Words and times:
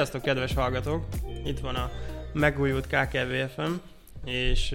Sziasztok, 0.00 0.22
kedves 0.22 0.54
hallgatók! 0.54 1.04
Itt 1.44 1.58
van 1.58 1.74
a 1.74 1.90
megújult 2.32 2.86
KKVFM, 2.86 3.72
és 4.24 4.72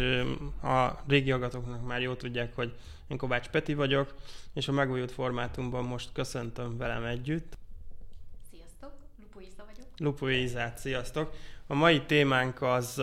a 0.63 1.04
régi 1.08 1.30
hallgatóknak 1.30 1.86
már 1.86 2.02
jó 2.02 2.13
tudják, 2.13 2.55
hogy 2.55 2.73
én 3.08 3.18
Kovács 3.18 3.48
Peti 3.48 3.73
vagyok, 3.73 4.16
és 4.54 4.68
a 4.68 4.72
megújult 4.72 5.12
formátumban 5.12 5.84
most 5.84 6.09
köszöntöm 6.13 6.77
velem 6.77 7.04
együtt. 7.04 7.58
Sziasztok, 8.52 8.91
Lupu 9.20 9.40
Iza 9.40 9.66
vagyok. 9.66 9.85
Lupu 9.98 10.27
Izát, 10.27 10.77
sziasztok! 10.77 11.34
A 11.68 11.73
mai 11.73 12.02
témánk 12.02 12.62
az 12.62 12.96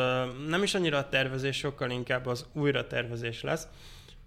nem 0.49 0.63
is 0.63 0.75
annyira 0.75 0.99
a 0.99 1.09
tervezés, 1.09 1.57
sokkal 1.57 1.91
inkább 1.91 2.27
az 2.27 2.47
újratervezés 2.53 3.43
lesz. 3.43 3.69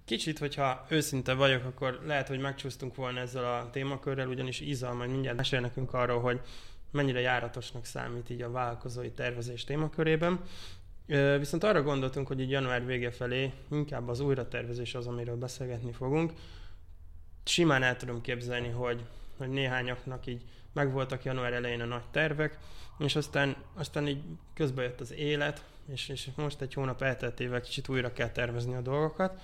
Kicsit, 0.06 0.40
hogyha 0.40 0.86
őszinte 0.90 1.34
vagyok, 1.34 1.66
akkor 1.66 2.00
lehet, 2.06 2.28
hogy 2.28 2.40
megcsúsztunk 2.40 2.96
volna 2.96 3.20
ezzel 3.20 3.46
a 3.54 3.70
témakörrel, 3.72 4.28
ugyanis 4.28 4.60
Iza 4.60 4.94
majd 4.94 5.10
mindjárt 5.10 5.38
mesél 5.38 5.60
nekünk 5.60 5.94
arról, 5.94 6.20
hogy 6.22 6.42
mennyire 6.96 7.20
járatosnak 7.20 7.86
számít 7.86 8.30
így 8.30 8.42
a 8.42 8.52
vállalkozói 8.52 9.12
tervezés 9.12 9.64
témakörében. 9.64 10.40
Viszont 11.40 11.64
arra 11.64 11.82
gondoltunk, 11.82 12.28
hogy 12.28 12.40
így 12.40 12.50
január 12.50 12.86
vége 12.86 13.12
felé 13.12 13.54
inkább 13.72 14.08
az 14.08 14.20
újratervezés 14.20 14.96
az, 14.96 15.08
amiről 15.08 15.36
beszélgetni 15.36 15.92
fogunk. 15.92 16.32
Simán 17.44 17.84
el 17.84 17.98
tudom 17.98 18.22
képzelni, 18.22 18.70
hogy, 18.70 19.06
hogy 19.38 19.50
néhányaknak 19.50 20.26
így 20.26 20.42
megvoltak 20.74 21.24
január 21.24 21.54
elején 21.54 21.82
a 21.82 21.86
nagy 21.86 22.08
tervek, 22.12 22.60
és 23.00 23.16
aztán, 23.16 23.56
aztán 23.74 24.08
így 24.08 24.22
közben 24.54 24.84
jött 24.84 25.00
az 25.00 25.14
élet, 25.14 25.64
és, 25.86 26.10
és 26.10 26.30
most 26.36 26.62
egy 26.62 26.74
hónap 26.74 27.02
elteltével 27.02 27.62
kicsit 27.62 27.88
újra 27.90 28.14
kell 28.14 28.30
tervezni 28.30 28.76
a 28.76 28.82
dolgokat. 28.82 29.42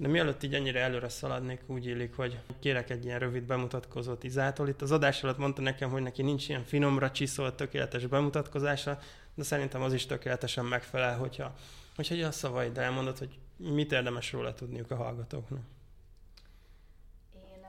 De 0.00 0.08
mielőtt 0.08 0.42
így 0.42 0.54
ennyire 0.54 0.80
előre 0.80 1.08
szaladnék, 1.08 1.60
úgy 1.66 1.86
illik, 1.86 2.16
hogy 2.16 2.40
kérek 2.60 2.90
egy 2.90 3.04
ilyen 3.04 3.18
rövid 3.18 3.42
bemutatkozót 3.42 4.24
Izától. 4.24 4.68
Itt 4.68 4.82
az 4.82 4.92
adás 4.92 5.22
alatt 5.22 5.38
mondta 5.38 5.62
nekem, 5.62 5.90
hogy 5.90 6.02
neki 6.02 6.22
nincs 6.22 6.48
ilyen 6.48 6.64
finomra 6.64 7.10
csiszolt, 7.10 7.54
tökéletes 7.54 8.06
bemutatkozása, 8.06 8.98
de 9.34 9.42
szerintem 9.42 9.82
az 9.82 9.92
is 9.92 10.06
tökéletesen 10.06 10.64
megfelel, 10.64 11.18
hogyha, 11.18 11.54
hogyha 11.96 12.26
a 12.26 12.30
szavaid 12.30 12.78
elmondod, 12.78 13.18
hogy 13.18 13.38
mit 13.56 13.92
érdemes 13.92 14.32
róla 14.32 14.54
tudniuk 14.54 14.90
a 14.90 14.96
hallgatóknak. 14.96 15.62
Én 17.34 17.66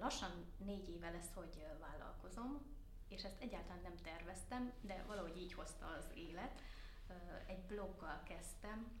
lassan 0.00 0.30
négy 0.66 0.88
éve 0.88 1.10
lesz, 1.10 1.30
hogy 1.34 1.64
vállalkozom, 1.80 2.60
és 3.08 3.22
ezt 3.22 3.40
egyáltalán 3.40 3.80
nem 3.82 3.96
terveztem, 4.02 4.72
de 4.80 5.04
valahogy 5.06 5.36
így 5.36 5.52
hozta 5.52 5.86
az 5.98 6.04
élet. 6.14 6.62
Egy 7.46 7.62
bloggal 7.68 8.22
kezdtem, 8.28 9.00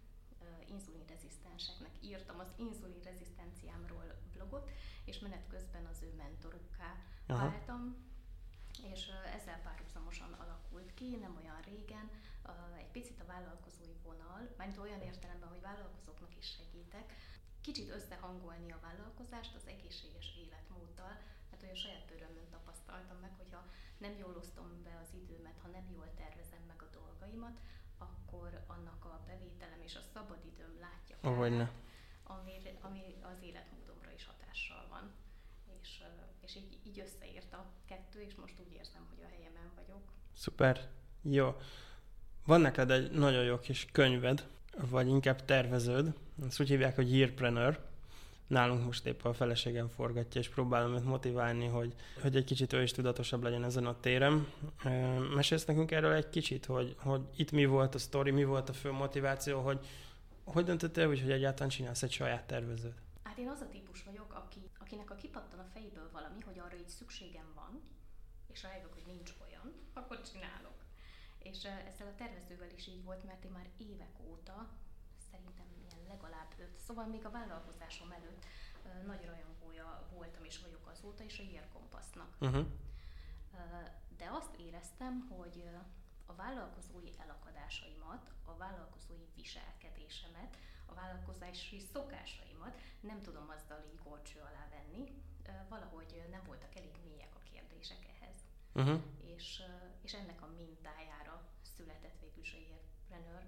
inzulinrezisztenseknek 0.72 1.94
írtam 2.00 2.38
az 2.38 2.52
inzulinrezisztenciámról 2.56 4.14
blogot, 4.32 4.70
és 5.04 5.18
menet 5.18 5.46
közben 5.48 5.84
az 5.86 6.02
ő 6.02 6.12
mentorukká 6.16 6.96
Aha. 7.26 7.48
váltam, 7.48 8.10
és 8.82 9.10
ezzel 9.36 9.60
párhuzamosan 9.62 10.32
alakult 10.32 10.94
ki, 10.94 11.16
nem 11.16 11.36
olyan 11.36 11.60
régen, 11.60 12.10
egy 12.76 12.90
picit 12.90 13.20
a 13.20 13.26
vállalkozói 13.26 13.96
vonal, 14.02 14.54
mert 14.56 14.78
olyan 14.78 15.00
értelemben, 15.00 15.48
hogy 15.48 15.60
vállalkozóknak 15.60 16.36
is 16.38 16.46
segítek, 16.56 17.12
kicsit 17.60 17.90
összehangolni 17.90 18.72
a 18.72 18.80
vállalkozást 18.80 19.54
az 19.54 19.66
egészséges 19.66 20.36
életmóddal, 20.36 21.14
mert 21.50 21.62
olyan 21.62 21.74
saját 21.74 22.06
bőrömön 22.06 22.48
tapasztaltam 22.50 23.18
meg, 23.20 23.34
hogyha 23.36 23.66
nem 23.98 24.14
jól 24.16 24.36
osztom 24.36 24.82
be 24.82 24.98
az 25.02 25.14
időmet, 25.22 25.58
ha 25.62 25.68
nem 25.68 25.86
jól 25.90 26.14
tervezem 26.14 26.62
meg 26.66 26.82
a 26.82 26.90
dolgaimat, 26.98 27.58
akkor 28.02 28.64
annak 28.66 29.04
a 29.04 29.20
bevételem 29.26 29.80
és 29.80 29.94
a 29.94 30.04
szabadidőm 30.14 30.74
látja 30.80 31.16
fel. 31.20 31.32
Ami, 32.24 32.52
ami 32.80 33.00
az 33.20 33.42
életmódomra 33.42 34.10
is 34.14 34.26
hatással 34.26 34.86
van. 34.90 35.12
És, 35.80 36.02
és 36.40 36.56
így, 36.56 36.78
így 36.86 37.00
összeért 37.00 37.52
a 37.52 37.66
kettő, 37.86 38.20
és 38.20 38.34
most 38.34 38.54
úgy 38.66 38.72
érzem, 38.72 39.06
hogy 39.08 39.24
a 39.24 39.28
helyemen 39.34 39.70
vagyok. 39.74 40.02
Szuper. 40.32 40.90
Jó. 41.22 41.56
Van 42.46 42.60
neked 42.60 42.90
egy 42.90 43.10
nagyon 43.10 43.44
jó 43.44 43.58
kis 43.58 43.86
könyved, 43.92 44.46
vagy 44.78 45.08
inkább 45.08 45.44
terveződ, 45.44 46.14
ezt 46.46 46.60
úgy 46.60 46.68
hívják, 46.68 46.94
hogy 46.94 47.16
Yearpreneur, 47.16 47.91
nálunk 48.46 48.84
most 48.84 49.06
éppen 49.06 49.30
a 49.30 49.34
feleségem 49.34 49.88
forgatja, 49.88 50.40
és 50.40 50.48
próbálom 50.48 50.94
őt 50.94 51.04
motiválni, 51.04 51.66
hogy, 51.66 51.94
hogy 52.20 52.36
egy 52.36 52.44
kicsit 52.44 52.72
ő 52.72 52.82
is 52.82 52.90
tudatosabb 52.90 53.42
legyen 53.42 53.64
ezen 53.64 53.86
a 53.86 54.00
téren. 54.00 54.46
Mesélsz 55.34 55.64
nekünk 55.64 55.90
erről 55.90 56.12
egy 56.12 56.28
kicsit, 56.28 56.64
hogy, 56.64 56.94
hogy 56.98 57.20
itt 57.36 57.50
mi 57.50 57.64
volt 57.64 57.94
a 57.94 57.98
sztori, 57.98 58.30
mi 58.30 58.44
volt 58.44 58.68
a 58.68 58.72
fő 58.72 58.90
motiváció, 58.90 59.60
hogy 59.60 59.86
hogy 60.44 60.64
döntöttél 60.64 61.08
úgy, 61.08 61.20
hogy 61.20 61.30
egyáltalán 61.30 61.68
csinálsz 61.68 62.02
egy 62.02 62.12
saját 62.12 62.46
tervezőt? 62.46 63.00
Hát 63.22 63.38
én 63.38 63.48
az 63.48 63.60
a 63.60 63.68
típus 63.68 64.02
vagyok, 64.02 64.32
aki, 64.32 64.70
akinek 64.78 65.10
a 65.10 65.14
kipattan 65.14 65.58
a 65.58 65.70
fejéből 65.72 66.08
valami, 66.12 66.40
hogy 66.40 66.58
arra 66.58 66.76
így 66.76 66.88
szükségem 66.88 67.52
van, 67.54 67.82
és 68.52 68.62
rájövök, 68.62 68.92
hogy 68.92 69.06
nincs 69.06 69.32
olyan, 69.46 69.72
akkor 69.92 70.20
csinálok. 70.32 70.84
És 71.38 71.56
ezzel 71.64 72.06
a 72.06 72.14
tervezővel 72.16 72.70
is 72.76 72.86
így 72.86 73.04
volt, 73.04 73.24
mert 73.24 73.44
én 73.44 73.50
már 73.50 73.68
évek 73.76 74.16
óta 74.30 74.68
szerintem 75.32 75.66
ilyen 75.88 76.06
legalább 76.08 76.52
öt, 76.58 76.78
szóval 76.78 77.06
még 77.06 77.24
a 77.24 77.30
vállalkozásom 77.30 78.10
előtt 78.10 78.44
nagy 79.06 79.24
rajongója 79.24 80.08
voltam 80.12 80.44
és 80.44 80.58
vagyok 80.58 80.86
azóta, 80.86 81.24
és 81.24 81.38
a 81.38 81.42
Year 81.42 81.66
Uh-huh. 82.40 82.66
De 84.16 84.28
azt 84.30 84.54
éreztem, 84.56 85.28
hogy 85.28 85.68
a 86.26 86.34
vállalkozói 86.34 87.10
elakadásaimat, 87.18 88.30
a 88.44 88.56
vállalkozói 88.56 89.26
viselkedésemet, 89.34 90.56
a 90.86 90.94
vállalkozási 90.94 91.78
szokásaimat 91.78 92.80
nem 93.00 93.22
tudom 93.22 93.48
azzal 93.48 93.84
így 93.92 94.00
gorcső 94.04 94.40
alá 94.40 94.68
venni. 94.70 95.22
Valahogy 95.68 96.26
nem 96.30 96.42
voltak 96.46 96.74
elég 96.76 96.94
mélyek 97.04 97.34
a 97.34 97.44
kérdések 97.52 98.08
ehhez. 98.14 98.36
Uh-huh. 98.72 99.00
És, 99.34 99.62
és 100.02 100.12
ennek 100.12 100.42
a 100.42 100.52
mintájára 100.56 101.48
született 101.76 102.20
végül 102.20 102.42
is 102.42 102.52
a 102.52 102.58
Yearpreneur 102.58 103.44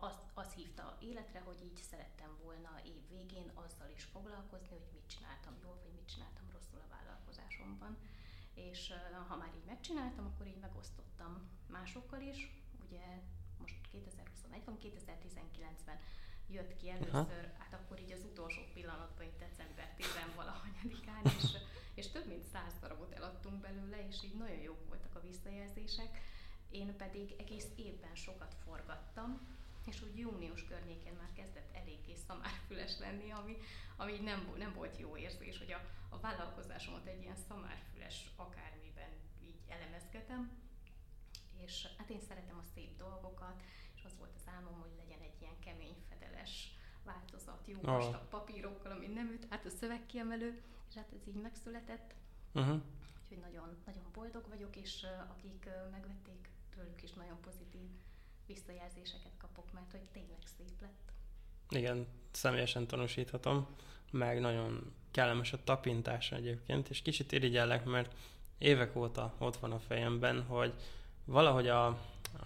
az, 0.00 0.16
az 0.34 0.52
hívta 0.52 0.96
életre, 1.00 1.40
hogy 1.40 1.60
így 1.62 1.80
szerettem 1.90 2.36
volna 2.42 2.80
év 2.84 3.08
végén 3.08 3.50
azzal 3.54 3.90
is 3.96 4.04
foglalkozni, 4.04 4.68
hogy 4.68 4.86
mit 4.92 5.06
csináltam 5.06 5.54
jól, 5.62 5.78
vagy 5.82 5.92
mit 5.94 6.08
csináltam 6.12 6.50
rosszul 6.52 6.80
a 6.80 6.94
vállalkozásomban. 6.94 7.96
És 8.54 8.92
ha 9.28 9.36
már 9.36 9.52
így 9.54 9.64
megcsináltam, 9.66 10.24
akkor 10.26 10.46
így 10.46 10.60
megosztottam 10.60 11.48
másokkal 11.66 12.20
is. 12.20 12.38
Ugye 12.86 13.04
most 13.58 13.76
2021 13.90 14.64
van, 14.64 14.78
2019-ben 14.82 15.98
jött 16.48 16.76
ki 16.76 16.90
először, 16.90 17.44
Aha. 17.44 17.58
hát 17.58 17.72
akkor 17.72 18.00
így 18.00 18.12
az 18.12 18.24
utolsó 18.30 18.62
pillanatban, 18.74 19.26
így 19.26 19.36
december 19.38 19.94
10 19.96 20.06
valahanyadikán, 20.34 21.22
és, 21.24 21.44
és 22.00 22.10
több 22.10 22.26
mint 22.26 22.44
száz 22.44 22.72
darabot 22.80 23.12
eladtunk 23.12 23.60
belőle, 23.60 24.06
és 24.06 24.22
így 24.24 24.36
nagyon 24.36 24.60
jók 24.60 24.88
voltak 24.88 25.14
a 25.14 25.20
visszajelzések. 25.20 26.20
Én 26.70 26.96
pedig 26.96 27.34
egész 27.38 27.66
évben 27.76 28.14
sokat 28.14 28.54
forgattam, 28.64 29.56
és 29.86 30.02
úgy 30.02 30.18
június 30.18 30.64
környékén 30.64 31.12
már 31.12 31.32
kezdett 31.32 31.74
eléggé 31.74 32.14
szamárfüles 32.26 32.98
lenni, 32.98 33.30
ami, 33.30 33.56
ami 33.96 34.18
nem, 34.18 34.54
nem 34.56 34.72
volt 34.74 34.98
jó 34.98 35.16
érzés, 35.16 35.58
hogy 35.58 35.72
a, 35.72 35.80
a 36.08 36.20
vállalkozásomat 36.20 37.06
egy 37.06 37.22
ilyen 37.22 37.36
szamárfüles 37.48 38.30
akármiben 38.36 39.10
így 39.42 39.60
elemezgetem, 39.68 40.50
és 41.56 41.86
hát 41.98 42.10
én 42.10 42.20
szeretem 42.20 42.58
a 42.58 42.68
szép 42.74 42.96
dolgokat, 42.96 43.62
és 43.96 44.04
az 44.04 44.16
volt 44.18 44.34
az 44.34 44.48
álmom, 44.54 44.80
hogy 44.80 44.90
legyen 44.96 45.20
egy 45.20 45.40
ilyen 45.40 45.58
kemény 45.58 45.96
fedeles 46.08 46.76
változat, 47.04 47.66
jó 47.66 47.78
oh. 47.78 47.84
vastag 47.84 48.28
papírokkal, 48.28 48.92
ami 48.92 49.06
nem 49.06 49.30
üt 49.30 49.46
hát 49.50 49.64
a 49.64 49.70
szövegkiemelő, 49.70 50.62
és 50.88 50.94
hát 50.94 51.12
ez 51.12 51.28
így 51.28 51.40
megszületett. 51.42 52.14
Uh-huh. 52.54 52.82
Úgyhogy 53.22 53.38
nagyon, 53.38 53.76
nagyon 53.86 54.04
boldog 54.12 54.48
vagyok, 54.48 54.76
és 54.76 55.06
akik 55.28 55.68
megvették, 55.90 56.48
tőlük 56.74 57.02
is 57.02 57.12
nagyon 57.12 57.40
pozitív 57.40 57.88
visszajelzéseket 58.46 59.36
kapok, 59.38 59.72
mert 59.72 59.90
hogy 59.90 60.04
tényleg 60.12 60.38
szép 60.56 60.80
lett. 60.80 61.12
Igen, 61.68 62.06
személyesen 62.30 62.86
tanúsíthatom, 62.86 63.66
meg 64.10 64.40
nagyon 64.40 64.92
kellemes 65.10 65.52
a 65.52 65.64
tapintása 65.64 66.36
egyébként, 66.36 66.88
és 66.88 67.02
kicsit 67.02 67.32
irigyellek, 67.32 67.84
mert 67.84 68.14
évek 68.58 68.96
óta 68.96 69.34
ott 69.38 69.56
van 69.56 69.72
a 69.72 69.78
fejemben, 69.78 70.42
hogy 70.42 70.74
valahogy 71.24 71.68
a, 71.68 71.86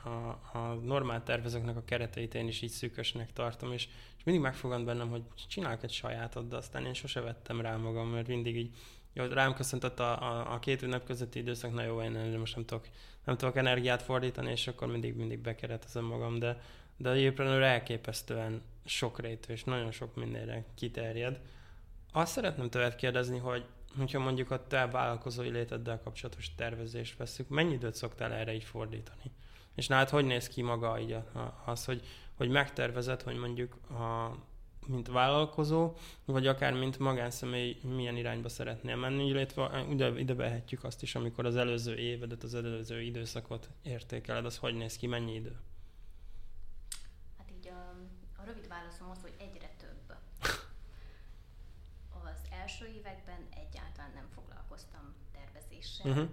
a, 0.05 0.09
a 0.53 0.75
normál 0.83 1.23
tervezőknek 1.23 1.77
a 1.77 1.85
kereteit 1.85 2.35
én 2.35 2.49
is 2.49 2.63
így 2.63 2.71
szűkösnek 2.71 3.33
tartom, 3.33 3.73
és, 3.73 3.89
és 4.17 4.25
mindig 4.25 4.45
megfogant 4.45 4.85
bennem, 4.85 5.11
hogy 5.11 5.23
csinálok 5.49 5.83
egy 5.83 5.93
sajátot, 5.93 6.49
de 6.49 6.57
aztán 6.57 6.87
én 6.87 6.95
sose 6.95 7.21
vettem 7.21 7.61
rá 7.61 7.77
magam, 7.77 8.09
mert 8.09 8.27
mindig 8.27 8.57
így 8.57 8.77
jó, 9.13 9.25
rám 9.25 9.55
köszöntött 9.55 10.01
a, 10.01 10.23
a, 10.23 10.53
a 10.53 10.59
két 10.59 10.83
ünnep 10.83 11.05
közötti 11.05 11.39
időszak, 11.39 11.73
na 11.73 11.83
jó, 11.83 12.03
én 12.03 12.39
most 12.39 12.55
nem 12.55 12.65
tudok, 12.65 12.89
nem 13.25 13.37
tudok 13.37 13.57
energiát 13.57 14.03
fordítani, 14.03 14.51
és 14.51 14.67
akkor 14.67 14.89
mindig, 14.89 15.15
mindig 15.15 15.39
bekeretezem 15.39 16.05
magam, 16.05 16.39
de, 16.39 16.61
de 16.97 17.09
a 17.09 17.15
Jéprenőr 17.15 17.63
elképesztően 17.63 18.63
sokrétű, 18.85 19.53
és 19.53 19.65
nagyon 19.65 19.91
sok 19.91 20.15
mindenre 20.15 20.65
kiterjed. 20.75 21.41
Azt 22.13 22.33
szeretném 22.33 22.71
tőled 22.71 22.97
kérdezni, 22.97 23.39
hogy 23.39 23.65
hogyha 23.99 24.19
mondjuk 24.19 24.51
a 24.51 24.67
te 24.67 24.87
vállalkozói 24.87 25.49
léteddel 25.49 26.01
kapcsolatos 26.01 26.55
tervezést 26.55 27.17
veszük, 27.17 27.49
mennyi 27.49 27.73
időt 27.73 27.95
szoktál 27.95 28.33
erre 28.33 28.55
így 28.55 28.65
fordítani? 28.65 29.31
És 29.75 29.87
nálad 29.87 30.09
hogy 30.09 30.25
néz 30.25 30.49
ki 30.49 30.63
maga 30.63 30.99
így 30.99 31.17
az, 31.65 31.85
hogy, 31.85 32.07
hogy 32.35 32.49
megtervezed, 32.49 33.23
hogy 33.23 33.37
mondjuk 33.37 33.75
a 33.91 34.37
mint 34.91 35.09
vállalkozó, 35.09 35.93
vagy 36.25 36.47
akár 36.47 36.73
mint 36.73 36.99
magánszemély 36.99 37.81
milyen 37.83 38.17
irányba 38.17 38.49
szeretnél 38.49 38.97
menni, 38.97 39.27
illetve 39.27 39.87
ide, 39.91 40.09
ide 40.09 40.35
behetjük 40.35 40.85
azt 40.85 41.03
is, 41.03 41.15
amikor 41.15 41.47
az 41.47 41.57
előző 41.57 41.97
évedet, 41.97 42.43
az 42.43 42.55
előző 42.55 43.03
időszakot 43.03 43.71
értékeled, 43.83 44.45
az 44.45 44.57
hogy 44.57 44.75
néz 44.75 44.97
ki, 44.97 45.07
mennyi 45.07 45.35
idő? 45.35 45.57
Hát 47.39 47.51
így 47.59 47.69
a, 47.69 47.95
a 48.41 48.45
rövid 48.45 48.69
válaszom 48.69 49.11
az, 49.11 49.21
hogy 49.23 49.35
egyre 49.39 49.71
több. 49.79 50.17
Az 52.25 52.41
első 52.51 52.87
években 52.87 53.47
egyáltalán 53.51 54.13
nem 54.15 54.29
foglalkoztam 54.35 55.15
tervezéssel. 55.33 56.11
Uh-huh. 56.11 56.29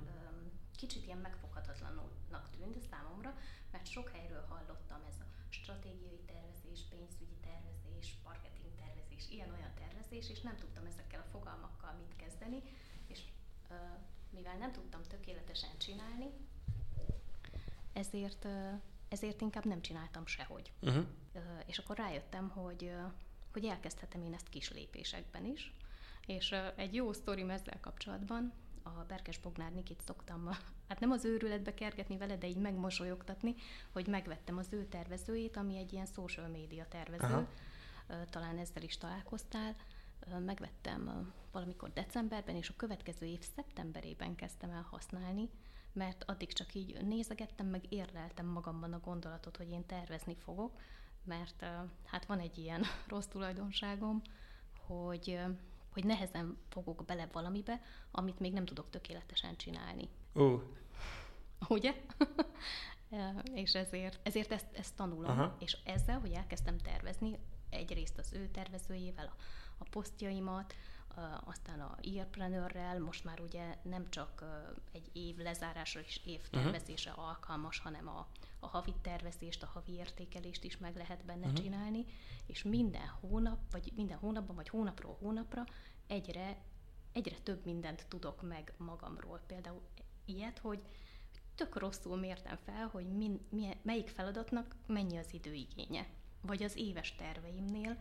Kicsit 0.77 1.05
ilyen 1.05 1.17
megfoghatatlannak 1.17 2.49
tűnt 2.57 2.77
számomra, 2.91 3.33
mert 3.71 3.87
sok 3.87 4.09
helyről 4.15 4.45
hallottam 4.49 5.01
ez 5.09 5.17
a 5.19 5.25
stratégiai 5.49 6.21
tervezés, 6.25 6.79
pénzügyi 6.89 7.37
tervezés, 7.47 8.17
marketing 8.23 8.71
tervezés, 8.81 9.23
tervezés, 10.17 10.37
és 10.37 10.41
nem 10.41 10.55
tudtam 10.57 10.85
ezekkel 10.85 11.19
a 11.19 11.29
fogalmakkal 11.31 11.93
mit 11.97 12.15
kezdeni, 12.15 12.61
és 13.07 13.19
mivel 14.29 14.57
nem 14.57 14.71
tudtam 14.71 15.01
tökéletesen 15.03 15.77
csinálni, 15.77 16.29
ezért, 17.93 18.47
ezért 19.09 19.41
inkább 19.41 19.65
nem 19.65 19.81
csináltam 19.81 20.25
sehogy. 20.25 20.71
Uh-huh. 20.81 21.05
És 21.65 21.77
akkor 21.77 21.97
rájöttem, 21.97 22.49
hogy, 22.49 22.91
hogy 23.51 23.65
elkezdhetem 23.65 24.21
én 24.21 24.33
ezt 24.33 24.49
kis 24.49 24.71
lépésekben 24.71 25.45
is, 25.45 25.73
és 26.25 26.55
egy 26.75 26.93
jó 26.93 27.13
sztorim 27.13 27.49
ezzel 27.49 27.79
kapcsolatban, 27.79 28.53
a 28.83 28.89
Berkes 29.07 29.37
Bognár 29.37 29.71
Nikit 29.71 30.01
szoktam, 30.01 30.49
hát 30.87 30.99
nem 30.99 31.11
az 31.11 31.25
őrületbe 31.25 31.73
kergetni 31.73 32.17
vele, 32.17 32.37
de 32.37 32.47
így 32.47 32.57
megmosolyogtatni, 32.57 33.55
hogy 33.91 34.07
megvettem 34.07 34.57
az 34.57 34.67
ő 34.69 34.85
tervezőjét, 34.85 35.57
ami 35.57 35.77
egy 35.77 35.93
ilyen 35.93 36.05
social 36.05 36.47
media 36.47 36.87
tervező, 36.87 37.33
Aha. 37.33 37.47
talán 38.29 38.57
ezzel 38.57 38.83
is 38.83 38.97
találkoztál, 38.97 39.75
megvettem 40.45 41.33
valamikor 41.51 41.93
decemberben, 41.93 42.55
és 42.55 42.69
a 42.69 42.75
következő 42.75 43.25
év 43.25 43.41
szeptemberében 43.55 44.35
kezdtem 44.35 44.69
el 44.69 44.87
használni, 44.89 45.49
mert 45.93 46.23
addig 46.23 46.53
csak 46.53 46.73
így 46.73 47.05
nézegettem, 47.05 47.67
meg 47.67 47.85
érleltem 47.89 48.45
magamban 48.45 48.93
a 48.93 48.99
gondolatot, 48.99 49.57
hogy 49.57 49.69
én 49.69 49.85
tervezni 49.85 50.35
fogok, 50.35 50.79
mert 51.23 51.65
hát 52.05 52.25
van 52.25 52.39
egy 52.39 52.57
ilyen 52.57 52.83
rossz 53.07 53.25
tulajdonságom, 53.27 54.21
hogy 54.85 55.39
hogy 55.97 56.05
nehezen 56.05 56.57
fogok 56.69 57.05
bele 57.05 57.27
valamibe, 57.31 57.81
amit 58.11 58.39
még 58.39 58.53
nem 58.53 58.65
tudok 58.65 58.89
tökéletesen 58.89 59.55
csinálni. 59.55 60.09
Ó. 60.35 60.43
Uh. 60.43 60.61
Ugye? 61.77 61.95
és 63.53 63.75
ezért, 63.75 64.19
ezért 64.23 64.51
ezt, 64.51 64.67
ezt 64.73 64.95
tanulom, 64.95 65.39
Aha. 65.39 65.55
és 65.59 65.77
ezzel, 65.83 66.19
hogy 66.19 66.31
elkezdtem 66.31 66.77
tervezni, 66.77 67.39
egyrészt 67.69 68.17
az 68.17 68.33
ő 68.33 68.47
tervezőjével 68.47 69.25
a, 69.25 69.35
a 69.77 69.83
posztjaimat, 69.89 70.73
aztán 71.45 71.79
a 71.79 71.97
Earpreneur-rel, 72.15 72.99
most 72.99 73.23
már 73.23 73.39
ugye 73.39 73.77
nem 73.81 74.09
csak 74.09 74.43
egy 74.91 75.09
év 75.13 75.37
lezárásra 75.37 76.01
és 76.01 76.21
évtervezése 76.25 77.09
uh-huh. 77.09 77.25
alkalmas, 77.25 77.79
hanem 77.79 78.07
a, 78.07 78.27
a 78.59 78.67
havi 78.67 78.93
tervezést, 79.01 79.63
a 79.63 79.69
havi 79.73 79.91
értékelést 79.91 80.63
is 80.63 80.77
meg 80.77 80.95
lehet 80.95 81.25
benne 81.25 81.45
uh-huh. 81.45 81.61
csinálni, 81.61 82.05
és 82.45 82.63
minden 82.63 83.07
hónap, 83.19 83.59
vagy 83.71 83.91
minden 83.95 84.17
hónapban, 84.17 84.55
vagy 84.55 84.69
hónapról 84.69 85.17
hónapra 85.19 85.63
egyre, 86.07 86.57
egyre 87.11 87.35
több 87.43 87.65
mindent 87.65 88.05
tudok 88.07 88.41
meg 88.41 88.73
magamról. 88.77 89.41
Például 89.47 89.81
ilyet, 90.25 90.59
hogy 90.59 90.81
tök 91.55 91.77
rosszul 91.77 92.17
mértem 92.17 92.57
fel, 92.65 92.87
hogy 92.87 93.07
min, 93.07 93.47
milyen, 93.49 93.75
melyik 93.81 94.07
feladatnak 94.07 94.75
mennyi 94.85 95.17
az 95.17 95.33
időigénye. 95.33 96.07
Vagy 96.41 96.63
az 96.63 96.75
éves 96.75 97.15
terveimnél 97.15 97.97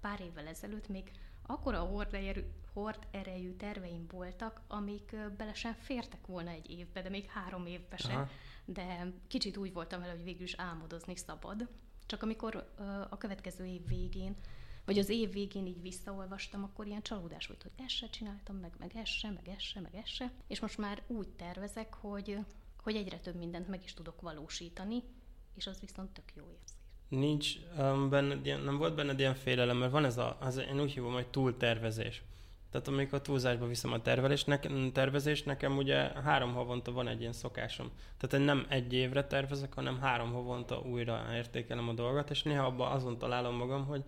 pár 0.00 0.20
évvel 0.20 0.46
ezelőtt 0.46 0.88
még 0.88 1.10
akkora 1.46 1.80
hord 1.80 2.14
erejű, 2.14 2.44
hord 2.72 3.06
erejű 3.10 3.56
terveim 3.56 4.06
voltak, 4.10 4.60
amik 4.66 5.16
bele 5.36 5.54
sem 5.54 5.72
fértek 5.72 6.26
volna 6.26 6.50
egy 6.50 6.70
évbe, 6.70 7.02
de 7.02 7.08
még 7.08 7.26
három 7.26 7.66
évbe 7.66 7.96
sem. 7.96 8.28
De 8.64 9.12
kicsit 9.26 9.56
úgy 9.56 9.72
voltam 9.72 10.00
vele, 10.00 10.12
hogy 10.12 10.24
végül 10.24 10.42
is 10.42 10.54
álmodozni 10.54 11.16
szabad. 11.16 11.68
Csak 12.06 12.22
amikor 12.22 12.72
a 13.10 13.18
következő 13.18 13.66
év 13.66 13.86
végén, 13.86 14.36
vagy 14.84 14.98
az 14.98 15.08
év 15.08 15.32
végén 15.32 15.66
így 15.66 15.82
visszaolvastam, 15.82 16.62
akkor 16.62 16.86
ilyen 16.86 17.02
csalódás 17.02 17.46
volt, 17.46 17.62
hogy 17.62 17.72
ezt 17.76 17.94
se 17.94 18.08
csináltam, 18.08 18.56
meg, 18.56 18.72
meg 18.78 18.96
ezt 18.96 19.12
se, 19.12 19.30
meg 19.30 19.48
ezt 19.48 19.60
se, 19.60 19.80
meg 19.80 19.94
ezt 19.94 20.14
se. 20.14 20.32
És 20.46 20.60
most 20.60 20.78
már 20.78 21.02
úgy 21.06 21.28
tervezek, 21.28 21.94
hogy, 21.94 22.38
hogy 22.82 22.96
egyre 22.96 23.18
több 23.18 23.34
mindent 23.34 23.68
meg 23.68 23.84
is 23.84 23.94
tudok 23.94 24.20
valósítani, 24.20 25.02
és 25.54 25.66
az 25.66 25.80
viszont 25.80 26.10
tök 26.10 26.32
jó 26.34 26.44
érzés 26.50 26.77
nincs 27.08 27.54
um, 27.78 28.08
benned 28.08 28.46
ilyen, 28.46 28.60
nem 28.60 28.76
volt 28.76 28.94
benned 28.94 29.18
ilyen 29.18 29.34
félelem, 29.34 29.76
mert 29.76 29.92
van 29.92 30.04
ez 30.04 30.18
a, 30.18 30.36
az, 30.40 30.62
én 30.70 30.80
úgy 30.80 30.92
hívom, 30.92 31.12
hogy 31.12 31.26
túltervezés. 31.26 32.22
Tehát 32.70 32.88
amikor 32.88 33.20
túlzásba 33.20 33.66
viszem 33.66 33.92
a 33.92 34.02
tervelést, 34.02 34.46
nekem, 34.46 34.92
tervezést, 34.92 35.46
nekem 35.46 35.76
ugye 35.76 35.96
három 35.96 36.54
havonta 36.54 36.92
van 36.92 37.08
egy 37.08 37.20
ilyen 37.20 37.32
szokásom. 37.32 37.90
Tehát 38.18 38.36
én 38.36 38.54
nem 38.54 38.66
egy 38.68 38.92
évre 38.92 39.24
tervezek, 39.24 39.74
hanem 39.74 40.00
három 40.00 40.32
havonta 40.32 40.80
újra 40.80 41.26
értékelem 41.34 41.88
a 41.88 41.92
dolgot, 41.92 42.30
és 42.30 42.42
néha 42.42 42.64
abban 42.64 42.92
azon 42.92 43.18
találom 43.18 43.54
magam, 43.54 43.86
hogy 43.86 44.02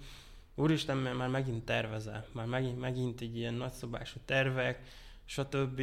úristen, 0.55 0.97
már 0.97 1.29
megint 1.29 1.65
tervezel, 1.65 2.27
már 2.33 2.47
megint, 2.47 2.81
megint 2.81 3.21
így 3.21 3.37
ilyen 3.37 3.55
nagyszobású 3.55 4.19
tervek, 4.25 4.83
stb. 5.25 5.83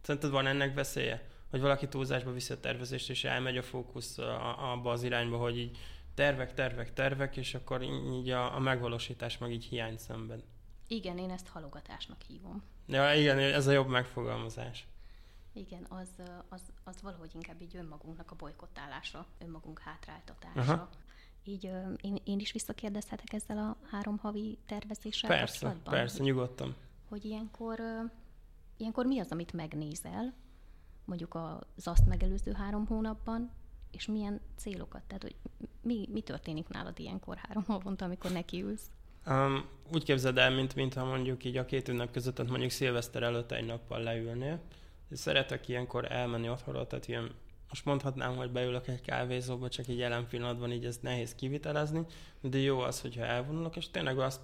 Szerinted 0.00 0.30
van 0.30 0.46
ennek 0.46 0.74
veszélye? 0.74 1.28
Hogy 1.50 1.60
valaki 1.60 1.88
túlzásba 1.88 2.32
viszi 2.32 2.52
a 2.52 2.60
tervezést, 2.60 3.10
és 3.10 3.24
elmegy 3.24 3.56
a 3.56 3.62
fókusz 3.62 4.18
abba 4.58 4.90
az 4.90 5.02
irányba, 5.02 5.36
hogy 5.36 5.58
így 5.58 5.78
tervek, 6.14 6.54
tervek, 6.54 6.92
tervek, 6.92 7.36
és 7.36 7.54
akkor 7.54 7.82
így 7.82 8.30
a, 8.30 8.54
a 8.54 8.58
megvalósítás 8.58 9.38
meg 9.38 9.52
így 9.52 9.64
hiány 9.64 9.98
szemben. 9.98 10.42
Igen, 10.86 11.18
én 11.18 11.30
ezt 11.30 11.48
halogatásnak 11.48 12.22
hívom. 12.22 12.62
Ja, 12.86 13.14
igen, 13.14 13.38
ez 13.38 13.66
a 13.66 13.72
jobb 13.72 13.88
megfogalmazás. 13.88 14.86
Igen, 15.52 15.86
az, 15.88 16.08
az, 16.48 16.62
az 16.84 17.02
valahogy 17.02 17.30
inkább 17.34 17.60
így 17.60 17.76
önmagunknak 17.76 18.30
a 18.30 18.34
bolykottálása, 18.34 19.26
önmagunk 19.38 19.78
hátráltatása. 19.78 20.72
Aha. 20.72 20.88
Így 21.44 21.64
én, 22.00 22.20
én 22.24 22.38
is 22.38 22.52
visszakérdezhetek 22.52 23.32
ezzel 23.32 23.58
a 23.58 23.76
három 23.90 24.18
havi 24.18 24.58
tervezéssel 24.66 25.30
Persze, 25.30 25.76
persze, 25.84 26.22
nyugodtan. 26.22 26.74
Hogy 27.08 27.24
ilyenkor, 27.24 27.80
ilyenkor 28.76 29.06
mi 29.06 29.18
az, 29.18 29.30
amit 29.30 29.52
megnézel, 29.52 30.34
mondjuk 31.04 31.34
az 31.34 31.86
azt 31.86 32.06
megelőző 32.06 32.52
három 32.52 32.86
hónapban, 32.86 33.50
és 33.94 34.06
milyen 34.06 34.40
célokat? 34.56 35.02
Tehát, 35.02 35.22
hogy 35.22 35.34
mi, 35.82 36.08
mi 36.12 36.20
történik 36.20 36.68
nálad 36.68 36.98
ilyenkor 36.98 37.36
három 37.36 37.64
havonta, 37.66 38.04
amikor 38.04 38.30
nekiülsz? 38.30 38.90
Um, 39.26 39.64
úgy 39.92 40.04
képzeld 40.04 40.38
el, 40.38 40.50
mint, 40.50 40.74
mintha 40.74 41.04
mondjuk 41.04 41.44
így 41.44 41.56
a 41.56 41.64
két 41.64 41.88
ünnep 41.88 42.10
között, 42.10 42.34
tehát 42.34 42.50
mondjuk 42.50 42.70
szilveszter 42.70 43.22
előtt 43.22 43.52
egy 43.52 43.66
nappal 43.66 44.02
leülnél. 44.02 44.60
Szeretek 45.10 45.68
ilyenkor 45.68 46.12
elmenni 46.12 46.48
otthonra, 46.48 46.86
tehát 46.86 47.08
ilyen, 47.08 47.30
most 47.68 47.84
mondhatnám, 47.84 48.36
hogy 48.36 48.50
beülök 48.50 48.88
egy 48.88 49.00
kávézóba, 49.00 49.68
csak 49.68 49.88
így 49.88 49.98
jelen 49.98 50.28
pillanatban 50.28 50.72
így 50.72 50.84
ez 50.84 50.98
nehéz 51.02 51.34
kivitelezni, 51.34 52.04
de 52.40 52.58
jó 52.58 52.80
az, 52.80 53.00
hogyha 53.00 53.24
elvonulok, 53.24 53.76
és 53.76 53.90
tényleg 53.90 54.18
azt 54.18 54.40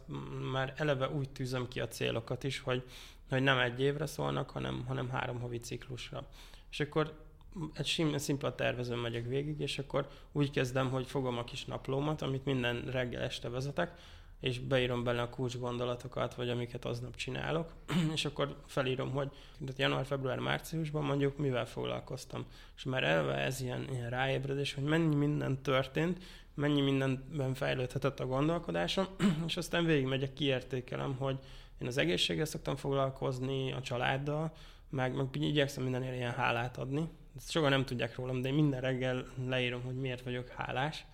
már 0.52 0.74
eleve 0.76 1.08
úgy 1.08 1.30
tűzöm 1.30 1.68
ki 1.68 1.80
a 1.80 1.88
célokat 1.88 2.44
is, 2.44 2.58
hogy, 2.58 2.84
hogy 3.28 3.42
nem 3.42 3.58
egy 3.58 3.80
évre 3.80 4.06
szólnak, 4.06 4.50
hanem, 4.50 4.84
hanem 4.86 5.08
három 5.08 5.40
havi 5.40 5.58
ciklusra. 5.58 6.26
És 6.70 6.80
akkor 6.80 7.29
egy 7.74 7.86
sim, 7.86 8.18
szimpla 8.18 8.54
tervezőn 8.54 8.98
megyek 8.98 9.26
végig, 9.26 9.60
és 9.60 9.78
akkor 9.78 10.08
úgy 10.32 10.50
kezdem, 10.50 10.90
hogy 10.90 11.06
fogom 11.06 11.38
a 11.38 11.44
kis 11.44 11.64
naplómat, 11.64 12.22
amit 12.22 12.44
minden 12.44 12.82
reggel 12.82 13.22
este 13.22 13.48
vezetek, 13.48 13.98
és 14.40 14.58
beírom 14.58 15.04
bele 15.04 15.22
a 15.22 15.28
kulcs 15.28 15.58
gondolatokat, 15.58 16.34
vagy 16.34 16.48
amiket 16.48 16.84
aznap 16.84 17.16
csinálok, 17.16 17.72
és 18.14 18.24
akkor 18.24 18.56
felírom, 18.66 19.10
hogy 19.10 19.30
január, 19.76 20.06
február, 20.06 20.38
márciusban 20.38 21.04
mondjuk 21.04 21.38
mivel 21.38 21.66
foglalkoztam. 21.66 22.44
És 22.76 22.84
már 22.84 23.04
elve 23.04 23.34
ez 23.34 23.60
ilyen, 23.60 23.86
ilyen 23.90 24.10
ráébredés, 24.10 24.74
hogy 24.74 24.84
mennyi 24.84 25.14
minden 25.14 25.62
történt, 25.62 26.18
mennyi 26.54 26.80
mindenben 26.80 27.54
fejlődhetett 27.54 28.20
a 28.20 28.26
gondolkodásom, 28.26 29.06
és 29.46 29.56
aztán 29.56 29.84
végigmegyek, 29.84 30.32
kiértékelem, 30.32 31.16
hogy 31.16 31.38
én 31.80 31.86
az 31.86 31.96
egészséggel 31.96 32.44
szoktam 32.44 32.76
foglalkozni, 32.76 33.72
a 33.72 33.80
családdal, 33.80 34.52
meg, 34.90 35.14
meg 35.14 35.26
igyekszem 35.32 35.82
mindenért 35.82 36.16
ilyen 36.16 36.32
hálát 36.32 36.76
adni, 36.76 37.08
ezt 37.36 37.50
sokan 37.50 37.70
nem 37.70 37.84
tudják 37.84 38.16
rólam, 38.16 38.40
de 38.40 38.48
én 38.48 38.54
minden 38.54 38.80
reggel 38.80 39.26
leírom, 39.46 39.82
hogy 39.82 39.94
miért 39.94 40.22
vagyok 40.22 40.48
hálás. 40.48 41.04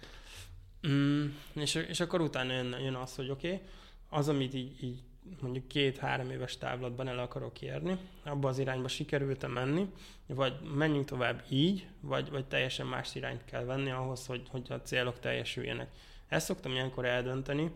Mm, 0.88 1.26
és, 1.52 1.74
és 1.74 2.00
akkor 2.00 2.20
utána 2.20 2.52
jön, 2.52 2.76
jön 2.80 2.94
az, 2.94 3.14
hogy 3.14 3.30
oké, 3.30 3.52
okay, 3.52 3.66
az, 4.08 4.28
amit 4.28 4.54
így, 4.54 4.84
így 4.84 5.02
mondjuk 5.40 5.68
két-három 5.68 6.30
éves 6.30 6.58
távlatban 6.58 7.08
el 7.08 7.18
akarok 7.18 7.62
érni, 7.62 7.98
abba 8.24 8.48
az 8.48 8.58
irányba 8.58 8.88
sikerült 8.88 9.52
menni, 9.54 9.92
vagy 10.26 10.54
menjünk 10.74 11.06
tovább 11.06 11.44
így, 11.48 11.86
vagy, 12.00 12.30
vagy 12.30 12.46
teljesen 12.46 12.86
más 12.86 13.14
irányt 13.14 13.44
kell 13.44 13.64
venni 13.64 13.90
ahhoz, 13.90 14.26
hogy, 14.26 14.42
hogy 14.50 14.66
a 14.68 14.82
célok 14.82 15.18
teljesüljenek. 15.18 15.90
Ezt 16.28 16.46
szoktam 16.46 16.72
ilyenkor 16.72 17.04
eldönteni, 17.04 17.70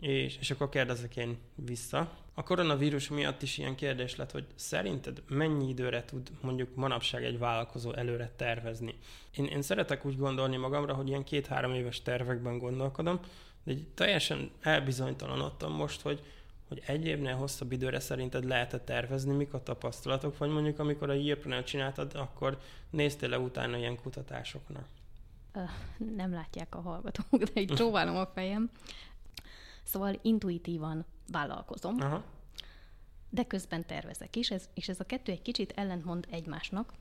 és, 0.00 0.36
és 0.40 0.50
akkor 0.50 0.68
kérdezek 0.68 1.16
én 1.16 1.38
vissza. 1.54 2.10
A 2.34 2.42
koronavírus 2.42 3.08
miatt 3.08 3.42
is 3.42 3.58
ilyen 3.58 3.74
kérdés 3.74 4.16
lett, 4.16 4.30
hogy 4.30 4.46
szerinted 4.54 5.22
mennyi 5.28 5.68
időre 5.68 6.04
tud 6.04 6.30
mondjuk 6.40 6.74
manapság 6.74 7.24
egy 7.24 7.38
vállalkozó 7.38 7.92
előre 7.92 8.32
tervezni? 8.36 8.94
Én, 9.36 9.44
én 9.44 9.62
szeretek 9.62 10.04
úgy 10.04 10.16
gondolni 10.16 10.56
magamra, 10.56 10.94
hogy 10.94 11.08
ilyen 11.08 11.24
két-három 11.24 11.72
éves 11.72 12.02
tervekben 12.02 12.58
gondolkodom, 12.58 13.20
De 13.64 13.72
így 13.72 13.86
teljesen 13.94 14.50
elbizonytalanodtam 14.60 15.72
most, 15.72 16.00
hogy, 16.00 16.22
hogy 16.68 16.82
egy 16.86 17.06
évnél 17.06 17.34
hosszabb 17.34 17.72
időre 17.72 18.00
szerinted 18.00 18.44
lehet-e 18.44 18.78
tervezni, 18.78 19.34
mik 19.34 19.54
a 19.54 19.62
tapasztalatok, 19.62 20.38
vagy 20.38 20.50
mondjuk 20.50 20.78
amikor 20.78 21.10
a 21.10 21.14
Yearpreneur 21.14 21.64
csináltad, 21.64 22.14
akkor 22.14 22.58
néztél 22.90 23.28
le 23.28 23.38
utána 23.38 23.76
ilyen 23.76 23.96
kutatásoknak? 24.02 24.86
Nem 26.16 26.32
látják 26.32 26.74
a 26.74 26.80
hallgatók, 26.80 27.42
de 27.42 27.60
így 27.60 27.74
próbálom 27.74 28.16
a 28.16 28.26
fejem. 28.26 28.70
Szóval 29.86 30.18
intuitívan 30.22 31.04
vállalkozom, 31.32 31.96
Aha. 32.00 32.24
de 33.30 33.44
közben 33.44 33.86
tervezek 33.86 34.36
is, 34.36 34.50
ez, 34.50 34.68
és 34.74 34.88
ez 34.88 35.00
a 35.00 35.04
kettő 35.04 35.32
egy 35.32 35.42
kicsit 35.42 35.72
ellentmond 35.72 36.26
egymásnak, 36.30 36.92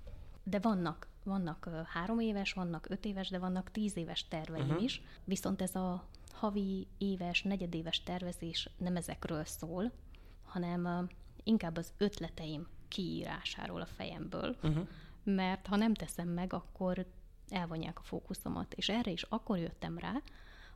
de 0.43 0.59
vannak, 0.59 1.07
vannak 1.23 1.69
három 1.87 2.19
éves, 2.19 2.53
vannak 2.53 2.89
öt 2.89 3.05
éves, 3.05 3.29
de 3.29 3.39
vannak 3.39 3.71
tíz 3.71 3.97
éves 3.97 4.27
terveim 4.27 4.67
uh-huh. 4.67 4.83
is, 4.83 5.01
viszont 5.23 5.61
ez 5.61 5.75
a 5.75 6.07
havi, 6.33 6.87
éves, 6.97 7.43
negyedéves 7.43 8.03
tervezés 8.03 8.69
nem 8.77 8.95
ezekről 8.95 9.45
szól, 9.45 9.91
hanem 10.43 11.09
inkább 11.43 11.77
az 11.77 11.93
ötleteim 11.97 12.67
kiírásáról 12.87 13.81
a 13.81 13.85
fejemből, 13.85 14.55
uh-huh. 14.63 14.87
mert 15.23 15.67
ha 15.67 15.75
nem 15.75 15.93
teszem 15.93 16.27
meg, 16.27 16.53
akkor 16.53 17.05
elvonják 17.49 17.99
a 17.99 18.03
fókuszomat. 18.03 18.73
És 18.73 18.89
erre 18.89 19.11
is 19.11 19.23
akkor 19.23 19.57
jöttem 19.57 19.97
rá, 19.97 20.21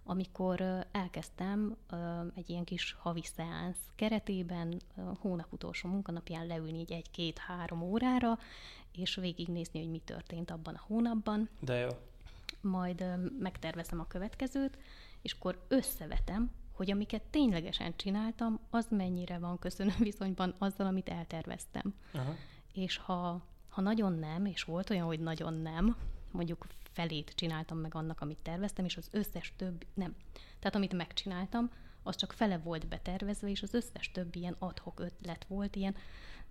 amikor 0.09 0.85
elkezdtem 0.91 1.75
egy 2.35 2.49
ilyen 2.49 2.63
kis 2.63 2.95
havi 2.99 3.23
szeánsz 3.23 3.79
keretében 3.95 4.81
hónap 5.19 5.53
utolsó 5.53 5.89
munkanapján 5.89 6.47
leülni 6.47 6.79
így 6.79 6.91
egy-két-három 6.91 7.81
órára, 7.81 8.39
és 8.91 9.15
végignézni, 9.15 9.79
hogy 9.79 9.89
mi 9.89 10.01
történt 10.05 10.51
abban 10.51 10.73
a 10.73 10.83
hónapban. 10.87 11.49
De 11.59 11.75
jó. 11.75 11.89
Majd 12.61 13.05
megtervezem 13.39 13.99
a 13.99 14.07
következőt, 14.07 14.77
és 15.21 15.33
akkor 15.33 15.65
összevetem, 15.67 16.51
hogy 16.71 16.91
amiket 16.91 17.23
ténylegesen 17.29 17.93
csináltam, 17.95 18.59
az 18.69 18.85
mennyire 18.89 19.37
van 19.37 19.59
köszönő 19.59 19.93
viszonyban 20.09 20.55
azzal, 20.57 20.85
amit 20.87 21.09
elterveztem. 21.09 21.93
Aha. 22.13 22.35
És 22.73 22.97
ha, 22.97 23.41
ha 23.69 23.81
nagyon 23.81 24.13
nem, 24.13 24.45
és 24.45 24.63
volt 24.63 24.89
olyan, 24.89 25.05
hogy 25.05 25.19
nagyon 25.19 25.53
nem, 25.53 25.95
mondjuk 26.31 26.67
felét 26.91 27.31
csináltam 27.35 27.77
meg 27.77 27.95
annak, 27.95 28.21
amit 28.21 28.37
terveztem, 28.37 28.85
és 28.85 28.97
az 28.97 29.07
összes 29.11 29.53
több 29.55 29.85
nem. 29.93 30.15
Tehát 30.59 30.75
amit 30.75 30.93
megcsináltam, 30.93 31.69
az 32.03 32.15
csak 32.15 32.33
fele 32.33 32.57
volt 32.57 32.87
betervezve, 32.87 33.49
és 33.49 33.61
az 33.61 33.73
összes 33.73 34.11
több 34.11 34.35
ilyen 34.35 34.55
adhok 34.59 34.99
ötlet 34.99 35.45
volt, 35.47 35.75
ilyen 35.75 35.95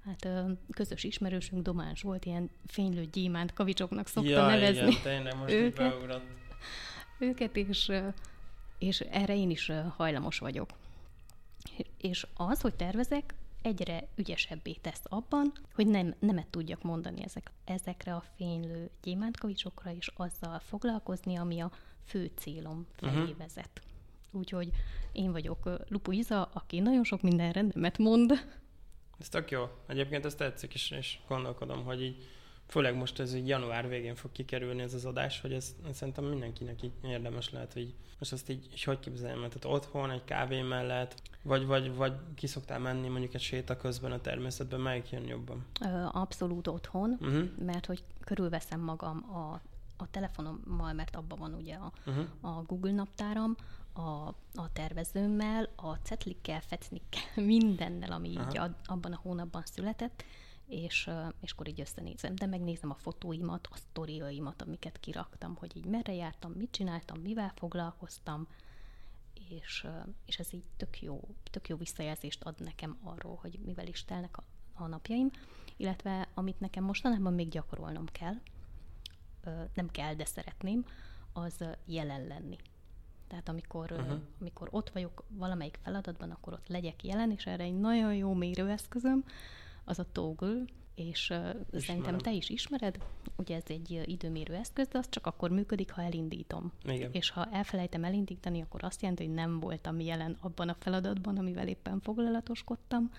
hát 0.04 0.28
közös 0.70 1.04
ismerősünk 1.04 1.62
Dománs 1.62 2.02
volt, 2.02 2.24
ilyen 2.24 2.50
fénylő 2.66 3.04
gyémánt 3.04 3.52
kavicsoknak 3.52 4.06
szokta 4.06 4.30
ja, 4.30 4.46
nevezni. 4.46 4.88
Igen, 4.88 5.02
tényleg 5.02 5.36
most 5.36 5.52
őket, 5.52 6.20
őket, 7.18 7.56
és, 7.56 7.92
és 8.78 9.00
erre 9.00 9.36
én 9.36 9.50
is 9.50 9.72
hajlamos 9.96 10.38
vagyok. 10.38 10.70
És 11.96 12.26
az, 12.34 12.60
hogy 12.60 12.74
tervezek, 12.74 13.34
egyre 13.62 14.08
ügyesebbé 14.14 14.72
tesz 14.72 15.02
abban, 15.04 15.52
hogy 15.74 15.86
nem, 15.86 16.14
nemet 16.18 16.46
tudjak 16.46 16.82
mondani 16.82 17.22
ezek, 17.22 17.52
ezekre 17.64 18.14
a 18.14 18.24
fénylő 18.36 18.90
gyémántkavicsokra, 19.02 19.92
és 19.92 20.10
azzal 20.16 20.58
foglalkozni, 20.58 21.36
ami 21.36 21.60
a 21.60 21.70
fő 22.04 22.30
célom 22.36 22.86
felé 22.96 23.20
uh-huh. 23.20 23.36
vezet. 23.36 23.82
Úgyhogy 24.30 24.70
én 25.12 25.32
vagyok 25.32 25.70
Lupu 25.88 26.12
Iza, 26.12 26.50
aki 26.52 26.80
nagyon 26.80 27.04
sok 27.04 27.22
mindenre 27.22 27.62
nemet 27.62 27.98
mond. 27.98 28.32
Ez 29.18 29.28
tök 29.28 29.50
jó. 29.50 29.64
Egyébként 29.86 30.24
ezt 30.24 30.36
tetszik, 30.36 30.74
és, 30.74 30.90
és 30.90 31.18
gondolkodom, 31.28 31.84
hogy 31.84 32.02
így 32.02 32.28
főleg 32.68 32.96
most 32.96 33.20
ez 33.20 33.34
így 33.34 33.48
január 33.48 33.88
végén 33.88 34.14
fog 34.14 34.32
kikerülni 34.32 34.82
ez 34.82 34.94
az 34.94 35.04
adás, 35.04 35.40
hogy 35.40 35.52
ez, 35.52 35.74
ez 35.88 35.96
szerintem 35.96 36.24
mindenkinek 36.24 36.82
így 36.82 36.92
érdemes 37.02 37.50
lehet, 37.50 37.72
hogy 37.72 37.94
most 38.18 38.32
azt 38.32 38.50
így, 38.50 38.68
így 38.72 38.82
hogy 38.82 39.00
képzeljem, 39.00 39.38
tehát 39.38 39.64
otthon, 39.64 40.10
egy 40.10 40.24
kávé 40.24 40.62
mellett, 40.62 41.22
vagy, 41.42 41.66
vagy, 41.66 41.94
vagy 41.94 42.12
ki 42.34 42.46
szoktál 42.46 42.78
menni 42.78 43.08
mondjuk 43.08 43.34
egy 43.34 43.40
séta 43.40 43.76
közben 43.76 44.12
a 44.12 44.20
természetben, 44.20 44.80
melyik 44.80 45.10
jön 45.10 45.26
jobban? 45.26 45.66
Abszolút 46.12 46.66
otthon, 46.66 47.16
uh-huh. 47.20 47.48
mert 47.64 47.86
hogy 47.86 48.04
körülveszem 48.24 48.80
magam 48.80 49.34
a, 49.34 49.60
a 49.96 50.10
telefonommal, 50.10 50.92
mert 50.92 51.16
abban 51.16 51.38
van 51.38 51.54
ugye 51.54 51.74
a, 51.74 51.92
uh-huh. 52.06 52.24
a 52.40 52.62
Google 52.62 52.92
naptáram, 52.92 53.56
a, 53.92 54.28
a 54.54 54.72
tervezőmmel, 54.72 55.68
a 55.76 55.94
cetlikkel, 55.94 56.60
fecnikkel, 56.60 57.22
mindennel, 57.44 58.12
ami 58.12 58.36
Aha. 58.36 58.48
így 58.50 58.60
abban 58.84 59.12
a 59.12 59.20
hónapban 59.22 59.62
született, 59.64 60.24
és, 60.68 61.10
és 61.40 61.52
akkor 61.52 61.68
így 61.68 61.80
összenézem. 61.80 62.34
De 62.34 62.46
megnézem 62.46 62.90
a 62.90 62.94
fotóimat, 62.94 63.68
a 63.70 63.76
sztoriaimat, 63.76 64.62
amiket 64.62 65.00
kiraktam, 65.00 65.54
hogy 65.54 65.76
így 65.76 65.84
merre 65.84 66.14
jártam, 66.14 66.52
mit 66.52 66.70
csináltam, 66.70 67.20
mivel 67.20 67.52
foglalkoztam, 67.56 68.48
és, 69.48 69.86
és 70.24 70.38
ez 70.38 70.52
így 70.52 70.64
tök 70.76 71.00
jó, 71.02 71.20
tök 71.50 71.68
jó 71.68 71.76
visszajelzést 71.76 72.44
ad 72.44 72.60
nekem 72.60 72.98
arról, 73.02 73.38
hogy 73.40 73.58
mivel 73.64 73.86
is 73.86 74.04
telnek 74.04 74.36
a, 74.36 74.42
a 74.72 74.86
napjaim, 74.86 75.30
illetve 75.76 76.28
amit 76.34 76.60
nekem 76.60 76.84
mostanában 76.84 77.34
még 77.34 77.48
gyakorolnom 77.48 78.06
kell, 78.06 78.34
nem 79.74 79.90
kell, 79.90 80.14
de 80.14 80.24
szeretném, 80.24 80.84
az 81.32 81.64
jelen 81.84 82.26
lenni. 82.26 82.56
Tehát 83.26 83.48
amikor, 83.48 83.92
uh-huh. 83.92 84.20
amikor 84.40 84.68
ott 84.70 84.90
vagyok 84.90 85.24
valamelyik 85.28 85.78
feladatban, 85.82 86.30
akkor 86.30 86.52
ott 86.52 86.68
legyek 86.68 87.04
jelen, 87.04 87.30
és 87.30 87.46
erre 87.46 87.62
egy 87.62 87.78
nagyon 87.78 88.14
jó 88.14 88.34
mérőeszközöm, 88.34 89.24
az 89.88 89.98
a 89.98 90.06
Toggle, 90.12 90.62
és 90.94 91.30
uh, 91.30 91.80
szerintem 91.80 92.18
te 92.18 92.32
is 92.32 92.48
ismered, 92.48 92.98
ugye 93.36 93.56
ez 93.56 93.62
egy 93.66 94.02
időmérő 94.04 94.54
eszköz, 94.54 94.88
de 94.88 94.98
az 94.98 95.08
csak 95.08 95.26
akkor 95.26 95.50
működik, 95.50 95.90
ha 95.90 96.02
elindítom. 96.02 96.72
Igen. 96.84 97.12
És 97.12 97.30
ha 97.30 97.48
elfelejtem 97.52 98.04
elindítani, 98.04 98.60
akkor 98.60 98.84
azt 98.84 99.00
jelenti, 99.00 99.24
hogy 99.24 99.34
nem 99.34 99.60
voltam 99.60 100.00
jelen 100.00 100.36
abban 100.40 100.68
a 100.68 100.76
feladatban, 100.78 101.36
amivel 101.36 101.68
éppen 101.68 102.00
foglalatoskodtam, 102.00 103.10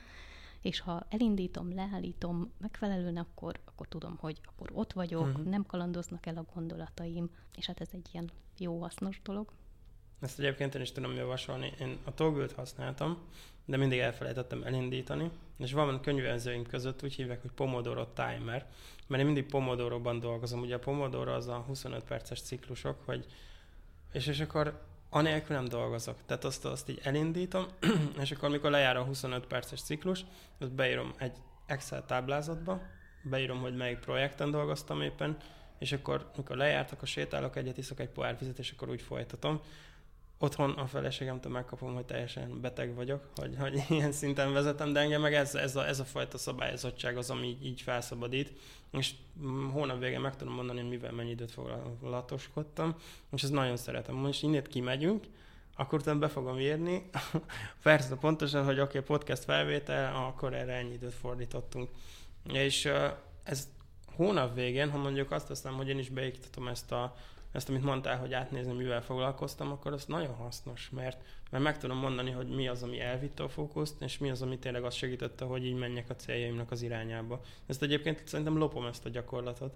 és 0.62 0.80
ha 0.80 1.06
elindítom, 1.10 1.74
leállítom 1.74 2.52
megfelelően, 2.58 3.18
akkor, 3.18 3.60
akkor 3.66 3.88
tudom, 3.88 4.18
hogy 4.20 4.42
akkor 4.46 4.70
ott 4.74 4.94
vagyok, 4.94 5.28
uh-huh. 5.28 5.46
nem 5.46 5.66
kalandoznak 5.66 6.26
el 6.26 6.38
a 6.38 6.46
gondolataim, 6.54 7.30
és 7.56 7.66
hát 7.66 7.82
ez 7.82 7.90
egy 7.92 8.10
ilyen 8.12 8.30
jó, 8.58 8.82
hasznos 8.82 9.22
dolog. 9.24 9.52
Ezt 10.22 10.40
egyébként 10.40 10.76
én 10.76 10.82
is 10.82 10.92
tudom 10.92 11.16
javasolni. 11.16 11.74
Én 11.80 11.98
a 12.04 12.14
toggle 12.14 12.48
használtam, 12.56 13.18
de 13.66 13.78
mindig 13.78 14.00
elfelejtettem 14.00 14.64
elindítani. 14.64 15.32
És 15.58 15.72
van 15.72 16.02
könyvelzőink 16.02 16.68
között 16.68 17.04
úgy 17.04 17.14
hívják, 17.14 17.42
hogy 17.42 17.52
Pomodoro 17.52 18.06
Timer, 18.06 18.66
mert 19.08 19.22
én 19.22 19.26
mindig 19.26 19.46
Pomodoro-ban 19.46 20.20
dolgozom. 20.20 20.60
Ugye 20.60 20.76
a 20.76 20.80
Pomodoro 20.80 21.34
az 21.34 21.48
a 21.48 21.64
25 21.68 22.04
perces 22.04 22.42
ciklusok, 22.42 22.98
hogy 23.06 23.26
és, 24.12 24.28
és 24.28 24.40
akkor 24.40 24.82
anélkül 25.10 25.56
nem 25.56 25.66
dolgozok. 25.66 26.18
Tehát 26.26 26.44
azt, 26.44 26.66
azt 26.66 26.90
így 26.90 27.00
elindítom, 27.04 27.66
és 28.22 28.32
akkor 28.32 28.50
mikor 28.50 28.72
lejár 28.72 28.98
a 28.98 29.04
25 29.04 29.46
perces 29.46 29.82
ciklus, 29.82 30.26
azt 30.60 30.72
beírom 30.72 31.14
egy 31.18 31.34
Excel 31.66 32.06
táblázatba, 32.06 32.82
beírom, 33.24 33.60
hogy 33.60 33.76
melyik 33.76 34.00
projekten 34.00 34.52
dolgoztam 34.52 35.02
éppen, 35.02 35.38
és 35.80 35.92
akkor, 35.92 36.32
mikor 36.36 36.58
lejárt, 36.58 36.92
akkor 36.92 37.08
sétálok 37.08 37.56
egyet, 37.56 37.78
iszok 37.78 38.00
egy 38.00 38.10
pohár 38.10 38.38
vizet, 38.40 38.60
és 38.60 38.72
akkor 38.72 38.90
úgy 38.90 39.02
folytatom 39.02 39.62
otthon 40.40 40.72
a 40.72 40.88
feleségemtől 40.88 41.52
megkapom, 41.52 41.94
hogy 41.94 42.06
teljesen 42.06 42.62
beteg 42.62 42.96
vagyok, 42.96 43.28
hogy, 43.36 43.56
hogy 43.60 43.84
ilyen 43.90 44.12
szinten 44.12 44.54
vezetem, 44.54 44.94
de 44.94 45.00
engem 45.00 45.22
meg 45.22 45.34
ez, 45.34 45.56
ez, 45.56 45.76
a, 45.76 45.88
ez 45.88 46.00
a 46.00 46.06
fajta 46.06 46.38
szabályozottság 46.38 47.18
az, 47.18 47.30
ami 47.30 47.48
így, 47.48 47.66
így 47.66 47.82
felszabadít, 47.82 48.54
és 48.92 49.14
hónap 49.72 50.00
végén 50.00 50.20
meg 50.20 50.36
tudom 50.36 50.54
mondani, 50.54 50.82
mivel 50.82 51.12
mennyi 51.12 51.30
időt 51.30 51.52
foglalatoskodtam, 51.52 52.96
és 53.32 53.44
ezt 53.44 53.52
nagyon 53.52 53.78
szeretem. 53.78 54.16
Most 54.16 54.44
innét 54.44 54.68
kimegyünk, 54.68 55.26
akkor 55.76 56.00
utána 56.00 56.20
be 56.20 56.28
fogom 56.28 56.60
írni, 56.60 57.10
persze 57.84 58.16
pontosan, 58.16 58.66
hogy 58.66 58.80
oké, 58.80 58.98
okay, 58.98 59.18
podcast 59.18 59.44
felvétel, 59.44 60.16
akkor 60.16 60.54
erre 60.54 60.74
ennyi 60.74 60.94
időt 60.94 61.14
fordítottunk. 61.14 61.90
És 62.44 62.90
ez 63.44 63.68
hónap 64.16 64.56
végén, 64.56 64.90
ha 64.90 64.98
mondjuk 64.98 65.32
azt 65.32 65.48
hiszem, 65.48 65.74
hogy 65.74 65.90
én 65.90 66.00
is 66.00 66.10
beiktatom 66.10 66.68
ezt 66.68 66.92
a 66.92 67.16
ezt, 67.52 67.70
amit 67.70 67.84
mondtál, 67.84 68.18
hogy 68.18 68.34
átnézni, 68.34 68.74
mivel 68.74 69.02
foglalkoztam, 69.02 69.72
akkor 69.72 69.94
az 69.94 70.06
nagyon 70.06 70.36
hasznos, 70.36 70.90
mert, 70.90 71.22
mert 71.52 71.64
meg 71.64 71.78
tudom 71.78 71.98
mondani, 71.98 72.32
hogy 72.32 72.48
mi 72.48 72.68
az, 72.68 72.84
ami 72.84 73.00
elvitte 73.00 73.44
a 73.44 73.50
fókuszt, 73.50 74.02
és 74.02 74.18
mi 74.18 74.30
az, 74.30 74.42
ami 74.42 74.60
tényleg 74.60 74.84
azt 74.84 74.98
segítette, 74.98 75.46
hogy 75.46 75.66
így 75.66 75.76
menjek 75.76 76.10
a 76.10 76.16
céljaimnak 76.16 76.72
az 76.72 76.82
irányába. 76.82 77.42
Ezt 77.66 77.82
egyébként 77.82 78.28
szerintem 78.28 78.58
lopom 78.58 78.86
ezt 78.86 79.06
a 79.06 79.10
gyakorlatot. 79.10 79.76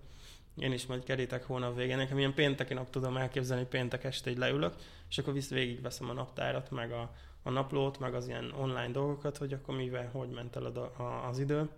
Én 0.56 0.72
is 0.72 0.86
majd 0.86 1.04
kerítek 1.04 1.44
hónap 1.44 1.76
végén. 1.76 1.98
Nekem 1.98 2.18
ilyen 2.18 2.34
pénteki 2.34 2.74
nap 2.74 2.90
tudom 2.90 3.18
elképzelni, 3.18 3.62
hogy 3.62 3.72
péntek 3.72 4.04
este 4.04 4.30
így 4.30 4.38
leülök, 4.38 4.76
és 5.10 5.18
akkor 5.18 5.34
visz 5.34 5.50
végigveszem 5.50 6.10
a 6.10 6.14
naptárat, 6.14 6.72
meg 6.72 6.92
a, 6.92 7.12
a 7.44 7.50
naplót, 7.50 8.00
meg 8.00 8.14
az 8.14 8.28
ilyen 8.28 8.52
online 8.52 8.92
dolgokat, 8.92 9.38
hogy 9.38 9.54
akkor 9.54 9.76
mivel, 9.76 10.10
hogy 10.12 10.30
ment 10.30 10.56
el 10.56 10.66
a, 10.66 11.02
a, 11.04 11.28
az 11.28 11.40
idő. 11.40 11.70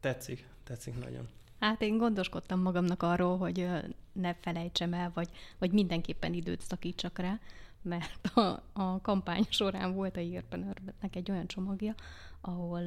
Tetszik, 0.00 0.48
tetszik 0.64 0.98
nagyon. 0.98 1.28
Hát 1.60 1.82
én 1.82 1.96
gondoskodtam 1.96 2.60
magamnak 2.60 3.02
arról, 3.02 3.38
hogy 3.38 3.68
ne 4.12 4.34
felejtsem 4.34 4.92
el, 4.92 5.10
vagy, 5.14 5.28
vagy 5.58 5.72
mindenképpen 5.72 6.32
időt 6.32 6.60
szakítsak 6.60 7.18
rá, 7.18 7.38
mert 7.82 8.26
a, 8.34 8.62
a 8.72 9.00
kampány 9.00 9.46
során 9.48 9.94
volt 9.94 10.16
a 10.16 10.20
Yearpenőrnek 10.20 11.16
egy 11.16 11.30
olyan 11.30 11.46
csomagja, 11.46 11.94
ahol 12.40 12.82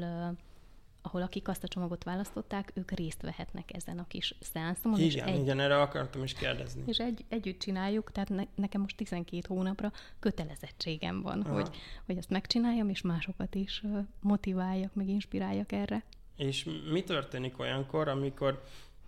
ahol 1.06 1.22
akik 1.22 1.48
azt 1.48 1.64
a 1.64 1.68
csomagot 1.68 2.04
választották, 2.04 2.72
ők 2.74 2.92
részt 2.92 3.22
vehetnek 3.22 3.76
ezen 3.76 4.00
a 4.00 4.08
kis 4.08 4.36
szeánszomon. 4.40 5.00
Igen, 5.00 5.28
és 5.28 5.34
egy, 5.34 5.42
igen, 5.42 5.60
erre 5.60 5.82
akartam 5.82 6.24
is 6.24 6.34
kérdezni. 6.34 6.84
És 6.86 6.98
egy, 6.98 7.26
együtt 7.30 7.60
csináljuk, 7.60 8.12
tehát 8.12 8.30
ne, 8.30 8.44
nekem 8.56 8.82
most 8.82 8.98
12 8.98 9.42
hónapra 9.48 9.92
kötelezettségem 10.20 11.22
van, 11.22 11.42
Aha. 11.42 11.54
hogy, 11.54 11.70
hogy 12.06 12.18
ezt 12.18 12.30
megcsináljam, 12.30 12.90
és 12.90 13.02
másokat 13.02 13.56
is 13.56 13.84
motiváljak, 14.20 14.94
meg 14.94 15.08
inspiráljak 15.08 15.72
erre. 15.72 16.04
És 16.36 16.68
mi 16.92 17.04
történik 17.04 17.60
olyankor, 17.60 18.08
amikor 18.08 18.64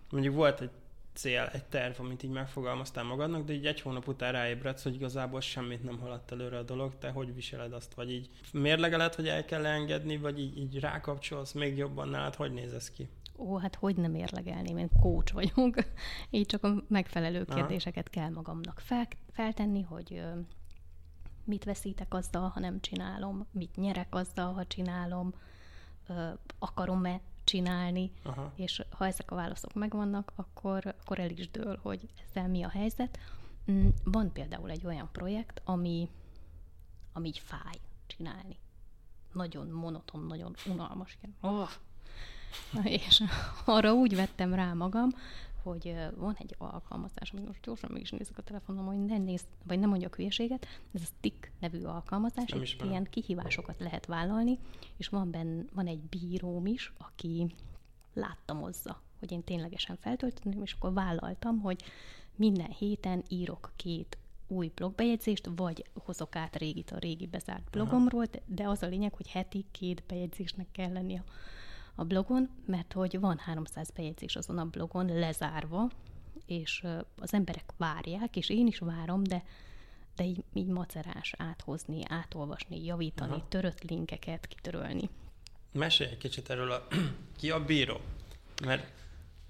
mondjuk 0.10 0.36
volt 0.36 0.62
egy 0.62 0.70
cél, 1.14 1.50
egy 1.54 1.64
terv, 1.64 2.00
amit 2.00 2.24
így 2.24 2.32
megfogalmaztál 2.32 3.04
magadnak, 3.04 3.46
de 3.46 3.54
így 3.54 3.66
egy 3.66 3.82
hónap 3.82 4.08
után 4.08 4.32
ráébredsz, 4.32 4.84
hogy 4.84 4.94
igazából 4.94 5.42
semmit 5.42 5.84
nem 5.84 6.00
haladt 6.00 6.32
előre 6.32 6.58
a 6.58 6.64
dolog, 6.64 6.98
te 6.98 7.10
hogy 7.10 7.36
viseled 7.36 7.74
azt, 7.74 7.94
vagy 7.94 8.12
így 8.12 8.30
mérlegeled, 8.52 9.16
hogy 9.16 9.28
el 9.28 9.46
kell 9.46 9.66
engedni, 9.66 10.18
vagy 10.18 10.40
így, 10.40 10.58
így 10.58 10.80
rákapcsolsz 10.80 11.52
még 11.52 11.78
jobban 11.78 12.10
nálad, 12.10 12.36
hogy 12.36 12.54
néz 12.54 12.74
ez 12.74 12.92
ki? 12.92 13.10
Ó, 13.38 13.58
hát 13.58 13.76
hogy 13.76 13.96
nem 13.96 14.16
érlegelném, 14.16 14.78
én 14.78 14.90
kócs 15.02 15.32
vagyok. 15.32 15.76
Így 16.30 16.46
csak 16.46 16.64
a 16.64 16.84
megfelelő 16.88 17.46
kérdéseket 17.46 18.10
Aha. 18.12 18.22
kell 18.22 18.34
magamnak 18.34 18.80
fel, 18.80 19.08
feltenni, 19.32 19.82
hogy 19.82 20.22
mit 21.44 21.64
veszítek 21.64 22.14
azzal, 22.14 22.50
ha 22.50 22.60
nem 22.60 22.82
csinálom, 22.82 23.48
mit 23.52 23.76
nyerek 23.76 24.16
azzal, 24.16 24.54
ha 24.54 24.66
csinálom, 24.66 25.34
akarom-e 26.60 27.22
csinálni, 27.44 28.12
Aha. 28.24 28.52
és 28.56 28.84
ha 28.90 29.06
ezek 29.06 29.32
a 29.32 29.36
válaszok 29.36 29.74
megvannak, 29.74 30.32
akkor, 30.36 30.96
akkor 31.02 31.20
el 31.20 31.30
is 31.30 31.52
dől, 31.52 31.80
hogy 31.82 32.10
ezzel 32.28 32.48
mi 32.48 32.64
a 32.64 32.70
helyzet. 32.70 33.20
Mm, 33.72 33.88
van 34.04 34.32
például 34.32 34.70
egy 34.70 34.86
olyan 34.86 35.10
projekt, 35.12 35.62
ami, 35.66 36.10
ami 37.14 37.28
így 37.28 37.40
fáj 37.40 37.80
csinálni. 38.08 38.58
Nagyon 39.32 39.68
monoton, 39.68 40.26
nagyon 40.26 40.56
unalmas. 40.66 41.18
Oh. 41.42 41.70
És 42.84 43.24
arra 43.66 43.94
úgy 43.94 44.16
vettem 44.16 44.54
rá 44.54 44.74
magam, 44.74 45.10
hogy 45.66 45.96
van 46.16 46.36
egy 46.40 46.56
alkalmazás, 46.58 47.32
amit 47.32 47.48
most 47.48 47.62
gyorsan 47.62 47.90
meg 47.94 48.02
is 48.02 48.12
nézek 48.12 48.38
a 48.38 48.42
telefonom, 48.42 48.86
hogy 48.86 49.06
nem 49.06 49.22
néz, 49.22 49.46
vagy 49.64 49.80
nem 49.80 49.90
mondjak 49.90 50.16
hülyeséget, 50.16 50.68
ez 50.94 51.02
a 51.02 51.06
Stick 51.06 51.52
nevű 51.60 51.82
alkalmazás, 51.82 52.52
és 52.52 52.78
ilyen 52.84 53.08
kihívásokat 53.10 53.80
lehet 53.80 54.06
vállalni, 54.06 54.60
és 54.98 55.08
van, 55.08 55.32
ben, 55.32 55.70
van 55.74 55.88
egy 55.88 56.02
bíróm 56.02 56.66
is, 56.66 56.94
aki 56.98 57.56
láttamozza, 58.14 59.02
hogy 59.20 59.32
én 59.32 59.44
ténylegesen 59.44 59.96
feltöltöm, 59.96 60.62
és 60.62 60.74
akkor 60.74 60.94
vállaltam, 60.94 61.60
hogy 61.60 61.84
minden 62.36 62.72
héten 62.72 63.24
írok 63.28 63.72
két 63.76 64.18
új 64.48 64.72
blogbejegyzést, 64.76 65.50
vagy 65.56 65.86
hozok 65.94 66.36
át 66.36 66.56
régit 66.56 66.92
a 66.92 66.98
régi 66.98 67.28
bezárt 67.28 67.70
blogomról, 67.72 68.26
de 68.46 68.68
az 68.68 68.84
a 68.84 68.88
lényeg, 68.88 69.14
hogy 69.14 69.28
heti 69.28 69.66
két 69.72 70.04
bejegyzésnek 70.08 70.68
kell 70.72 70.92
lenni 70.92 71.18
a 71.18 71.24
a 71.96 72.04
blogon, 72.04 72.50
mert 72.66 72.94
hogy 72.94 73.20
van 73.20 73.38
300 73.38 73.90
bejegyzés 73.90 74.36
azon 74.36 74.58
a 74.58 74.66
blogon 74.66 75.06
lezárva, 75.06 75.90
és 76.46 76.84
az 77.18 77.34
emberek 77.34 77.74
várják, 77.78 78.36
és 78.36 78.50
én 78.50 78.68
is 78.68 78.80
várom, 78.80 79.24
de 79.24 79.44
de 80.16 80.24
így, 80.24 80.44
így 80.54 80.68
macerás 80.68 81.34
áthozni, 81.38 82.02
átolvasni, 82.08 82.86
javítani, 82.86 83.32
Aha. 83.32 83.46
törött 83.50 83.84
linkeket 83.84 84.48
kitörölni. 84.48 85.10
Mesélj 85.72 86.10
egy 86.10 86.18
kicsit 86.18 86.50
erről 86.50 86.72
a... 86.72 86.88
Ki 87.38 87.52
a 87.52 87.66
bíró? 87.66 88.00
Mert 88.66 88.92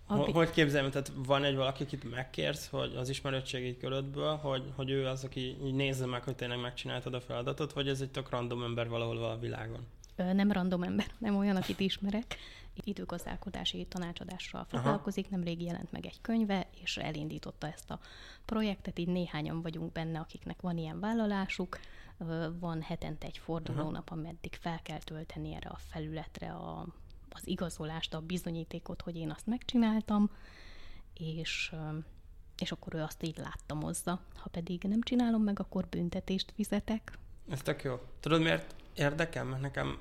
a 0.08 0.24
bí... 0.24 0.32
hogy 0.32 0.50
képzelem, 0.50 0.92
tehát 0.92 1.12
van 1.16 1.44
egy 1.44 1.56
valaki, 1.56 1.84
akit 1.84 2.10
megkérsz, 2.12 2.68
hogy 2.68 2.96
az 2.96 3.10
ismerettségi 3.10 3.78
körödből, 3.78 4.36
hogy, 4.36 4.64
hogy 4.76 4.90
ő 4.90 5.08
az, 5.08 5.24
aki 5.24 5.58
így 5.64 5.74
nézze 5.74 6.06
meg, 6.06 6.24
hogy 6.24 6.36
tényleg 6.36 6.60
megcsináltad 6.60 7.14
a 7.14 7.22
feladatot, 7.22 7.74
vagy 7.74 7.88
ez 7.88 8.02
egy 8.02 8.12
tök 8.12 8.30
random 8.30 8.64
ember 8.64 8.90
valahol 8.90 9.24
a 9.24 9.40
világon? 9.40 9.88
Nem 10.16 10.52
random 10.52 10.84
ember, 10.84 11.06
nem 11.18 11.38
olyan, 11.38 11.56
akit 11.56 11.80
ismerek. 11.80 12.38
Időgazdálkodási 12.84 13.86
tanácsadással 13.86 14.66
foglalkozik, 14.70 15.30
nemrég 15.30 15.62
jelent 15.62 15.92
meg 15.92 16.06
egy 16.06 16.22
könyve, 16.22 16.68
és 16.82 16.98
elindította 16.98 17.68
ezt 17.68 17.92
a 17.92 18.00
projektet, 18.46 19.00
így 19.00 19.08
néhányan 19.08 19.62
vagyunk 19.62 19.92
benne, 19.92 20.20
akiknek 20.20 20.62
van 20.62 20.78
ilyen 20.78 21.00
vállalásuk. 21.00 21.80
Van 22.60 22.82
hetente 22.82 23.28
egy 23.28 23.38
fordulónap, 23.38 24.10
ameddig 24.10 24.54
fel 24.54 24.80
kell 24.84 25.00
tölteni 25.00 25.54
erre 25.54 25.70
a 25.70 25.78
felületre 25.78 26.52
a, 26.52 26.88
az 27.30 27.48
igazolást, 27.48 28.14
a 28.14 28.22
bizonyítékot, 28.22 29.02
hogy 29.02 29.16
én 29.16 29.30
azt 29.30 29.48
megcsináltam, 29.48 30.30
és 31.14 31.74
és 32.58 32.72
akkor 32.72 32.94
ő 32.96 33.02
azt 33.02 33.24
így 33.24 33.38
láttamozza. 33.38 34.20
Ha 34.36 34.50
pedig 34.50 34.82
nem 34.84 35.02
csinálom 35.02 35.44
meg, 35.44 35.60
akkor 35.60 35.88
büntetést 35.88 36.52
fizetek. 36.56 37.18
Ez 37.50 37.62
tök 37.62 37.84
jó. 37.84 38.00
Tudod 38.20 38.42
miért 38.42 38.76
érdekel? 38.96 39.44
Mert 39.44 39.62
nekem 39.62 39.98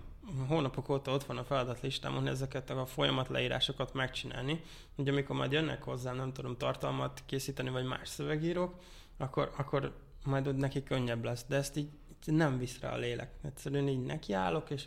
hónapok 0.49 0.89
óta 0.89 1.13
ott 1.13 1.25
van 1.25 1.39
a 1.39 1.45
feladatlistámon 1.45 2.27
ezeket 2.27 2.71
a 2.71 2.87
folyamat 2.87 3.29
leírásokat 3.29 3.95
megcsinálni. 3.95 4.63
Ugye 4.97 5.11
amikor 5.11 5.37
majd 5.37 5.53
jönnek 5.53 5.83
hozzám, 5.83 6.17
nem 6.17 6.33
tudom, 6.33 6.57
tartalmat 6.57 7.23
készíteni, 7.27 7.71
vagy 7.71 7.85
más 7.85 8.09
szövegírók, 8.09 8.75
akkor, 9.17 9.53
akkor 9.57 9.97
majd 10.25 10.47
ott 10.47 10.57
neki 10.57 10.83
könnyebb 10.83 11.25
lesz. 11.25 11.45
De 11.49 11.57
ezt 11.57 11.77
így, 11.77 11.89
így 12.27 12.35
nem 12.35 12.59
visz 12.59 12.81
rá 12.81 12.93
a 12.93 12.97
lélek. 12.97 13.31
Egyszerűen 13.43 13.89
így 13.89 14.03
nekiállok, 14.03 14.71
és 14.71 14.85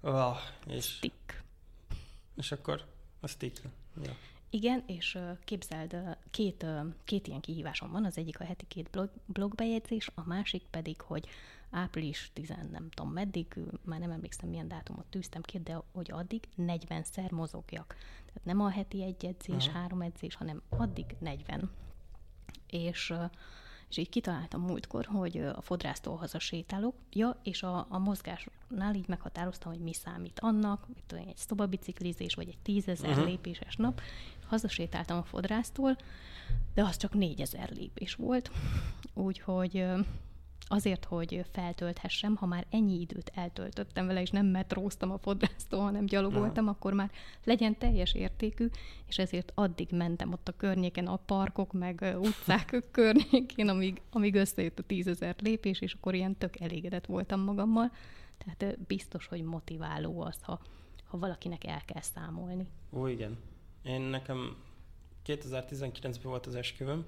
oh, 0.00 0.36
és, 0.66 0.84
stick. 0.84 1.42
és 2.36 2.52
akkor 2.52 2.84
a 3.20 3.26
stick. 3.26 3.62
Ja. 4.02 4.16
Igen, 4.50 4.84
és 4.86 5.18
képzeld, 5.44 5.96
két, 6.30 6.66
két 7.04 7.26
ilyen 7.26 7.40
kihívásom 7.40 7.90
van. 7.90 8.04
Az 8.04 8.16
egyik 8.16 8.40
a 8.40 8.44
heti 8.44 8.64
két 8.68 8.90
blog, 8.90 9.10
blogbejegyzés, 9.26 10.10
a 10.14 10.22
másik 10.26 10.62
pedig, 10.70 11.00
hogy 11.00 11.28
április 11.72 12.30
10 12.32 12.48
nem 12.70 12.90
tudom 12.90 13.12
meddig, 13.12 13.54
már 13.84 14.00
nem 14.00 14.10
emlékszem 14.10 14.48
milyen 14.48 14.68
dátumot 14.68 15.06
tűztem 15.06 15.42
ki, 15.42 15.58
de 15.58 15.82
hogy 15.92 16.10
addig 16.10 16.48
40-szer 16.58 17.30
mozogjak. 17.30 17.96
Tehát 18.26 18.44
nem 18.44 18.60
a 18.60 18.68
heti 18.68 19.02
egy 19.02 19.24
edzés, 19.24 19.68
Aha. 19.68 19.78
három 19.78 20.02
edzés, 20.02 20.34
hanem 20.34 20.62
addig 20.68 21.16
40. 21.18 21.70
És 22.66 23.14
és 23.92 23.98
így 23.98 24.08
kitaláltam 24.08 24.60
múltkor, 24.60 25.04
hogy 25.04 25.36
a 25.38 25.60
fodrásztól 25.60 26.16
haza 26.16 26.38
sétálok, 26.38 26.94
ja, 27.10 27.40
és 27.42 27.62
a, 27.62 27.86
a 27.88 27.98
mozgásnál 27.98 28.94
így 28.94 29.08
meghatároztam, 29.08 29.72
hogy 29.72 29.80
mi 29.80 29.92
számít 29.92 30.40
annak, 30.40 30.86
mit 30.94 31.02
tudom, 31.06 31.28
egy 31.28 31.36
szobabiciklizés, 31.36 32.34
vagy 32.34 32.48
egy 32.48 32.58
tízezer 32.62 33.10
uh-huh. 33.10 33.24
lépéses 33.24 33.76
nap. 33.76 34.00
Hazasétáltam 34.46 35.18
a 35.18 35.22
fodrásztól, 35.22 35.96
de 36.74 36.82
az 36.82 36.96
csak 36.96 37.14
négyezer 37.14 37.70
lépés 37.70 38.14
volt, 38.14 38.50
úgyhogy 39.14 39.84
azért, 40.66 41.04
hogy 41.04 41.44
feltölthessem, 41.50 42.36
ha 42.36 42.46
már 42.46 42.66
ennyi 42.70 43.00
időt 43.00 43.32
eltöltöttem 43.34 44.06
vele, 44.06 44.20
és 44.20 44.30
nem 44.30 44.46
metróztam 44.46 45.10
a 45.10 45.18
fodrásztól, 45.18 45.80
hanem 45.80 46.06
gyalogoltam, 46.06 46.64
Aha. 46.64 46.74
akkor 46.76 46.92
már 46.92 47.10
legyen 47.44 47.78
teljes 47.78 48.14
értékű, 48.14 48.68
és 49.06 49.18
ezért 49.18 49.52
addig 49.54 49.88
mentem 49.90 50.32
ott 50.32 50.48
a 50.48 50.56
környéken, 50.56 51.06
a 51.06 51.16
parkok, 51.16 51.72
meg 51.72 52.14
utcák 52.18 52.84
környékén, 52.90 53.68
amíg, 53.68 54.00
amíg 54.10 54.34
összejött 54.34 54.78
a 54.78 54.82
tízezer 54.82 55.34
lépés, 55.38 55.80
és 55.80 55.92
akkor 55.92 56.14
ilyen 56.14 56.36
tök 56.38 56.60
elégedett 56.60 57.06
voltam 57.06 57.40
magammal. 57.40 57.92
Tehát 58.38 58.78
biztos, 58.86 59.26
hogy 59.26 59.42
motiváló 59.42 60.20
az, 60.20 60.42
ha, 60.42 60.60
ha 61.04 61.18
valakinek 61.18 61.64
el 61.64 61.82
kell 61.84 62.02
számolni. 62.02 62.66
Ó, 62.92 63.06
igen. 63.06 63.38
Én 63.82 64.00
nekem 64.00 64.56
2019-ben 65.26 66.30
volt 66.30 66.46
az 66.46 66.54
esküvőm, 66.54 67.04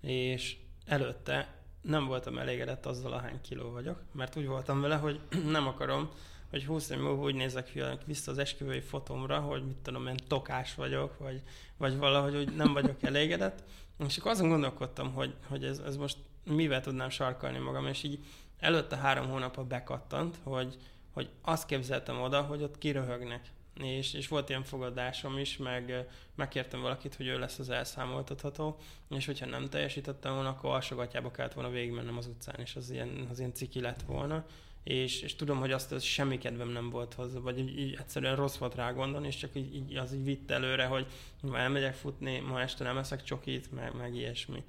és 0.00 0.56
előtte 0.84 1.64
nem 1.86 2.06
voltam 2.06 2.38
elégedett 2.38 2.86
azzal, 2.86 3.12
ahány 3.12 3.40
kiló 3.40 3.70
vagyok, 3.70 3.98
mert 4.12 4.36
úgy 4.36 4.46
voltam 4.46 4.80
vele, 4.80 4.96
hogy 4.96 5.20
nem 5.56 5.66
akarom, 5.66 6.10
hogy 6.50 6.64
20 6.64 6.90
év 6.90 6.98
múlva 6.98 7.22
úgy 7.22 7.34
nézek 7.34 7.72
vissza 8.04 8.30
az 8.30 8.38
esküvői 8.38 8.80
fotomra, 8.80 9.40
hogy 9.40 9.66
mit 9.66 9.76
tudom 9.76 10.06
én, 10.06 10.16
tokás 10.28 10.74
vagyok, 10.74 11.18
vagy, 11.18 11.42
vagy 11.76 11.96
valahogy 11.96 12.34
hogy 12.34 12.56
nem 12.56 12.72
vagyok 12.72 13.02
elégedett. 13.02 13.62
És 14.06 14.16
akkor 14.16 14.30
azon 14.30 14.48
gondolkodtam, 14.48 15.12
hogy, 15.12 15.34
hogy 15.48 15.64
ez, 15.64 15.78
ez 15.78 15.96
most 15.96 16.16
mivel 16.44 16.80
tudnám 16.80 17.08
sarkalni 17.08 17.58
magam, 17.58 17.86
és 17.86 18.02
így 18.02 18.24
előtte 18.58 18.96
három 18.96 19.28
hónapra 19.28 19.64
bekattant, 19.64 20.36
hogy, 20.42 20.76
hogy 21.12 21.28
azt 21.42 21.66
képzeltem 21.66 22.20
oda, 22.20 22.42
hogy 22.42 22.62
ott 22.62 22.78
kiröhögnek 22.78 23.50
és, 23.82 24.12
és 24.14 24.28
volt 24.28 24.48
ilyen 24.48 24.62
fogadásom 24.62 25.38
is, 25.38 25.56
meg 25.56 26.06
megkértem 26.34 26.80
valakit, 26.80 27.14
hogy 27.14 27.26
ő 27.26 27.38
lesz 27.38 27.58
az 27.58 27.70
elszámoltatható, 27.70 28.76
és 29.10 29.26
hogyha 29.26 29.46
nem 29.46 29.68
teljesítettem 29.68 30.34
volna, 30.34 30.48
akkor 30.48 30.70
alsogatjába 30.70 31.30
kellett 31.30 31.52
volna 31.52 31.70
végigmennem 31.70 32.16
az 32.16 32.26
utcán, 32.26 32.60
és 32.60 32.76
az 32.76 32.90
ilyen, 32.90 33.26
az 33.30 33.38
ilyen 33.38 33.54
ciki 33.54 33.80
lett 33.80 34.02
volna. 34.02 34.44
És, 34.82 35.20
és 35.20 35.36
tudom, 35.36 35.58
hogy 35.58 35.72
azt 35.72 35.92
az 35.92 36.02
semmi 36.02 36.38
kedvem 36.38 36.68
nem 36.68 36.90
volt 36.90 37.14
hozzá, 37.14 37.38
vagy 37.38 37.58
így, 37.58 37.78
így 37.78 37.96
egyszerűen 38.00 38.36
rossz 38.36 38.56
volt 38.56 38.74
rá 38.74 38.92
gondolni, 38.92 39.26
és 39.26 39.36
csak 39.36 39.50
így, 39.54 39.74
így 39.74 39.96
az 39.96 40.14
így 40.14 40.24
vitt 40.24 40.50
előre, 40.50 40.84
hogy 40.84 41.06
ma 41.42 41.58
elmegyek 41.58 41.94
futni, 41.94 42.38
ma 42.38 42.60
este 42.60 42.84
nem 42.84 42.98
eszek 42.98 43.22
csokit, 43.22 43.72
meg, 43.72 43.94
meg 43.96 44.14
ilyesmi. 44.14 44.64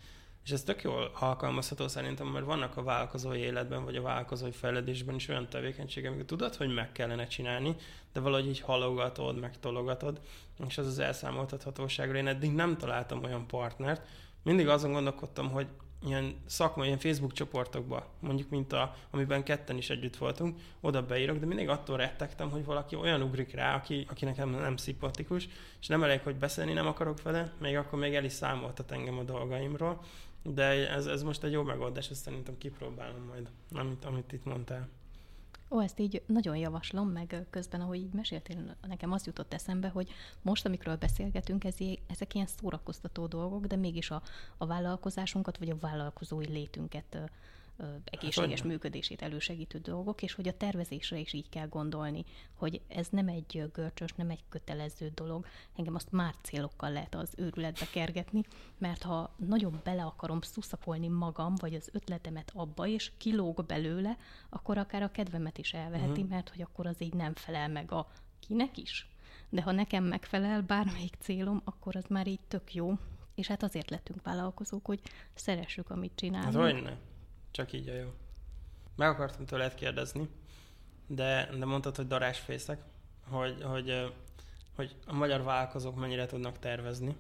És 0.48 0.54
ez 0.54 0.64
tök 0.64 0.82
jól 0.82 1.12
alkalmazható 1.20 1.88
szerintem, 1.88 2.28
mert 2.28 2.46
vannak 2.46 2.78
a 2.78 2.84
vállalkozói 2.84 3.40
életben, 3.40 3.84
vagy 3.84 3.96
a 3.96 4.02
vállalkozói 4.02 4.52
fejlődésben 4.52 5.16
is 5.16 5.28
olyan 5.28 5.50
tevékenységek, 5.50 6.10
amikor 6.10 6.26
tudod, 6.26 6.56
hogy 6.56 6.74
meg 6.74 6.92
kellene 6.92 7.28
csinálni, 7.28 7.76
de 8.14 8.20
valahogy 8.20 8.48
így 8.48 8.60
halogatod, 8.60 9.40
meg 9.40 9.60
tologatod, 9.60 10.22
és 10.68 10.78
az 10.78 10.88
az 10.88 11.00
elszámoltathatóságra. 11.00 12.18
Én 12.18 12.28
eddig 12.28 12.52
nem 12.52 12.78
találtam 12.78 13.24
olyan 13.24 13.48
partnert. 13.48 14.08
Mindig 14.44 14.68
azon 14.68 14.92
gondolkodtam, 14.92 15.50
hogy 15.50 15.68
ilyen 16.06 16.36
szakmai, 16.46 16.88
ilyen 16.88 17.00
Facebook 17.00 17.34
csoportokba, 17.34 18.08
mondjuk, 18.20 18.50
mint 18.50 18.74
a, 18.74 18.96
amiben 19.12 19.44
ketten 19.44 19.78
is 19.78 19.90
együtt 19.90 20.16
voltunk, 20.18 20.60
oda 20.82 21.06
beírok, 21.06 21.38
de 21.38 21.46
mindig 21.46 21.70
attól 21.70 21.98
rettegtem, 21.98 22.50
hogy 22.50 22.66
valaki 22.66 22.96
olyan 22.96 23.22
ugrik 23.22 23.54
rá, 23.54 23.76
aki, 23.76 24.06
aki 24.10 24.26
nekem 24.26 24.50
nem 24.50 24.78
szimpatikus, 24.78 25.48
és 25.80 25.88
nem 25.88 26.04
elég, 26.04 26.22
hogy 26.22 26.36
beszélni 26.36 26.74
nem 26.74 26.88
akarok 26.88 27.22
vele, 27.22 27.54
még 27.60 27.76
akkor 27.76 28.00
még 28.00 28.16
el 28.16 28.24
is 28.24 28.34
számoltat 28.34 28.92
engem 28.92 29.18
a 29.18 29.24
dolgaimról, 29.24 30.02
de 30.54 30.90
ez, 30.90 31.06
ez 31.06 31.24
most 31.24 31.44
egy 31.44 31.52
jó 31.52 31.64
megoldás, 31.64 32.10
ezt 32.10 32.24
szerintem 32.24 32.58
kipróbálom 32.58 33.24
majd, 33.24 33.50
amit, 33.72 34.06
amit 34.06 34.32
itt 34.32 34.46
mondtál. 34.46 34.90
Ó, 35.70 35.82
ezt 35.82 36.00
így 36.00 36.22
nagyon 36.26 36.58
javaslom, 36.58 37.10
meg 37.10 37.46
közben, 37.50 37.82
ahogy 37.82 37.98
így 37.98 38.14
meséltél, 38.14 38.76
nekem 38.88 39.12
az 39.12 39.26
jutott 39.26 39.54
eszembe, 39.54 39.88
hogy 39.88 40.12
most, 40.42 40.66
amikről 40.66 40.96
beszélgetünk, 40.96 41.64
ez, 41.64 41.76
ezek 42.08 42.34
ilyen 42.34 42.48
szórakoztató 42.48 43.26
dolgok, 43.26 43.66
de 43.66 43.76
mégis 43.76 44.12
a, 44.12 44.22
a 44.58 44.66
vállalkozásunkat, 44.66 45.58
vagy 45.58 45.70
a 45.70 45.78
vállalkozói 45.80 46.48
létünket 46.48 47.18
egészséges 48.04 48.60
hát, 48.60 48.68
működését 48.68 49.22
elősegítő 49.22 49.78
dolgok, 49.78 50.22
és 50.22 50.34
hogy 50.34 50.48
a 50.48 50.58
tervezésre 50.58 51.18
is 51.18 51.34
így 51.34 51.50
kell 51.50 51.68
gondolni, 51.68 52.26
hogy 52.54 52.82
ez 52.88 53.08
nem 53.10 53.28
egy 53.28 53.70
görcsös, 53.74 54.14
nem 54.14 54.30
egy 54.30 54.44
kötelező 54.50 55.12
dolog. 55.16 55.46
Engem 55.76 55.96
azt 55.96 56.12
már 56.12 56.34
célokkal 56.42 56.92
lehet 56.92 57.16
az 57.16 57.34
őrületbe 57.38 57.88
kergetni, 57.92 58.44
mert 58.78 59.04
ha 59.04 59.36
nagyon 59.38 59.80
bele 59.84 60.04
akarom 60.04 60.42
szuszakolni 60.42 61.08
magam, 61.08 61.56
vagy 61.56 61.74
az 61.74 61.90
ötletemet 61.94 62.52
abba, 62.56 62.88
és 62.88 63.12
kilóg 63.18 63.66
belőle, 63.66 64.18
akkor 64.50 64.78
akár 64.78 65.04
a 65.04 65.12
kedvemet 65.12 65.58
is 65.58 65.74
elveheti, 65.74 66.10
uh-huh. 66.12 66.30
mert 66.30 66.50
hogy 66.50 66.62
akkor 66.62 66.88
az 66.88 67.02
így 67.02 67.14
nem 67.14 67.34
felel 67.34 67.68
meg 67.68 67.92
a 67.92 68.08
kinek 68.40 68.78
is. 68.78 69.08
De 69.50 69.62
ha 69.62 69.72
nekem 69.72 70.04
megfelel 70.04 70.62
bármelyik 70.62 71.16
célom, 71.20 71.62
akkor 71.64 71.96
az 71.96 72.06
már 72.10 72.28
így 72.28 72.40
tök 72.48 72.74
jó. 72.74 72.94
És 73.36 73.48
hát 73.48 73.64
azért 73.64 73.90
lettünk 73.90 74.24
vállalkozók, 74.24 74.86
hogy 74.86 75.02
szeressük, 75.34 75.90
amit 75.90 76.16
csinálunk. 76.16 76.86
Hát. 76.86 76.98
Csak 77.58 77.74
így 77.74 77.90
a 77.90 77.94
jó. 77.94 78.14
Meg 78.96 79.10
akartam 79.10 79.46
tőled 79.46 79.74
kérdezni, 79.74 80.30
de, 81.08 81.50
de 81.58 81.66
mondtad, 81.66 81.96
hogy 81.96 82.08
darásfészek, 82.08 82.82
hogy, 83.30 83.64
hogy, 83.64 84.14
hogy 84.76 84.96
a 85.06 85.14
magyar 85.14 85.44
vállalkozók 85.44 85.96
mennyire 85.96 86.26
tudnak 86.26 86.60
tervezni. 86.60 87.16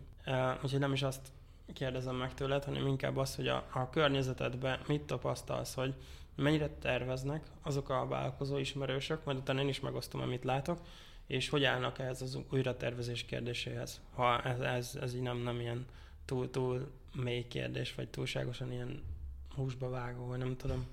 Úgyhogy 0.63 0.79
nem 0.79 0.93
is 0.93 1.03
azt 1.03 1.27
kérdezem 1.73 2.15
meg 2.15 2.33
tőled, 2.33 2.63
hanem 2.63 2.87
inkább 2.87 3.17
az, 3.17 3.35
hogy 3.35 3.47
a, 3.47 3.67
a 3.73 3.89
környezetedben 3.89 4.79
mit 4.87 5.01
tapasztalsz, 5.01 5.73
hogy 5.73 5.93
mennyire 6.35 6.69
terveznek 6.69 7.45
azok 7.61 7.89
a 7.89 8.07
vállalkozó 8.07 8.57
ismerősök, 8.57 9.23
majd 9.23 9.37
utána 9.37 9.61
én 9.61 9.67
is 9.67 9.79
megosztom, 9.79 10.21
amit 10.21 10.43
látok, 10.43 10.79
és 11.27 11.49
hogy 11.49 11.63
állnak 11.63 11.99
ehhez 11.99 12.21
az 12.21 12.39
újratervezés 12.51 13.25
kérdéséhez, 13.25 14.01
ha 14.13 14.41
ez, 14.41 14.59
ez, 14.59 14.97
ez 15.01 15.15
így 15.15 15.21
nem, 15.21 15.37
nem 15.37 15.59
ilyen 15.59 15.85
túl, 16.25 16.49
túl 16.49 16.91
mély 17.15 17.47
kérdés, 17.47 17.95
vagy 17.95 18.07
túlságosan 18.07 18.71
ilyen 18.71 19.15
húsba 19.57 19.89
vágó, 19.89 20.35
nem 20.35 20.57
tudom. 20.57 20.85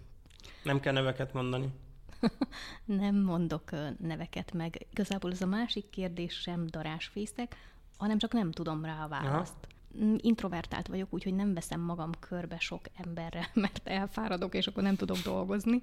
Nem 0.63 0.81
kell 0.81 0.93
neveket 0.93 1.33
mondani. 1.33 1.73
nem 2.85 3.17
mondok 3.17 3.71
neveket 3.99 4.53
meg. 4.53 4.87
Igazából 4.91 5.31
ez 5.31 5.43
a 5.43 5.47
másik 5.47 5.91
kérdés 5.91 6.41
sem 6.41 6.67
darásfészek, 6.67 7.57
hanem 7.97 8.19
csak 8.19 8.33
nem 8.33 8.51
tudom 8.51 8.85
rá 8.85 9.05
a 9.05 9.09
választ. 9.09 9.55
Aha. 9.61 10.05
Mm, 10.05 10.15
introvertált 10.19 10.87
vagyok, 10.87 11.13
úgyhogy 11.13 11.35
nem 11.35 11.55
veszem 11.55 11.81
magam 11.81 12.11
körbe 12.21 12.59
sok 12.59 12.81
emberre, 12.97 13.51
mert 13.55 13.89
elfáradok, 13.89 14.55
és 14.55 14.67
akkor 14.67 14.83
nem 14.83 14.97
tudok 14.97 15.19
dolgozni. 15.19 15.83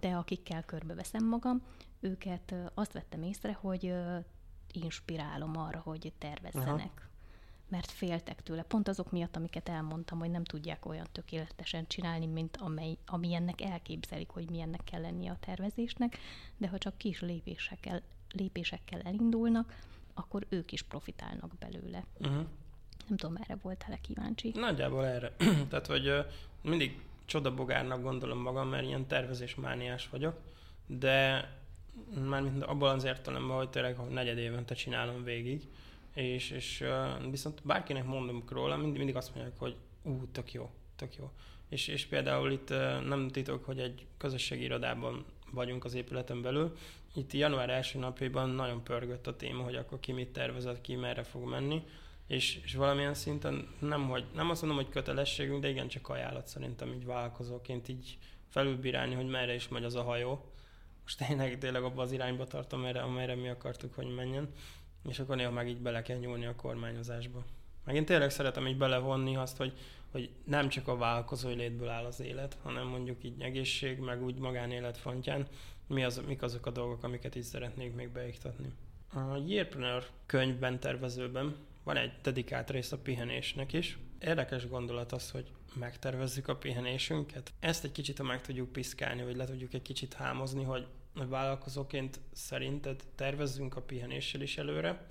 De 0.00 0.08
akikkel 0.08 0.64
körbe 0.64 0.94
veszem 0.94 1.24
magam, 1.24 1.62
őket 2.00 2.54
azt 2.74 2.92
vettem 2.92 3.22
észre, 3.22 3.52
hogy 3.52 3.94
inspirálom 4.72 5.56
arra, 5.56 5.80
hogy 5.84 6.12
tervezzenek. 6.18 6.92
Aha 6.96 7.05
mert 7.68 7.90
féltek 7.90 8.42
tőle. 8.42 8.62
Pont 8.62 8.88
azok 8.88 9.10
miatt, 9.10 9.36
amiket 9.36 9.68
elmondtam, 9.68 10.18
hogy 10.18 10.30
nem 10.30 10.44
tudják 10.44 10.86
olyan 10.86 11.06
tökéletesen 11.12 11.86
csinálni, 11.86 12.26
mint 12.26 12.56
amely, 12.56 12.96
amilyennek 13.06 13.60
elképzelik, 13.60 14.28
hogy 14.28 14.50
milyennek 14.50 14.84
kell 14.84 15.00
lennie 15.00 15.30
a 15.30 15.38
tervezésnek, 15.40 16.18
de 16.56 16.68
ha 16.68 16.78
csak 16.78 16.98
kis 16.98 17.20
lépésekkel, 17.20 18.02
lépésekkel 18.30 19.00
elindulnak, 19.00 19.74
akkor 20.14 20.46
ők 20.48 20.72
is 20.72 20.82
profitálnak 20.82 21.58
belőle. 21.58 22.04
Uh-huh. 22.18 22.46
Nem 23.08 23.16
tudom, 23.16 23.36
erre 23.36 23.56
voltál-e 23.62 23.96
kíváncsi? 24.00 24.52
Nagyjából 24.54 25.06
erre. 25.06 25.32
Tehát, 25.68 25.86
hogy 25.86 26.12
mindig 26.62 27.00
csodabogárnak 27.24 28.02
gondolom 28.02 28.38
magam, 28.38 28.68
mert 28.68 28.84
ilyen 28.84 29.06
tervezésmániás 29.06 30.08
vagyok, 30.08 30.38
de 30.86 31.48
már 32.28 32.42
abban 32.60 32.94
az 32.94 33.04
értelemben, 33.04 33.56
hogy 33.56 33.70
tényleg 33.70 33.96
negyed 34.10 34.38
évente 34.38 34.74
csinálom 34.74 35.24
végig, 35.24 35.68
és, 36.16 36.50
és 36.50 36.80
uh, 36.80 37.30
viszont 37.30 37.60
bárkinek 37.64 38.04
mondom 38.04 38.44
róla, 38.48 38.76
mindig, 38.76 38.96
mindig 38.96 39.16
azt 39.16 39.34
mondják, 39.34 39.58
hogy 39.58 39.76
ú, 40.02 40.26
tök 40.32 40.52
jó, 40.52 40.70
tök 40.96 41.16
jó. 41.16 41.30
És, 41.68 41.88
és 41.88 42.06
például 42.06 42.52
itt 42.52 42.68
nem 43.06 43.28
titok, 43.28 43.64
hogy 43.64 43.78
egy 43.78 44.06
közösségi 44.16 44.62
irodában 44.62 45.24
vagyunk 45.50 45.84
az 45.84 45.94
épületen 45.94 46.42
belül. 46.42 46.76
Itt 47.14 47.32
január 47.32 47.70
első 47.70 47.98
napjában 47.98 48.50
nagyon 48.50 48.84
pörgött 48.84 49.26
a 49.26 49.36
téma, 49.36 49.62
hogy 49.62 49.74
akkor 49.74 50.00
ki 50.00 50.12
mit 50.12 50.28
tervezett, 50.28 50.80
ki 50.80 50.94
merre 50.94 51.22
fog 51.22 51.48
menni. 51.48 51.82
És, 52.26 52.60
és 52.64 52.74
valamilyen 52.74 53.14
szinten 53.14 53.68
nem, 53.78 54.08
hogy, 54.08 54.24
nem 54.34 54.50
azt 54.50 54.62
mondom, 54.62 54.82
hogy 54.82 54.92
kötelességünk, 54.92 55.62
de 55.62 55.68
igen, 55.68 55.88
csak 55.88 56.08
ajánlat 56.08 56.46
szerintem 56.46 56.92
így 56.92 57.04
vállalkozóként 57.04 57.88
így 57.88 58.18
felülbírálni, 58.48 59.14
hogy 59.14 59.26
merre 59.26 59.54
is 59.54 59.68
megy 59.68 59.84
az 59.84 59.94
a 59.94 60.02
hajó. 60.02 60.50
Most 61.02 61.26
tényleg, 61.26 61.58
tényleg 61.58 61.82
abba 61.82 62.02
az 62.02 62.12
irányba 62.12 62.46
tartom, 62.46 62.78
amelyre, 62.78 63.00
amelyre 63.00 63.34
mi 63.34 63.48
akartuk, 63.48 63.94
hogy 63.94 64.14
menjen 64.14 64.48
és 65.08 65.18
akkor 65.18 65.36
néha 65.36 65.50
meg 65.50 65.68
így 65.68 65.80
bele 65.80 66.02
kell 66.02 66.18
nyúlni 66.18 66.46
a 66.46 66.54
kormányozásba. 66.54 67.44
Meg 67.84 67.94
én 67.94 68.04
tényleg 68.04 68.30
szeretem 68.30 68.66
így 68.66 68.76
belevonni 68.76 69.36
azt, 69.36 69.56
hogy, 69.56 69.72
hogy 70.10 70.30
nem 70.44 70.68
csak 70.68 70.88
a 70.88 70.96
vállalkozói 70.96 71.54
létből 71.54 71.88
áll 71.88 72.04
az 72.04 72.20
élet, 72.20 72.56
hanem 72.62 72.86
mondjuk 72.86 73.24
így 73.24 73.40
egészség, 73.42 73.98
meg 73.98 74.22
úgy 74.22 74.38
magánélet 74.38 74.96
fontján, 74.96 75.46
mi 75.86 76.04
az, 76.04 76.22
mik 76.26 76.42
azok 76.42 76.66
a 76.66 76.70
dolgok, 76.70 77.02
amiket 77.02 77.34
így 77.34 77.42
szeretnék 77.42 77.94
még 77.94 78.08
beiktatni. 78.08 78.72
A 79.12 79.36
Yearpreneur 79.46 80.06
könyvben, 80.26 80.80
tervezőben 80.80 81.56
van 81.82 81.96
egy 81.96 82.12
dedikált 82.22 82.70
rész 82.70 82.92
a 82.92 82.98
pihenésnek 82.98 83.72
is. 83.72 83.98
Érdekes 84.20 84.68
gondolat 84.68 85.12
az, 85.12 85.30
hogy 85.30 85.50
megtervezzük 85.74 86.48
a 86.48 86.56
pihenésünket. 86.56 87.52
Ezt 87.60 87.84
egy 87.84 87.92
kicsit, 87.92 88.18
ha 88.18 88.24
meg 88.24 88.40
tudjuk 88.40 88.72
piszkálni, 88.72 89.22
vagy 89.22 89.36
le 89.36 89.44
tudjuk 89.44 89.74
egy 89.74 89.82
kicsit 89.82 90.14
hámozni, 90.14 90.64
hogy 90.64 90.86
vállalkozóként 91.24 92.20
szerinted 92.32 93.02
tervezzünk 93.14 93.76
a 93.76 93.82
pihenéssel 93.82 94.40
is 94.40 94.58
előre? 94.58 95.06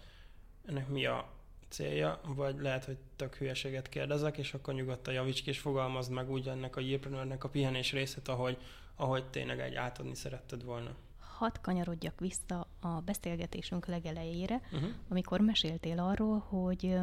Ennek 0.65 0.87
mi 0.87 1.05
a 1.05 1.29
célja? 1.69 2.19
Vagy 2.25 2.59
lehet, 2.59 2.85
hogy 2.85 2.97
tök 3.15 3.35
hülyeséget 3.35 3.89
kérdezek, 3.89 4.37
és 4.37 4.53
akkor 4.53 4.73
nyugodtan 4.73 5.13
javíts 5.13 5.43
ki, 5.43 5.49
és 5.49 5.59
fogalmazd 5.59 6.11
meg 6.11 6.29
úgy 6.29 6.47
ennek 6.47 6.75
a 6.75 6.79
Yearpreneurnek 6.79 7.43
a 7.43 7.49
pihenés 7.49 7.91
részét, 7.91 8.27
ahogy, 8.27 8.57
ahogy 8.95 9.29
tényleg 9.29 9.59
egy 9.59 9.75
átadni 9.75 10.15
szeretted 10.15 10.63
volna. 10.63 10.95
Hadd 11.19 11.55
kanyarodjak 11.61 12.19
vissza 12.19 12.67
a 12.79 12.87
beszélgetésünk 12.87 13.85
legelejére, 13.85 14.61
uh-huh. 14.71 14.89
amikor 15.09 15.39
meséltél 15.39 15.99
arról, 15.99 16.37
hogy 16.39 16.97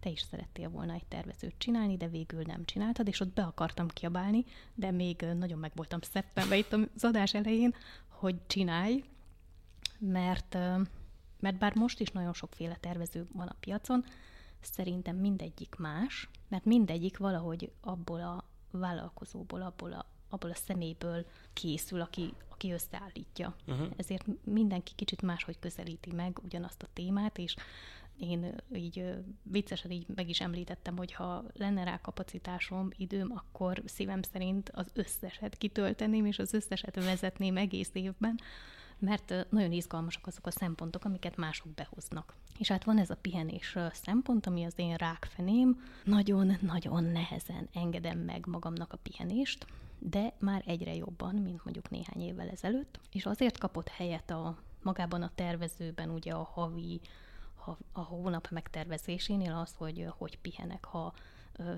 te 0.00 0.10
is 0.10 0.20
szerettél 0.20 0.68
volna 0.68 0.92
egy 0.92 1.06
tervezőt 1.08 1.54
csinálni, 1.58 1.96
de 1.96 2.08
végül 2.08 2.42
nem 2.42 2.64
csináltad, 2.64 3.08
és 3.08 3.20
ott 3.20 3.32
be 3.32 3.42
akartam 3.42 3.88
kiabálni, 3.88 4.44
de 4.74 4.90
még 4.90 5.20
nagyon 5.20 5.58
meg 5.58 5.72
voltam 5.74 6.00
szeptembe 6.00 6.56
itt 6.56 6.72
az 6.72 7.04
adás 7.04 7.34
elején, 7.34 7.74
hogy 8.08 8.46
csinálj, 8.46 9.04
mert, 9.98 10.54
mert 11.40 11.58
bár 11.58 11.74
most 11.74 12.00
is 12.00 12.10
nagyon 12.10 12.32
sokféle 12.32 12.76
tervező 12.80 13.26
van 13.32 13.46
a 13.46 13.56
piacon, 13.60 14.04
szerintem 14.60 15.16
mindegyik 15.16 15.74
más, 15.78 16.28
mert 16.48 16.64
mindegyik 16.64 17.16
valahogy 17.18 17.72
abból 17.80 18.20
a 18.20 18.44
vállalkozóból, 18.70 19.62
abból 19.62 19.92
a, 19.92 20.06
abból 20.28 20.50
a 20.50 20.54
személyből 20.54 21.26
készül, 21.52 22.00
aki, 22.00 22.34
aki 22.48 22.72
összeállítja. 22.72 23.54
Uh-huh. 23.66 23.88
Ezért 23.96 24.26
mindenki 24.44 24.92
kicsit 24.94 25.22
máshogy 25.22 25.58
közelíti 25.58 26.12
meg 26.12 26.38
ugyanazt 26.44 26.82
a 26.82 26.88
témát, 26.92 27.38
és 27.38 27.54
én 28.18 28.54
így 28.74 29.14
viccesen 29.42 29.90
így 29.90 30.06
meg 30.14 30.28
is 30.28 30.40
említettem, 30.40 30.96
hogy 30.96 31.12
ha 31.12 31.44
lenne 31.52 31.84
rá 31.84 32.00
kapacitásom, 32.00 32.88
időm, 32.96 33.32
akkor 33.34 33.82
szívem 33.84 34.22
szerint 34.22 34.70
az 34.74 34.86
összeset 34.92 35.56
kitölteném, 35.56 36.24
és 36.26 36.38
az 36.38 36.52
összeset 36.52 37.04
vezetném 37.04 37.56
egész 37.56 37.90
évben, 37.92 38.40
mert 38.98 39.46
nagyon 39.50 39.72
izgalmasak 39.72 40.26
azok 40.26 40.46
a 40.46 40.50
szempontok, 40.50 41.04
amiket 41.04 41.36
mások 41.36 41.68
behoznak. 41.68 42.34
És 42.58 42.68
hát 42.68 42.84
van 42.84 42.98
ez 42.98 43.10
a 43.10 43.16
pihenés 43.16 43.76
szempont, 43.92 44.46
ami 44.46 44.64
az 44.64 44.72
én 44.76 44.94
rákfeném. 44.94 45.82
Nagyon-nagyon 46.04 47.04
nehezen 47.04 47.68
engedem 47.72 48.18
meg 48.18 48.46
magamnak 48.46 48.92
a 48.92 48.96
pihenést, 48.96 49.66
de 49.98 50.32
már 50.38 50.62
egyre 50.66 50.94
jobban, 50.94 51.34
mint 51.34 51.64
mondjuk 51.64 51.90
néhány 51.90 52.22
évvel 52.22 52.48
ezelőtt. 52.48 53.00
És 53.12 53.26
azért 53.26 53.58
kapott 53.58 53.88
helyet 53.88 54.30
a 54.30 54.58
magában 54.82 55.22
a 55.22 55.32
tervezőben 55.34 56.10
ugye 56.10 56.32
a 56.32 56.42
havi 56.42 57.00
a, 57.68 57.78
a 57.92 58.00
hónap 58.00 58.48
megtervezésénél 58.50 59.54
az, 59.54 59.74
hogy 59.76 60.06
hogy 60.16 60.38
pihenek, 60.38 60.84
ha 60.84 61.12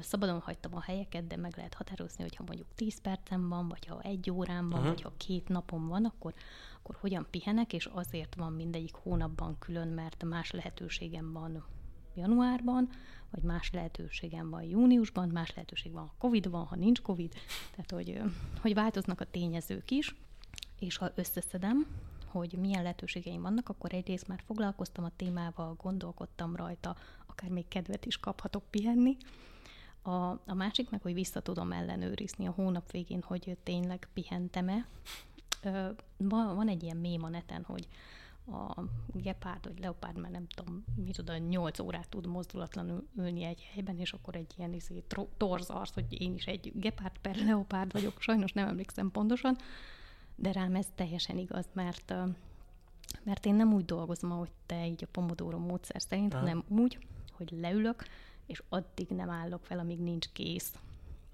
szabadon 0.00 0.40
hagytam 0.40 0.76
a 0.76 0.80
helyeket, 0.80 1.26
de 1.26 1.36
meg 1.36 1.56
lehet 1.56 1.74
határozni, 1.74 2.22
hogy 2.22 2.36
ha 2.36 2.44
mondjuk 2.46 2.68
10 2.74 3.00
percem 3.00 3.48
van, 3.48 3.68
vagy 3.68 3.86
ha 3.86 4.00
egy 4.00 4.30
órám 4.30 4.70
van, 4.70 4.78
uh-huh. 4.78 4.94
vagy 4.94 5.02
ha 5.02 5.12
két 5.16 5.48
napom 5.48 5.88
van, 5.88 6.04
akkor, 6.04 6.34
akkor 6.78 6.96
hogyan 7.00 7.26
pihenek, 7.30 7.72
és 7.72 7.86
azért 7.86 8.34
van 8.34 8.52
mindegyik 8.52 8.94
hónapban 8.94 9.58
külön, 9.58 9.88
mert 9.88 10.24
más 10.24 10.50
lehetőségem 10.50 11.32
van 11.32 11.64
januárban, 12.14 12.88
vagy 13.30 13.42
más 13.42 13.70
lehetőségem 13.72 14.50
van 14.50 14.62
júniusban, 14.62 15.28
más 15.28 15.54
lehetőség 15.54 15.92
van, 15.92 16.06
ha 16.06 16.14
Covid 16.18 16.50
van, 16.50 16.64
ha 16.64 16.76
nincs 16.76 17.00
Covid, 17.00 17.34
tehát 17.70 17.90
hogy, 17.90 18.22
hogy 18.60 18.74
változnak 18.74 19.20
a 19.20 19.24
tényezők 19.30 19.90
is, 19.90 20.14
és 20.78 20.96
ha 20.96 21.10
összeszedem, 21.14 21.86
hogy 22.30 22.52
milyen 22.52 22.82
lehetőségeim 22.82 23.42
vannak, 23.42 23.68
akkor 23.68 23.92
egyrészt 23.92 24.28
már 24.28 24.42
foglalkoztam 24.46 25.04
a 25.04 25.16
témával, 25.16 25.74
gondolkodtam 25.82 26.56
rajta, 26.56 26.96
akár 27.26 27.50
még 27.50 27.68
kedvet 27.68 28.06
is 28.06 28.16
kaphatok 28.16 28.62
pihenni. 28.70 29.16
A, 30.02 30.10
a 30.30 30.54
másik 30.54 30.90
meg, 30.90 31.02
hogy 31.02 31.14
vissza 31.14 31.40
tudom 31.40 31.72
ellenőrizni 31.72 32.46
a 32.46 32.50
hónap 32.50 32.90
végén, 32.90 33.22
hogy 33.22 33.56
tényleg 33.62 34.08
pihentem-e. 34.12 34.86
Van, 36.16 36.54
van 36.54 36.68
egy 36.68 36.82
ilyen 36.82 36.96
mém 36.96 37.24
a 37.24 37.28
neten, 37.28 37.64
hogy 37.64 37.88
a 38.46 38.82
gepárd 39.06 39.64
vagy 39.64 39.78
leopárd, 39.78 40.18
mert 40.18 40.32
nem 40.32 40.46
tudom, 40.46 40.84
mit 40.94 41.16
tudom, 41.16 41.48
8 41.48 41.78
órát 41.78 42.08
tud 42.08 42.26
mozdulatlanul 42.26 43.06
ülni 43.16 43.42
egy 43.42 43.68
helyben, 43.72 43.98
és 43.98 44.12
akkor 44.12 44.36
egy 44.36 44.54
ilyen 44.56 44.72
izé, 44.72 45.04
torzarsz, 45.36 45.94
hogy 45.94 46.20
én 46.22 46.34
is 46.34 46.46
egy 46.46 46.72
gepárd 46.74 47.18
per 47.20 47.36
leopárd 47.36 47.92
vagyok, 47.92 48.20
sajnos 48.20 48.52
nem 48.52 48.68
emlékszem 48.68 49.10
pontosan, 49.10 49.56
de 50.40 50.52
rám 50.52 50.74
ez 50.74 50.86
teljesen 50.94 51.38
igaz, 51.38 51.66
mert 51.72 52.14
mert 53.22 53.46
én 53.46 53.54
nem 53.54 53.72
úgy 53.72 53.84
dolgozom, 53.84 54.32
ahogy 54.32 54.50
te 54.66 54.86
így 54.86 55.04
a 55.04 55.08
Pomodoro 55.10 55.58
módszer 55.58 56.02
szerint, 56.02 56.34
Aha. 56.34 56.42
hanem 56.42 56.64
úgy, 56.68 56.98
hogy 57.32 57.50
leülök, 57.60 58.04
és 58.46 58.62
addig 58.68 59.08
nem 59.08 59.30
állok 59.30 59.64
fel, 59.64 59.78
amíg 59.78 59.98
nincs 59.98 60.28
kész. 60.32 60.74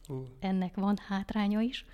Uh. 0.09 0.27
Ennek 0.40 0.75
van 0.75 0.97
hátránya 1.09 1.61
is, 1.61 1.85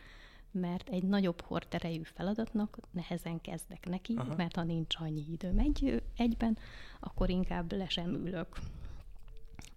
mert 0.50 0.88
egy 0.88 1.02
nagyobb 1.02 1.40
horterejű 1.40 2.02
feladatnak 2.02 2.78
nehezen 2.90 3.40
kezdek 3.40 3.86
neki, 3.88 4.14
Aha. 4.16 4.34
mert 4.36 4.56
ha 4.56 4.62
nincs 4.62 4.96
annyi 4.98 5.24
időm 5.30 5.58
egy, 5.58 6.02
egyben, 6.16 6.58
akkor 7.00 7.30
inkább 7.30 7.72
le 7.72 7.88
sem 7.88 8.14
ülök. 8.14 8.58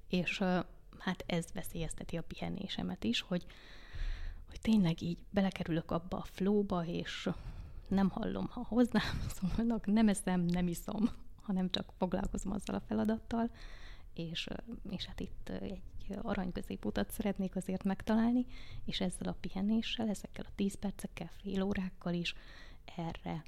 És 0.09 0.43
hát 0.97 1.23
ez 1.25 1.45
veszélyezteti 1.53 2.17
a 2.17 2.23
pihenésemet 2.23 3.03
is, 3.03 3.21
hogy, 3.21 3.45
hogy 4.55 4.73
tényleg 4.73 5.01
így 5.01 5.17
belekerülök 5.29 5.91
abba 5.91 6.17
a 6.17 6.23
flóba, 6.23 6.85
és 6.85 7.29
nem 7.87 8.09
hallom, 8.09 8.47
ha 8.49 8.65
hozzám 8.67 9.19
szólnak, 9.55 9.85
nem 9.85 10.07
eszem, 10.07 10.41
nem 10.41 10.67
iszom, 10.67 11.09
hanem 11.41 11.69
csak 11.69 11.93
foglalkozom 11.97 12.51
azzal 12.51 12.75
a 12.75 12.83
feladattal, 12.87 13.49
és, 14.13 14.47
és 14.89 15.05
hát 15.05 15.19
itt 15.19 15.49
egy 15.49 15.81
arany 16.21 16.51
középutat 16.51 17.11
szeretnék 17.11 17.55
azért 17.55 17.83
megtalálni, 17.83 18.45
és 18.85 19.01
ezzel 19.01 19.27
a 19.27 19.37
pihenéssel, 19.39 20.09
ezekkel 20.09 20.45
a 20.47 20.53
10 20.55 20.75
percekkel, 20.75 21.29
fél 21.41 21.61
órákkal 21.61 22.13
is 22.13 22.35
erre, 22.95 23.43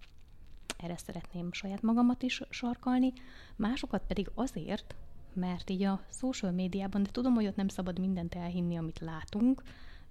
erre 0.77 0.97
szeretném 0.97 1.51
saját 1.51 1.81
magamat 1.81 2.23
is 2.23 2.41
sarkalni, 2.49 3.13
másokat 3.55 4.03
pedig 4.07 4.31
azért, 4.33 4.95
mert 5.33 5.69
így 5.69 5.83
a 5.83 6.01
social 6.09 6.51
médiában, 6.51 7.03
de 7.03 7.09
tudom, 7.11 7.33
hogy 7.33 7.45
ott 7.45 7.55
nem 7.55 7.67
szabad 7.67 7.99
mindent 7.99 8.35
elhinni, 8.35 8.77
amit 8.77 8.99
látunk, 8.99 9.63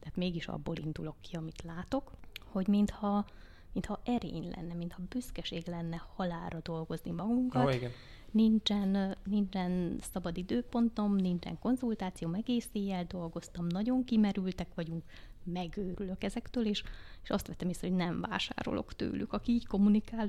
tehát 0.06 0.20
mégis 0.30 0.46
abból 0.46 0.76
indulok 0.76 1.16
ki, 1.20 1.36
amit 1.36 1.62
látok, 1.62 2.10
hogy 2.44 2.66
mintha, 2.68 3.26
mintha 3.72 4.00
erény 4.04 4.52
lenne, 4.56 4.74
mintha 4.74 5.02
büszkeség 5.08 5.66
lenne 5.66 6.02
halára 6.16 6.58
dolgozni 6.62 7.10
magunkat, 7.10 7.64
oh, 7.64 7.74
igen 7.74 7.90
nincsen, 8.36 9.16
nincsen 9.24 9.96
szabad 10.12 10.36
időpontom, 10.36 11.16
nincsen 11.16 11.58
konzultáció, 11.58 12.32
egész 12.32 12.68
éjjel 12.72 13.04
dolgoztam, 13.04 13.66
nagyon 13.66 14.04
kimerültek 14.04 14.74
vagyunk, 14.74 15.02
megőrülök 15.44 16.24
ezektől, 16.24 16.66
és, 16.66 16.82
és 17.22 17.30
azt 17.30 17.46
vettem 17.46 17.68
észre, 17.68 17.88
hogy 17.88 17.96
nem 17.96 18.20
vásárolok 18.20 18.92
tőlük. 18.92 19.32
Aki 19.32 19.52
így 19.52 19.66
kommunikál, 19.66 20.28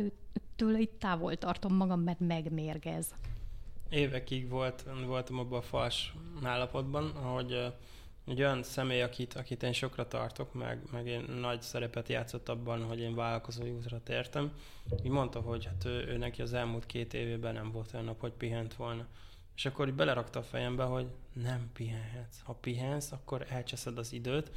tőle 0.55 0.79
itt 0.79 0.99
távol 0.99 1.35
tartom 1.35 1.75
magam, 1.75 2.01
mert 2.01 2.19
megmérgez. 2.19 3.15
Évekig 3.89 4.49
volt, 4.49 4.85
voltam 5.05 5.39
abban 5.39 5.59
a 5.59 5.61
fals 5.61 6.13
állapotban, 6.43 7.11
ahogy 7.15 7.73
egy 8.27 8.39
olyan 8.39 8.63
személy, 8.63 9.01
akit, 9.01 9.33
akit 9.33 9.63
én 9.63 9.73
sokra 9.73 10.07
tartok, 10.07 10.53
meg, 10.53 10.81
meg 10.91 11.07
én 11.07 11.21
nagy 11.21 11.61
szerepet 11.61 12.07
játszott 12.07 12.49
abban, 12.49 12.83
hogy 12.83 12.99
én 12.99 13.15
vállalkozói 13.15 13.69
útra 13.69 14.03
tértem, 14.03 14.51
így 15.03 15.11
mondta, 15.11 15.39
hogy 15.39 15.65
hát 15.65 15.85
ő, 15.85 16.07
ő 16.07 16.17
neki 16.17 16.41
az 16.41 16.53
elmúlt 16.53 16.85
két 16.85 17.13
évében 17.13 17.53
nem 17.53 17.71
volt 17.71 17.93
olyan 17.93 18.05
nap, 18.05 18.19
hogy 18.19 18.31
pihent 18.31 18.73
volna. 18.73 19.05
És 19.55 19.65
akkor 19.65 19.87
így 19.87 19.93
belerakta 19.93 20.39
a 20.39 20.43
fejembe, 20.43 20.83
hogy 20.83 21.07
nem 21.33 21.69
pihenhetsz. 21.73 22.41
Ha 22.43 22.53
pihensz, 22.53 23.11
akkor 23.11 23.45
elcseszed 23.49 23.97
az 23.97 24.13
időt, 24.13 24.51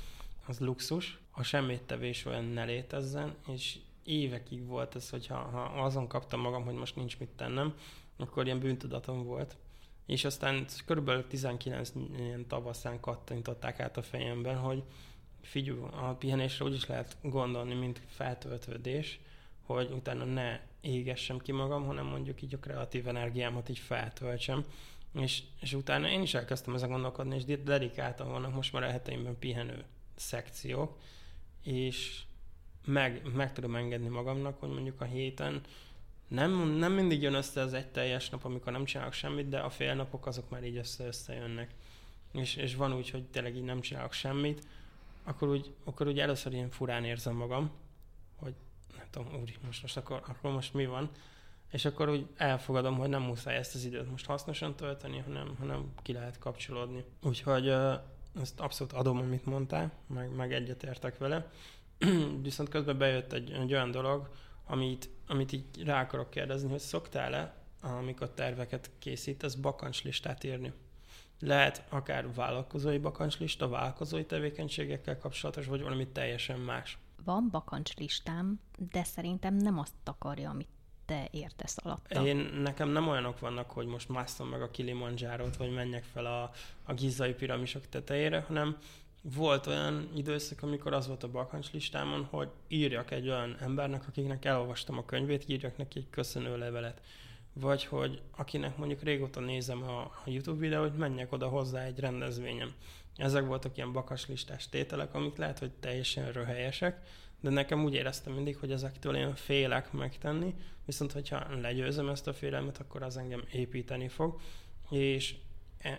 az 0.47 0.59
luxus. 0.59 1.19
Ha 1.31 1.43
semmit 1.43 1.83
tevés 1.83 2.25
olyan 2.25 2.45
ne 2.45 2.65
létezzen, 2.65 3.35
és 3.47 3.79
évekig 4.05 4.67
volt 4.67 4.95
ez, 4.95 5.11
hogy 5.11 5.27
ha, 5.27 5.35
ha 5.35 5.63
azon 5.63 6.09
kaptam 6.09 6.41
magam, 6.41 6.65
hogy 6.65 6.75
most 6.75 6.97
nincs 6.97 7.19
mit 7.19 7.29
tennem, 7.29 7.75
akkor 8.17 8.45
ilyen 8.45 8.59
bűntudatom 8.59 9.25
volt 9.25 9.57
és 10.11 10.25
aztán 10.25 10.67
körülbelül 10.87 11.27
19 11.27 11.93
ilyen 12.19 12.47
tavaszán 12.47 13.01
kattintották 13.01 13.81
át 13.81 13.97
a 13.97 14.03
fejemben, 14.03 14.57
hogy 14.57 14.83
figyelj, 15.43 15.79
a 15.93 16.15
pihenésre 16.15 16.65
úgy 16.65 16.75
is 16.75 16.87
lehet 16.87 17.17
gondolni, 17.23 17.75
mint 17.75 18.01
feltöltődés, 18.07 19.21
hogy 19.63 19.91
utána 19.91 20.25
ne 20.25 20.61
égessem 20.81 21.39
ki 21.39 21.53
magam, 21.53 21.87
hanem 21.87 22.07
mondjuk 22.07 22.43
így 22.43 22.55
a 22.55 22.59
kreatív 22.59 23.09
energiámat 23.09 23.69
így 23.69 23.79
feltöltsem. 23.79 24.65
És, 25.15 25.43
és 25.61 25.73
utána 25.73 26.09
én 26.09 26.23
is 26.23 26.35
elkezdtem 26.35 26.75
ezen 26.75 26.91
gondolkodni, 26.91 27.35
és 27.35 27.45
dedikáltan 27.45 28.31
vannak 28.31 28.55
most 28.55 28.73
már 28.73 28.83
a 28.83 28.91
heteimben 28.91 29.39
pihenő 29.39 29.85
szekciók, 30.17 30.99
és 31.63 32.23
meg, 32.85 33.23
meg 33.35 33.53
tudom 33.53 33.77
engedni 33.77 34.09
magamnak, 34.09 34.61
hogy 34.61 34.71
mondjuk 34.71 35.01
a 35.01 35.05
héten 35.05 35.61
nem, 36.31 36.69
nem 36.69 36.93
mindig 36.93 37.23
jön 37.23 37.35
össze 37.35 37.61
az 37.61 37.73
egy 37.73 37.87
teljes 37.87 38.31
nap, 38.31 38.45
amikor 38.45 38.73
nem 38.73 38.85
csinálok 38.85 39.13
semmit, 39.13 39.49
de 39.49 39.59
a 39.59 39.71
fél 39.71 39.95
napok 39.95 40.27
azok 40.27 40.51
már 40.51 40.65
így 40.65 40.77
össze-összejönnek. 40.77 41.75
És, 42.33 42.57
és 42.57 42.75
van 42.75 42.95
úgy, 42.95 43.11
hogy 43.11 43.25
tényleg 43.25 43.57
így 43.57 43.63
nem 43.63 43.81
csinálok 43.81 44.13
semmit, 44.13 44.67
akkor 45.25 45.49
úgy, 45.49 45.75
akkor 45.85 46.07
úgy 46.07 46.19
először 46.19 46.53
ilyen 46.53 46.71
furán 46.71 47.05
érzem 47.05 47.35
magam, 47.35 47.71
hogy 48.37 48.55
nem 48.97 49.07
tudom, 49.11 49.41
úri, 49.41 49.57
most, 49.65 49.83
most 49.83 49.97
akkor, 49.97 50.23
akkor 50.27 50.53
most 50.53 50.75
mi 50.75 50.87
van? 50.87 51.11
És 51.71 51.85
akkor 51.85 52.09
úgy 52.09 52.27
elfogadom, 52.37 52.99
hogy 52.99 53.09
nem 53.09 53.23
muszáj 53.23 53.57
ezt 53.57 53.75
az 53.75 53.85
időt 53.85 54.11
most 54.11 54.27
hasznosan 54.27 54.77
tölteni, 54.77 55.19
hanem, 55.19 55.57
hanem 55.59 55.93
ki 56.03 56.13
lehet 56.13 56.39
kapcsolódni. 56.39 57.05
Úgyhogy 57.23 57.69
ezt 58.41 58.61
abszolút 58.61 58.93
adom, 58.93 59.19
amit 59.19 59.45
mondtál, 59.45 59.93
meg, 60.07 60.35
meg 60.35 60.53
egyetértek 60.53 61.19
vele. 61.19 61.51
Viszont 62.43 62.69
közben 62.69 62.99
bejött 62.99 63.33
egy, 63.33 63.51
egy 63.51 63.73
olyan 63.73 63.91
dolog, 63.91 64.31
amit, 64.71 65.09
amit 65.27 65.53
így 65.53 65.65
rá 65.85 66.01
akarok 66.01 66.31
kérdezni, 66.31 66.71
hogy 66.71 66.79
szoktál-e, 66.79 67.55
amikor 67.81 68.31
terveket 68.31 68.91
készít, 68.99 69.45
ez 69.45 69.55
bakancslistát 69.55 70.45
írni? 70.45 70.73
Lehet 71.39 71.85
akár 71.89 72.35
vállalkozói 72.35 72.99
bakancslista, 72.99 73.69
vállalkozói 73.69 74.25
tevékenységekkel 74.25 75.19
kapcsolatos, 75.19 75.67
vagy 75.67 75.83
valami 75.83 76.09
teljesen 76.09 76.61
más. 76.61 76.99
Van 77.25 77.49
bakancslistám, 77.51 78.61
de 78.91 79.05
szerintem 79.05 79.55
nem 79.55 79.79
azt 79.79 79.95
akarja, 80.05 80.51
amit 80.51 80.69
te 81.05 81.29
értesz 81.31 81.77
alatta. 81.83 82.27
Én, 82.27 82.37
nekem 82.37 82.89
nem 82.89 83.09
olyanok 83.09 83.39
vannak, 83.39 83.71
hogy 83.71 83.87
most 83.87 84.09
mászom 84.09 84.49
meg 84.49 84.63
a 84.63 84.71
Kilimanjárót, 84.71 85.57
vagy 85.57 85.73
menjek 85.73 86.05
fel 86.05 86.27
a, 86.27 86.51
a 86.83 86.95
gizai 86.95 87.35
piramisok 87.35 87.89
tetejére, 87.89 88.41
hanem 88.41 88.77
volt 89.23 89.67
olyan 89.67 90.11
időszak, 90.15 90.63
amikor 90.63 90.93
az 90.93 91.07
volt 91.07 91.23
a 91.23 91.31
bakancs 91.31 91.73
listámon, 91.73 92.25
hogy 92.25 92.49
írjak 92.69 93.11
egy 93.11 93.29
olyan 93.29 93.57
embernek, 93.61 94.09
akiknek 94.09 94.45
elolvastam 94.45 94.99
a 94.99 95.05
könyvét, 95.05 95.49
írjak 95.49 95.77
neki 95.77 95.99
egy 95.99 96.11
köszönő 96.11 96.59
levelet. 96.59 97.01
Vagy 97.53 97.85
hogy 97.85 98.23
akinek 98.37 98.77
mondjuk 98.77 99.03
régóta 99.03 99.41
nézem 99.41 99.83
a, 99.83 100.01
a 100.01 100.23
YouTube 100.25 100.59
videót, 100.59 100.97
menjek 100.97 101.33
oda 101.33 101.49
hozzá 101.49 101.85
egy 101.85 101.99
rendezvényem. 101.99 102.73
Ezek 103.17 103.47
voltak 103.47 103.77
ilyen 103.77 103.93
bakaslistás 103.93 104.69
tételek, 104.69 105.15
amik 105.15 105.37
lehet, 105.37 105.59
hogy 105.59 105.71
teljesen 105.71 106.33
röhelyesek, 106.33 107.01
de 107.41 107.51
nekem 107.51 107.85
úgy 107.85 107.95
éreztem 107.95 108.33
mindig, 108.33 108.57
hogy 108.57 108.73
ezektől 108.73 109.17
én 109.17 109.35
félek 109.35 109.93
megtenni, 109.93 110.55
viszont 110.85 111.13
hogyha 111.13 111.61
legyőzöm 111.61 112.09
ezt 112.09 112.27
a 112.27 112.33
félelmet, 112.33 112.79
akkor 112.79 113.03
az 113.03 113.17
engem 113.17 113.45
építeni 113.53 114.09
fog. 114.09 114.41
És 114.91 115.35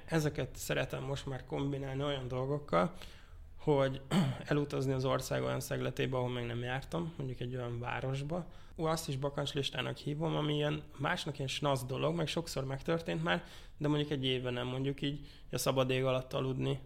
ezeket 0.06 0.56
szeretem 0.56 1.04
most 1.04 1.26
már 1.26 1.46
kombinálni 1.46 2.04
olyan 2.04 2.28
dolgokkal, 2.28 2.94
hogy 3.58 4.02
elutazni 4.46 4.92
az 4.92 5.06
ország 5.06 5.44
olyan 5.44 5.60
szegletébe, 5.60 6.18
ahol 6.18 6.30
még 6.30 6.46
nem 6.46 6.64
jártam, 6.64 7.14
mondjuk 7.18 7.40
egy 7.40 7.56
olyan 7.56 7.80
városba. 7.80 8.46
Ú, 8.76 8.86
azt 8.86 9.08
is 9.08 9.18
bakancslistának 9.18 9.98
hívom, 9.98 10.36
ami 10.36 10.54
ilyen 10.54 10.84
másnak 10.98 11.36
ilyen 11.38 11.48
snasz 11.48 11.86
dolog, 11.86 12.16
meg 12.16 12.28
sokszor 12.28 12.66
megtörtént 12.66 13.24
már, 13.24 13.44
de 13.78 13.88
mondjuk 13.88 14.12
egy 14.12 14.26
éve 14.26 14.50
nem 14.50 14.68
mondjuk 14.68 15.02
így 15.02 15.28
a 15.52 15.58
szabad 15.58 15.90
ég 15.90 16.04
alatt 16.04 16.34
aludni. 16.34 16.80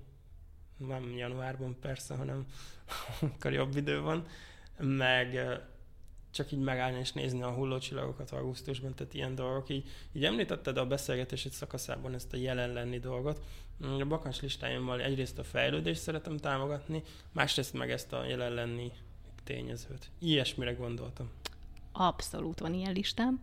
Nem 0.77 1.15
januárban 1.15 1.77
persze, 1.79 2.15
hanem 2.15 2.45
amikor 3.21 3.53
jobb 3.53 3.75
idő 3.75 4.01
van. 4.01 4.25
Meg 4.77 5.60
csak 6.36 6.52
így 6.52 6.60
megállni 6.60 7.00
és 7.00 7.12
nézni 7.12 7.41
a 7.41 7.52
hullócsillagokat 7.52 8.32
augusztusban, 8.32 8.93
tehát 8.93 9.13
ilyen 9.13 9.36
dolgok. 9.36 9.69
Így, 9.69 9.89
így 10.13 10.26
említetted 10.26 10.78
a 10.78 10.88
beszélgetésed 10.88 11.52
szakaszában 11.52 12.13
ezt 12.13 12.34
a 12.34 12.38
jelen 12.38 12.74
lenni 12.74 13.00
dolgot. 13.00 13.43
A 13.82 14.06
bakancs 14.06 14.41
listáimmal 14.41 15.02
egyrészt 15.02 15.39
a 15.39 15.43
fejlődést 15.43 16.02
szeretem 16.02 16.38
támogatni, 16.38 17.04
másrészt 17.32 17.74
meg 17.74 17.91
ezt 17.91 18.13
a 18.13 18.26
jelen 18.26 18.52
lenni 18.52 18.91
tényezőt. 19.43 20.10
Ilyesmire 20.19 20.74
gondoltam. 20.74 21.30
Abszolút 21.91 22.60
van 22.60 22.74
ilyen 22.74 22.93
listám, 22.93 23.41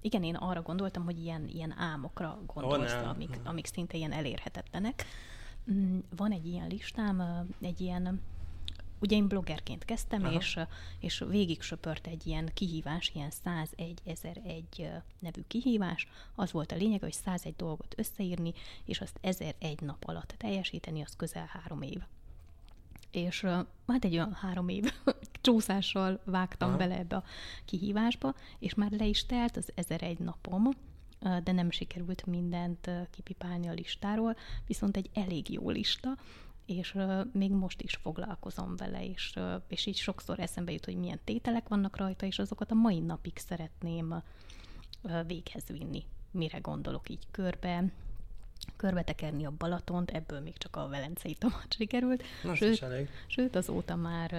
igen, 0.00 0.22
én 0.22 0.34
arra 0.34 0.62
gondoltam, 0.62 1.04
hogy 1.04 1.18
ilyen, 1.18 1.48
ilyen 1.48 1.74
álmokra 1.78 2.38
gondolsz, 2.46 2.92
oh, 2.92 3.08
amik, 3.08 3.40
amik 3.44 3.66
szinte 3.66 3.96
ilyen 3.96 4.12
elérhetetlenek. 4.12 5.04
Mm, 5.72 5.98
van 6.16 6.32
egy 6.32 6.46
ilyen 6.46 6.68
listám, 6.68 7.46
egy 7.60 7.80
ilyen 7.80 8.20
Ugye 8.98 9.16
én 9.16 9.28
bloggerként 9.28 9.84
kezdtem, 9.84 10.24
és, 10.24 10.58
és 11.00 11.24
végig 11.28 11.62
söpört 11.62 12.06
egy 12.06 12.26
ilyen 12.26 12.50
kihívás, 12.54 13.10
ilyen 13.14 13.30
101 13.30 14.00
1001 14.04 14.90
nevű 15.18 15.40
kihívás. 15.46 16.08
Az 16.34 16.52
volt 16.52 16.72
a 16.72 16.76
lényeg, 16.76 17.00
hogy 17.00 17.12
101 17.12 17.56
dolgot 17.56 17.94
összeírni, 17.96 18.52
és 18.84 19.00
azt 19.00 19.18
1001 19.20 19.80
nap 19.80 20.04
alatt 20.04 20.34
teljesíteni, 20.38 21.02
az 21.02 21.16
közel 21.16 21.46
három 21.52 21.82
év. 21.82 21.98
És 23.10 23.40
hát 23.86 24.04
egy 24.04 24.12
olyan 24.12 24.32
három 24.32 24.68
év 24.68 24.92
csúszással 25.40 26.20
vágtam 26.24 26.68
Aha. 26.68 26.78
bele 26.78 26.98
ebbe 26.98 27.16
a 27.16 27.24
kihívásba, 27.64 28.34
és 28.58 28.74
már 28.74 28.90
le 28.90 29.06
is 29.06 29.26
telt 29.26 29.56
az 29.56 29.72
1001 29.74 30.18
napom, 30.18 30.68
de 31.44 31.52
nem 31.52 31.70
sikerült 31.70 32.26
mindent 32.26 32.90
kipipálni 33.10 33.68
a 33.68 33.72
listáról, 33.72 34.36
viszont 34.66 34.96
egy 34.96 35.10
elég 35.14 35.50
jó 35.50 35.70
lista, 35.70 36.16
és 36.68 36.94
uh, 36.94 37.20
még 37.32 37.50
most 37.50 37.82
is 37.82 37.94
foglalkozom 37.94 38.76
vele, 38.76 39.04
és, 39.04 39.32
uh, 39.36 39.62
és 39.68 39.86
így 39.86 39.96
sokszor 39.96 40.40
eszembe 40.40 40.72
jut, 40.72 40.84
hogy 40.84 40.96
milyen 40.96 41.20
tételek 41.24 41.68
vannak 41.68 41.96
rajta, 41.96 42.26
és 42.26 42.38
azokat 42.38 42.70
a 42.70 42.74
mai 42.74 43.00
napig 43.00 43.36
szeretném 43.36 44.22
uh, 45.02 45.26
véghez 45.26 45.66
vinni. 45.66 46.04
Mire 46.30 46.58
gondolok 46.58 47.08
így 47.08 47.26
körbe, 47.30 47.84
körbetekerni 48.76 49.44
a 49.44 49.52
Balatont, 49.58 50.10
ebből 50.10 50.40
még 50.40 50.56
csak 50.56 50.76
a 50.76 50.88
velencei 50.88 51.34
tomat 51.34 51.74
sikerült. 51.74 52.22
Na, 52.42 52.54
sőt, 52.54 52.82
elég. 52.82 53.08
sőt, 53.26 53.56
azóta 53.56 53.96
már, 53.96 54.30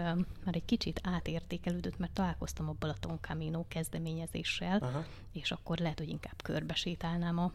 már 0.46 0.56
egy 0.56 0.66
kicsit 0.66 1.00
átértékelődött, 1.04 1.98
mert 1.98 2.14
találkoztam 2.14 2.70
a 2.70 2.76
Balaton 2.80 3.20
Camino 3.22 3.66
kezdeményezéssel, 3.68 4.78
Aha. 4.78 5.06
és 5.32 5.52
akkor 5.52 5.78
lehet, 5.78 6.00
hogy 6.00 6.10
inkább 6.10 6.42
körbesétálnám 6.42 7.38
a, 7.38 7.52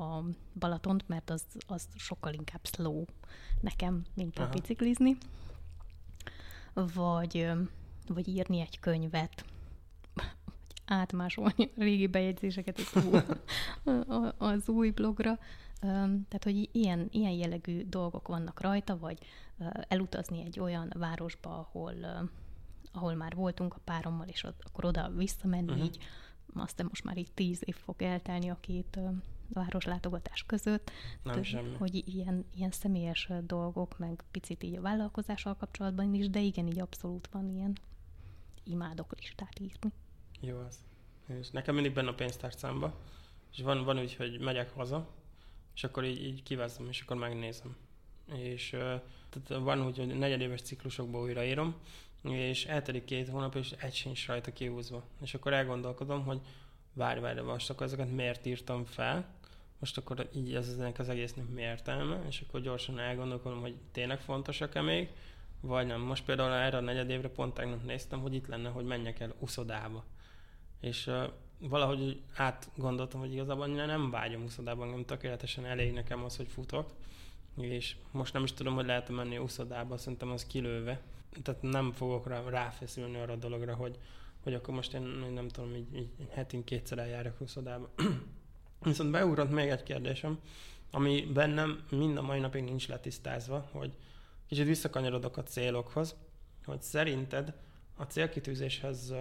a 0.00 0.24
Balatont, 0.58 1.08
mert 1.08 1.30
az, 1.30 1.44
az 1.66 1.88
sokkal 1.94 2.32
inkább 2.32 2.66
slow 2.66 3.04
nekem, 3.60 4.04
mint 4.14 4.38
a 4.38 4.48
biciklizni. 4.48 5.16
Vagy, 6.74 7.50
vagy 8.06 8.28
írni 8.28 8.60
egy 8.60 8.80
könyvet, 8.80 9.44
vagy 10.14 10.24
átmásolni 10.84 11.70
a 11.76 11.82
régi 11.82 12.06
bejegyzéseket 12.06 12.78
az 12.78 13.04
új, 13.04 13.20
az 14.52 14.68
új 14.68 14.90
blogra. 14.90 15.38
Tehát, 15.80 16.44
hogy 16.44 16.68
ilyen, 16.72 17.08
ilyen 17.10 17.32
jellegű 17.32 17.84
dolgok 17.88 18.28
vannak 18.28 18.60
rajta, 18.60 18.98
vagy 18.98 19.18
elutazni 19.88 20.42
egy 20.44 20.60
olyan 20.60 20.92
városba, 20.96 21.58
ahol, 21.58 21.94
ahol 22.92 23.14
már 23.14 23.34
voltunk 23.34 23.74
a 23.74 23.80
párommal, 23.84 24.28
és 24.28 24.44
ott, 24.44 24.60
akkor 24.64 24.84
oda 24.84 25.10
visszamenni, 25.16 25.70
uh-huh. 25.70 25.84
így 25.84 25.98
aztán 26.54 26.86
most 26.88 27.04
már 27.04 27.16
így 27.16 27.32
tíz 27.34 27.60
év 27.64 27.76
fog 27.76 28.02
eltelni 28.02 28.50
a 28.50 28.56
két 28.60 28.98
városlátogatás 29.52 30.42
között. 30.42 30.90
Nem 31.22 31.34
Több, 31.34 31.44
semmi. 31.44 31.74
Hogy 31.78 32.08
ilyen, 32.08 32.44
ilyen 32.54 32.70
személyes 32.70 33.30
dolgok, 33.42 33.98
meg 33.98 34.24
picit 34.30 34.62
így 34.62 34.76
a 34.76 34.80
vállalkozással 34.80 35.56
kapcsolatban 35.56 36.14
is, 36.14 36.30
de 36.30 36.40
igen, 36.40 36.66
így 36.66 36.80
abszolút 36.80 37.28
van 37.32 37.48
ilyen 37.48 37.76
imádok 38.64 39.14
listát 39.18 39.60
írni. 39.60 39.92
Jó 40.40 40.58
az. 40.58 40.78
És 41.26 41.50
nekem 41.50 41.74
mindig 41.74 41.92
benne 41.92 42.08
a 42.08 42.14
pénztárcámba, 42.14 42.98
és 43.52 43.62
van, 43.62 43.84
van 43.84 43.98
úgy, 43.98 44.14
hogy 44.14 44.40
megyek 44.40 44.70
haza, 44.70 45.08
és 45.74 45.84
akkor 45.84 46.04
így, 46.04 46.24
így 46.24 46.42
kivázzam, 46.42 46.88
és 46.88 47.00
akkor 47.00 47.16
megnézem. 47.16 47.76
És 48.34 48.68
tehát 49.28 49.62
van 49.62 49.86
úgy, 49.86 49.96
hogy 49.96 50.18
negyedéves 50.18 50.62
ciklusokba 50.62 51.20
újraírom, 51.20 51.74
és 52.22 52.66
eltelik 52.66 53.04
két 53.04 53.28
hónap, 53.28 53.54
és 53.54 53.70
egy 53.70 53.94
sincs 53.94 54.26
rajta 54.26 54.52
kihúzva. 54.52 55.04
És 55.20 55.34
akkor 55.34 55.52
elgondolkodom, 55.52 56.24
hogy 56.24 56.40
várj, 56.92 57.20
várj, 57.20 57.40
most 57.40 57.70
akkor 57.70 57.86
ezeket 57.86 58.10
miért 58.10 58.46
írtam 58.46 58.84
fel, 58.84 59.28
most 59.80 59.96
akkor 59.96 60.28
így 60.34 60.54
ez 60.54 60.68
ennek 60.78 60.98
az 60.98 61.08
egésznek 61.08 61.48
mi 61.48 61.60
értelme, 61.60 62.20
és 62.28 62.40
akkor 62.40 62.60
gyorsan 62.60 62.98
elgondolkodom, 62.98 63.60
hogy 63.60 63.76
tényleg 63.92 64.20
fontosak-e 64.20 64.80
még, 64.80 65.08
vagy 65.60 65.86
nem. 65.86 66.00
Most 66.00 66.24
például 66.24 66.52
erre 66.52 66.76
a 66.76 66.80
negyed 66.80 67.10
évre 67.10 67.28
pont 67.28 67.54
tegnap 67.54 67.84
néztem, 67.84 68.20
hogy 68.20 68.34
itt 68.34 68.46
lenne, 68.46 68.68
hogy 68.68 68.84
menjek 68.84 69.20
el 69.20 69.34
uszodába. 69.38 70.04
És 70.80 71.06
uh, 71.06 71.22
valahogy 71.58 72.22
átgondoltam, 72.34 73.20
hogy 73.20 73.32
igazából 73.32 73.66
nem 73.66 74.10
vágyom 74.10 74.42
uszodába, 74.42 74.84
nem 74.84 75.04
tökéletesen 75.04 75.64
elég 75.64 75.92
nekem 75.92 76.24
az, 76.24 76.36
hogy 76.36 76.48
futok, 76.48 76.90
és 77.56 77.96
most 78.10 78.32
nem 78.32 78.44
is 78.44 78.52
tudom, 78.52 78.74
hogy 78.74 78.86
lehet 78.86 79.08
menni 79.08 79.38
uszodába, 79.38 79.96
szerintem 79.96 80.30
az 80.30 80.46
kilőve. 80.46 81.00
Tehát 81.42 81.62
nem 81.62 81.92
fogok 81.92 82.26
rá, 82.26 82.42
ráfeszülni 82.48 83.18
arra 83.18 83.32
a 83.32 83.36
dologra, 83.36 83.74
hogy, 83.74 83.98
hogy 84.42 84.54
akkor 84.54 84.74
most 84.74 84.94
én 84.94 85.02
nem 85.34 85.48
tudom, 85.48 85.74
így, 85.74 85.94
így 85.96 86.10
hetén 86.30 86.64
kétszer 86.64 86.98
eljárok 86.98 87.40
uszodába. 87.40 87.90
Viszont 88.82 89.10
beugrott 89.10 89.50
még 89.50 89.68
egy 89.68 89.82
kérdésem, 89.82 90.40
ami 90.90 91.30
bennem 91.32 91.84
mind 91.90 92.16
a 92.16 92.22
mai 92.22 92.38
napig 92.38 92.64
nincs 92.64 92.88
letisztázva, 92.88 93.68
hogy 93.72 93.92
kicsit 94.46 94.66
visszakanyarodok 94.66 95.36
a 95.36 95.42
célokhoz, 95.42 96.14
hogy 96.64 96.82
szerinted 96.82 97.54
a 97.96 98.02
célkitűzéshez 98.02 99.14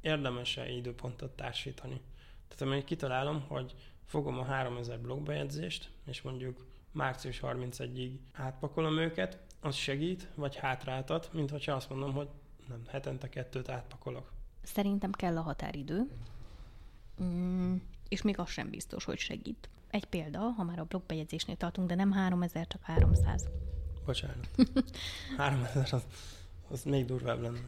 érdemes-e 0.00 0.70
időpontot 0.70 1.30
társítani? 1.30 2.00
Tehát 2.48 2.62
amelyik 2.62 2.84
kitalálom, 2.84 3.44
hogy 3.48 3.74
fogom 4.04 4.38
a 4.38 4.44
3000 4.44 5.00
blogbejegyzést, 5.00 5.90
és 6.06 6.22
mondjuk 6.22 6.66
március 6.92 7.40
31-ig 7.42 8.12
átpakolom 8.32 8.98
őket, 8.98 9.38
az 9.60 9.74
segít, 9.74 10.28
vagy 10.34 10.56
hátráltat, 10.56 11.32
mint 11.32 11.50
hogyha 11.50 11.72
azt 11.72 11.90
mondom, 11.90 12.12
hogy 12.12 12.28
nem, 12.68 12.82
hetente 12.88 13.28
kettőt 13.28 13.68
átpakolok. 13.68 14.32
Szerintem 14.62 15.12
kell 15.12 15.36
a 15.36 15.40
határidő. 15.40 16.10
Mm, 17.22 17.76
és 18.08 18.22
még 18.22 18.38
az 18.38 18.48
sem 18.50 18.70
biztos, 18.70 19.04
hogy 19.04 19.18
segít. 19.18 19.68
Egy 19.90 20.04
példa, 20.04 20.38
ha 20.38 20.62
már 20.62 20.78
a 20.78 20.84
blogbejegyzésnél 20.84 21.56
tartunk, 21.56 21.88
de 21.88 21.94
nem 21.94 22.12
3000, 22.12 22.66
csak 22.66 22.82
300. 22.82 23.48
Bocsánat. 24.04 24.48
3000 25.36 25.88
az, 25.92 26.06
az 26.68 26.82
még 26.82 27.04
durvább 27.04 27.40
lenne. 27.40 27.60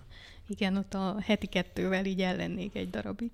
Igen, 0.47 0.77
ott 0.77 0.95
a 0.95 1.21
heti 1.21 1.47
kettővel 1.47 2.05
így 2.05 2.21
ellennék 2.21 2.75
egy 2.75 2.91
darabig. 2.91 3.31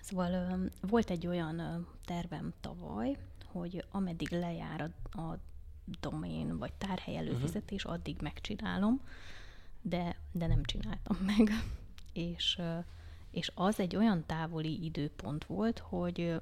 Szóval 0.00 0.58
volt 0.80 1.10
egy 1.10 1.26
olyan 1.26 1.86
tervem 2.04 2.52
tavaly, 2.60 3.16
hogy 3.46 3.84
ameddig 3.90 4.30
lejár 4.30 4.80
a, 5.12 5.20
a 5.20 5.38
domén 6.00 6.58
vagy 6.58 6.72
tárhely 6.72 7.16
előfizetés, 7.16 7.84
uh-huh. 7.84 7.98
addig 7.98 8.16
megcsinálom, 8.20 9.00
de, 9.82 10.16
de 10.32 10.46
nem 10.46 10.64
csináltam 10.64 11.16
meg. 11.36 11.50
És 12.12 12.60
és 13.30 13.52
az 13.54 13.80
egy 13.80 13.96
olyan 13.96 14.26
távoli 14.26 14.84
időpont 14.84 15.44
volt, 15.44 15.78
hogy, 15.78 16.40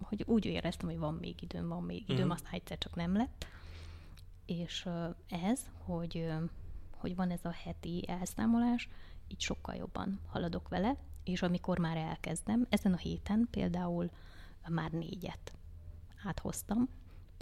hogy 0.00 0.22
úgy 0.26 0.44
éreztem, 0.44 0.88
hogy 0.88 0.98
van 0.98 1.14
még 1.14 1.42
időm, 1.42 1.68
van 1.68 1.82
még 1.82 2.08
időm, 2.08 2.26
mm. 2.26 2.30
aztán 2.30 2.52
egyszer 2.52 2.78
csak 2.78 2.94
nem 2.94 3.16
lett. 3.16 3.46
És 4.46 4.88
ez, 5.28 5.60
hogy, 5.84 6.32
hogy 6.90 7.16
van 7.16 7.30
ez 7.30 7.44
a 7.44 7.52
heti 7.52 8.04
elszámolás, 8.08 8.88
így 9.28 9.40
sokkal 9.40 9.74
jobban 9.74 10.20
haladok 10.26 10.68
vele, 10.68 10.96
és 11.24 11.42
amikor 11.42 11.78
már 11.78 11.96
elkezdem, 11.96 12.66
ezen 12.68 12.92
a 12.92 12.96
héten 12.96 13.48
például 13.50 14.10
már 14.68 14.90
négyet 14.90 15.52
áthoztam, 16.24 16.88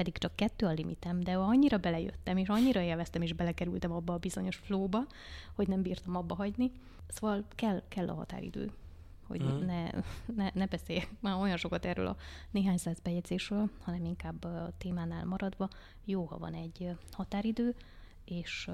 pedig 0.00 0.18
csak 0.18 0.36
kettő 0.36 0.66
a 0.66 0.70
limitem, 0.70 1.20
de 1.20 1.36
annyira 1.36 1.78
belejöttem, 1.78 2.36
és 2.36 2.48
annyira 2.48 2.80
élveztem, 2.80 3.22
és 3.22 3.32
belekerültem 3.32 3.92
abba 3.92 4.12
a 4.12 4.18
bizonyos 4.18 4.56
flóba, 4.56 5.06
hogy 5.54 5.68
nem 5.68 5.82
bírtam 5.82 6.16
abba 6.16 6.34
hagyni. 6.34 6.72
Szóval 7.08 7.44
kell, 7.48 7.82
kell 7.88 8.08
a 8.08 8.14
határidő, 8.14 8.72
hogy 9.26 9.42
mm. 9.42 9.64
ne, 9.64 9.90
ne, 10.36 10.50
ne 10.54 10.66
beszéljek 10.66 11.08
már 11.20 11.40
olyan 11.40 11.56
sokat 11.56 11.84
erről 11.84 12.06
a 12.06 12.16
néhány 12.50 12.76
száz 12.76 13.00
bejegyzésről, 13.00 13.70
hanem 13.82 14.04
inkább 14.04 14.44
a 14.44 14.72
témánál 14.78 15.24
maradva. 15.24 15.68
Jó, 16.04 16.24
ha 16.24 16.38
van 16.38 16.54
egy 16.54 16.96
határidő, 17.12 17.74
és, 18.24 18.70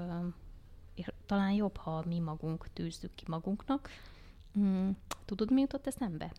és 0.93 1.11
talán 1.25 1.51
jobb, 1.51 1.77
ha 1.77 2.03
mi 2.05 2.19
magunk 2.19 2.67
tűzzük 2.73 3.15
ki 3.15 3.23
magunknak. 3.27 3.89
Mm, 4.59 4.89
tudod, 5.25 5.51
mi 5.51 5.61
jutott 5.61 5.87
eszembe? 5.87 6.31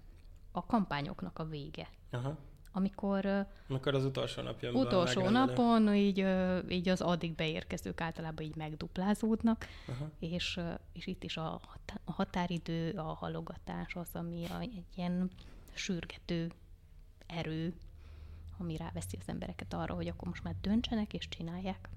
A 0.53 0.67
kampányoknak 0.67 1.39
a 1.39 1.45
vége. 1.45 1.89
Aha 2.11 2.37
amikor... 2.73 3.47
Amikor 3.69 3.95
az 3.95 4.05
utolsó 4.05 4.43
nap 4.43 4.63
jön 4.63 4.75
Utolsó 4.75 5.29
napon 5.29 5.95
így, 5.95 6.27
így 6.69 6.89
az 6.89 7.01
addig 7.01 7.35
beérkezők 7.35 8.01
általában 8.01 8.45
így 8.45 8.57
megduplázódnak, 8.57 9.67
Aha. 9.89 10.11
és, 10.19 10.61
és 10.93 11.07
itt 11.07 11.25
is 11.25 11.37
a, 11.37 11.61
határidő, 12.05 12.91
a 12.91 13.03
halogatás 13.03 13.95
az, 13.95 14.09
ami 14.13 14.47
egy 14.61 14.85
ilyen 14.97 15.31
sürgető 15.73 16.51
erő, 17.27 17.75
ami 18.59 18.77
ráveszi 18.77 19.17
az 19.21 19.29
embereket 19.29 19.75
arra, 19.75 19.95
hogy 19.95 20.09
akkor 20.09 20.29
most 20.29 20.43
már 20.43 20.55
döntsenek 20.61 21.15
és 21.15 21.29
csinálják. 21.29 21.89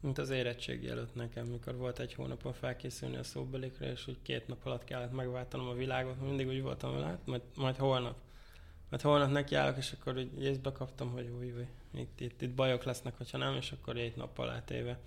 Mint 0.00 0.18
az 0.18 0.30
érettségi 0.30 0.88
előtt 0.88 1.14
nekem, 1.14 1.46
mikor 1.46 1.76
volt 1.76 1.98
egy 1.98 2.14
hónapon 2.14 2.52
felkészülni 2.52 3.16
a 3.16 3.22
szóbelékre, 3.22 3.90
és 3.90 4.06
úgy 4.06 4.22
két 4.22 4.46
nap 4.48 4.66
alatt 4.66 4.84
kellett 4.84 5.12
megváltanom 5.12 5.68
a 5.68 5.74
világot, 5.74 6.20
mindig 6.20 6.46
úgy 6.46 6.62
voltam 6.62 6.92
vele, 6.92 7.06
hát 7.06 7.26
majd, 7.26 7.42
majd 7.56 7.76
holnap 7.76 8.16
mert 8.90 9.02
holnap 9.02 9.30
nekiállok, 9.30 9.76
és 9.76 9.92
akkor 9.92 10.18
így 10.18 10.42
észbe 10.42 10.72
kaptam, 10.72 11.10
hogy 11.10 11.28
új, 11.38 11.52
új, 11.52 11.66
itt, 11.94 12.20
itt, 12.20 12.42
itt 12.42 12.54
bajok 12.54 12.84
lesznek, 12.84 13.16
hogyha 13.16 13.38
nem, 13.38 13.56
és 13.56 13.72
akkor 13.72 13.96
egy 13.96 14.16
nappal 14.16 14.50
átéve. 14.50 14.98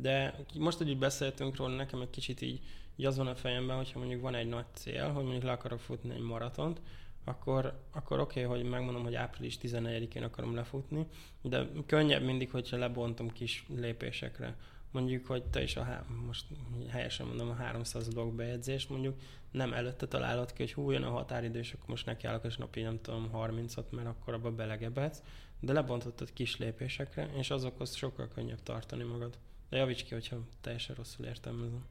De 0.00 0.34
most, 0.58 0.78
hogy 0.78 0.88
így 0.88 0.98
beszéltünk 0.98 1.56
róla, 1.56 1.74
nekem 1.74 2.00
egy 2.00 2.10
kicsit 2.10 2.40
így 2.40 2.60
így 2.96 3.06
az 3.06 3.16
van 3.16 3.26
a 3.26 3.34
fejemben, 3.34 3.76
hogyha 3.76 3.98
mondjuk 3.98 4.20
van 4.20 4.34
egy 4.34 4.48
nagy 4.48 4.64
cél, 4.72 5.12
hogy 5.12 5.22
mondjuk 5.22 5.42
le 5.42 5.52
akarok 5.52 5.80
futni 5.80 6.14
egy 6.14 6.20
maratont, 6.20 6.80
akkor, 7.24 7.80
akkor 7.92 8.20
oké, 8.20 8.44
okay, 8.44 8.56
hogy 8.56 8.70
megmondom, 8.70 9.02
hogy 9.02 9.14
április 9.14 9.58
14-én 9.62 10.22
akarom 10.22 10.54
lefutni, 10.54 11.06
de 11.42 11.68
könnyebb 11.86 12.22
mindig, 12.22 12.50
hogyha 12.50 12.76
lebontom 12.76 13.32
kis 13.32 13.66
lépésekre. 13.68 14.56
Mondjuk, 14.94 15.26
hogy 15.26 15.42
te 15.44 15.62
is 15.62 15.76
a, 15.76 15.82
há- 15.82 16.04
most 16.26 16.46
helyesen 16.88 17.26
mondom, 17.26 17.48
a 17.48 17.54
300 17.54 18.08
blog 18.08 18.34
bejegyzést 18.34 18.90
mondjuk 18.90 19.20
nem 19.50 19.72
előtte 19.72 20.06
találod 20.06 20.52
ki, 20.52 20.62
hogy 20.62 20.72
hú, 20.72 20.90
jön 20.90 21.02
a 21.02 21.10
határidő, 21.10 21.58
és 21.58 21.72
akkor 21.72 21.88
most 21.88 22.06
nekiállok, 22.06 22.44
és 22.44 22.56
napi 22.56 22.82
nem 22.82 23.00
tudom 23.00 23.30
30-at, 23.32 23.90
mert 23.90 24.06
akkor 24.06 24.34
abba 24.34 24.50
belegebedsz, 24.50 25.22
de 25.60 25.72
lebontottad 25.72 26.32
kis 26.32 26.56
lépésekre, 26.56 27.30
és 27.36 27.50
azokhoz 27.50 27.94
sokkal 27.94 28.28
könnyebb 28.28 28.62
tartani 28.62 29.02
magad. 29.02 29.38
De 29.68 29.76
javíts 29.76 30.04
ki, 30.04 30.14
hogyha 30.14 30.36
teljesen 30.60 30.94
rosszul 30.94 31.26
értelmezem. 31.26 31.84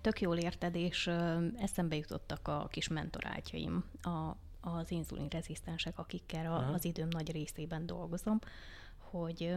Tök 0.00 0.20
jól 0.20 0.36
érted, 0.36 0.74
és 0.74 1.10
eszembe 1.56 1.96
jutottak 1.96 2.48
a 2.48 2.68
kis 2.70 2.88
mentorátjaim, 2.88 3.84
a, 4.02 4.36
az 4.60 4.90
inzulin 4.90 5.28
rezisztensek, 5.28 5.98
akikkel 5.98 6.52
a, 6.52 6.72
az 6.72 6.84
időm 6.84 7.08
nagy 7.08 7.32
részében 7.32 7.86
dolgozom, 7.86 8.38
hogy 8.98 9.54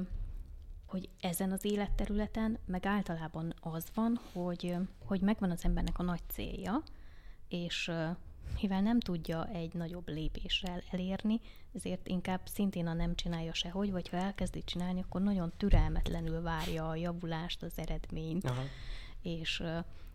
hogy 0.94 1.10
ezen 1.20 1.52
az 1.52 1.66
életterületen 1.66 2.58
meg 2.66 2.86
általában 2.86 3.54
az 3.60 3.86
van, 3.94 4.20
hogy, 4.32 4.76
hogy 5.06 5.22
megvan 5.22 5.52
az 5.52 5.64
embernek 5.64 6.00
a 6.00 6.04
nagy 6.04 6.22
célja, 6.28 6.84
és 7.48 7.92
mivel 8.62 8.82
nem 8.82 9.00
tudja 9.00 9.48
egy 9.48 9.74
nagyobb 9.74 10.08
lépéssel 10.08 10.84
elérni, 10.92 11.40
ezért 11.76 12.08
inkább 12.08 12.42
szintén 12.44 12.88
a 12.88 12.94
nem 12.94 13.16
csinálja 13.16 13.54
sehogy, 13.54 13.92
vagy 13.92 14.10
ha 14.10 14.18
elkezdi 14.18 14.64
csinálni, 14.64 15.02
akkor 15.02 15.22
nagyon 15.22 15.52
türelmetlenül 15.58 16.42
várja 16.42 16.90
a 16.90 16.96
javulást, 16.96 17.64
az 17.64 17.74
eredményt, 17.76 18.46
Aha. 18.46 18.64
és 19.22 19.64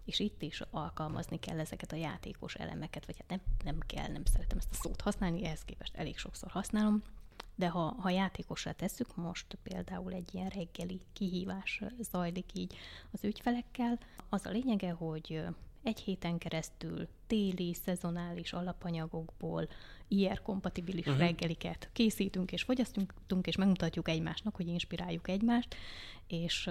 és 0.04 0.18
itt 0.18 0.42
is 0.42 0.62
alkalmazni 0.70 1.38
kell 1.38 1.58
ezeket 1.58 1.92
a 1.92 1.96
játékos 1.96 2.54
elemeket, 2.54 3.06
vagy 3.06 3.16
hát 3.18 3.28
nem, 3.28 3.40
nem 3.64 3.78
kell, 3.86 4.08
nem 4.08 4.24
szeretem 4.24 4.58
ezt 4.58 4.70
a 4.70 4.74
szót 4.74 5.00
használni, 5.00 5.44
ehhez 5.44 5.64
képest 5.64 5.96
elég 5.96 6.18
sokszor 6.18 6.50
használom, 6.50 7.02
de 7.58 7.68
ha, 7.68 7.94
ha 7.98 8.10
játékosra 8.10 8.72
tesszük, 8.72 9.16
most 9.16 9.58
például 9.62 10.12
egy 10.12 10.34
ilyen 10.34 10.48
reggeli 10.48 11.00
kihívás 11.12 11.82
zajlik 12.00 12.50
így 12.54 12.74
az 13.10 13.24
ügyfelekkel, 13.24 13.98
az 14.28 14.46
a 14.46 14.50
lényege, 14.50 14.90
hogy 14.90 15.44
egy 15.82 16.00
héten 16.00 16.38
keresztül 16.38 17.08
téli, 17.26 17.74
szezonális 17.74 18.52
alapanyagokból 18.52 19.68
IR-kompatibilis 20.08 21.06
uh-huh. 21.06 21.18
reggeliket 21.18 21.88
készítünk 21.92 22.52
és 22.52 22.62
fogyasztunk, 22.62 23.12
és 23.42 23.56
megmutatjuk 23.56 24.08
egymásnak, 24.08 24.56
hogy 24.56 24.66
inspiráljuk 24.66 25.28
egymást, 25.28 25.76
és 26.26 26.70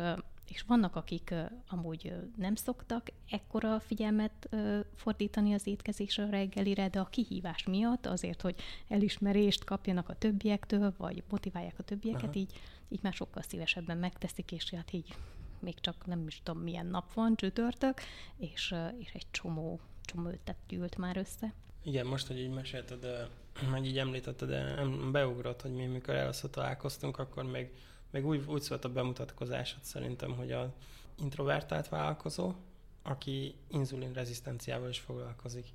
és 0.52 0.62
vannak, 0.62 0.96
akik 0.96 1.34
amúgy 1.68 2.14
nem 2.36 2.56
szoktak 2.56 3.08
ekkora 3.30 3.80
figyelmet 3.80 4.50
fordítani 4.96 5.54
az 5.54 5.68
étkezésre 5.68 6.24
a 6.24 6.30
reggelire, 6.30 6.90
de 6.90 7.00
a 7.00 7.06
kihívás 7.06 7.64
miatt, 7.64 8.06
azért, 8.06 8.42
hogy 8.42 8.56
elismerést 8.88 9.64
kapjanak 9.64 10.10
a 10.10 10.16
többiektől, 10.16 10.94
vagy 10.98 11.24
motiválják 11.30 11.80
a 11.80 11.84
többieket, 11.84 12.24
Aha. 12.24 12.34
így, 12.34 12.54
így 12.90 13.00
már 13.02 13.14
sokkal 13.14 13.42
szívesebben 13.42 13.98
megteszik, 13.98 14.52
és 14.52 14.70
hát 14.70 14.94
így 14.94 15.16
még 15.60 15.80
csak 15.80 16.06
nem 16.06 16.28
is 16.28 16.42
tudom 16.44 16.62
milyen 16.62 16.86
nap 16.86 17.14
van, 17.14 17.36
csütörtök, 17.36 18.02
és, 18.38 18.76
és 18.98 19.12
egy 19.14 19.26
csomó, 19.32 19.80
csomó 20.02 20.30
ötlet 20.30 20.58
gyűlt 20.68 20.98
már 20.98 21.18
össze. 21.18 21.54
Igen, 21.84 22.06
most, 22.06 22.28
hogy 22.28 22.40
így 22.40 22.50
mesélted, 22.50 23.30
meg 23.72 23.86
így 23.90 23.98
említetted, 23.98 24.50
de 24.50 24.86
beugrott, 25.12 25.62
hogy 25.62 25.74
mi 25.74 25.86
mikor 25.86 26.16
először 26.16 26.50
találkoztunk, 26.50 27.18
akkor 27.18 27.44
még 27.44 27.72
még 28.12 28.26
úgy, 28.26 28.46
úgy 28.48 28.62
szólt 28.62 28.86
a 28.86 28.92
bemutatkozásod 28.92 29.84
szerintem, 29.84 30.36
hogy 30.36 30.52
a 30.52 30.74
introvertált 31.20 31.90
vállalkozó, 31.90 32.54
aki 33.02 33.56
inzulin 33.68 34.14
rezisztenciával 34.14 34.90
is 34.90 35.00
foglalkozik. 35.00 35.68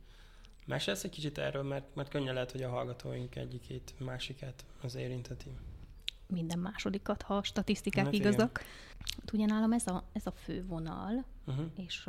Mesélsz 0.66 1.05
egy 1.05 1.11
kicsit 1.11 1.39
erről, 1.39 1.62
mert, 1.62 1.95
mert 1.95 2.09
könnyen 2.09 2.35
lehet, 2.35 2.51
hogy 2.53 2.62
a 2.62 2.68
hallgatóink 2.68 3.37
egyikét, 3.37 3.95
másikát 3.99 4.64
az 4.83 4.95
érinteti. 4.95 5.51
Minden 6.26 6.59
másodikat, 6.59 7.22
ha 7.22 7.37
a 7.37 7.43
statisztikák 7.43 8.05
hát 8.05 8.14
igazak. 8.14 8.64
Hát 8.99 9.33
ugye 9.33 9.47
nálam 9.47 9.72
ez 9.72 9.87
a, 9.87 10.05
ez 10.12 10.26
a 10.26 10.30
fő 10.30 10.66
vonal, 10.66 11.24
uh-huh. 11.47 11.66
és, 11.76 12.09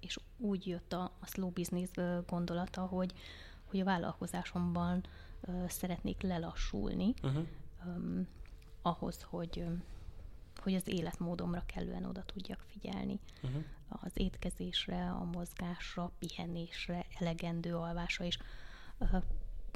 és 0.00 0.18
úgy 0.36 0.66
jött 0.66 0.92
a, 0.92 1.02
a 1.20 1.26
slow 1.26 1.50
business 1.50 1.90
gondolata, 2.26 2.80
hogy, 2.80 3.12
hogy 3.64 3.80
a 3.80 3.84
vállalkozásomban 3.84 5.04
szeretnék 5.68 6.22
lelassulni. 6.22 7.14
Uh-huh 7.22 7.46
ahhoz, 8.82 9.22
hogy, 9.22 9.64
hogy 10.62 10.74
az 10.74 10.88
életmódomra 10.88 11.62
kellően 11.66 12.04
oda 12.04 12.22
tudjak 12.22 12.64
figyelni. 12.66 13.18
Uh-huh. 13.42 13.62
Az 13.88 14.12
étkezésre, 14.14 15.10
a 15.10 15.24
mozgásra, 15.24 16.12
pihenésre, 16.18 17.06
elegendő 17.18 17.76
alvásra 17.76 18.24
is. 18.24 18.38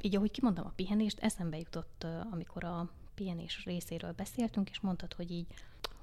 Így, 0.01 0.15
ahogy 0.15 0.31
kimondtam 0.31 0.65
a 0.65 0.73
pihenést, 0.75 1.19
eszembe 1.19 1.57
jutott, 1.57 2.05
amikor 2.31 2.63
a 2.63 2.89
pihenés 3.15 3.63
részéről 3.65 4.11
beszéltünk, 4.11 4.69
és 4.69 4.79
mondtad, 4.79 5.13
hogy 5.13 5.31
így, 5.31 5.47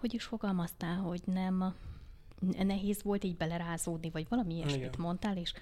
hogy 0.00 0.14
is 0.14 0.24
fogalmaztál, 0.24 0.96
hogy 0.96 1.22
nem 1.24 1.74
nehéz 2.40 3.02
volt 3.02 3.24
így 3.24 3.36
belerázódni, 3.36 4.10
vagy 4.10 4.28
valami 4.28 4.54
ilyesmit 4.54 4.76
Igen. 4.76 4.94
mondtál, 4.98 5.36
és 5.36 5.52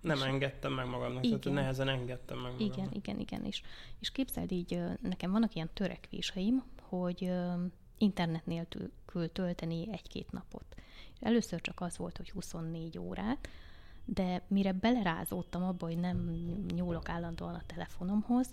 nem 0.00 0.16
és 0.16 0.22
engedtem 0.22 0.72
meg 0.72 0.86
magamnak, 0.86 1.24
igen. 1.24 1.40
tehát 1.40 1.58
nehezen 1.58 1.88
engedtem 1.88 2.38
meg 2.38 2.52
magamnak. 2.52 2.76
Igen, 2.76 2.92
igen, 2.92 3.18
igen. 3.18 3.44
És, 3.44 3.62
és 3.98 4.10
képzeld 4.10 4.52
így, 4.52 4.82
nekem 5.00 5.30
vannak 5.30 5.54
ilyen 5.54 5.70
törekvéseim, 5.72 6.62
hogy 6.98 7.32
internet 7.98 8.46
nélkül 8.46 9.32
tölteni 9.32 9.88
egy-két 9.92 10.32
napot. 10.32 10.64
Először 11.20 11.60
csak 11.60 11.80
az 11.80 11.96
volt, 11.96 12.16
hogy 12.16 12.30
24 12.30 12.98
órát, 12.98 13.48
de 14.04 14.42
mire 14.48 14.72
belerázódtam 14.72 15.62
abba, 15.62 15.86
hogy 15.86 15.98
nem 15.98 16.30
nyúlok 16.74 17.08
állandóan 17.08 17.54
a 17.54 17.62
telefonomhoz, 17.66 18.48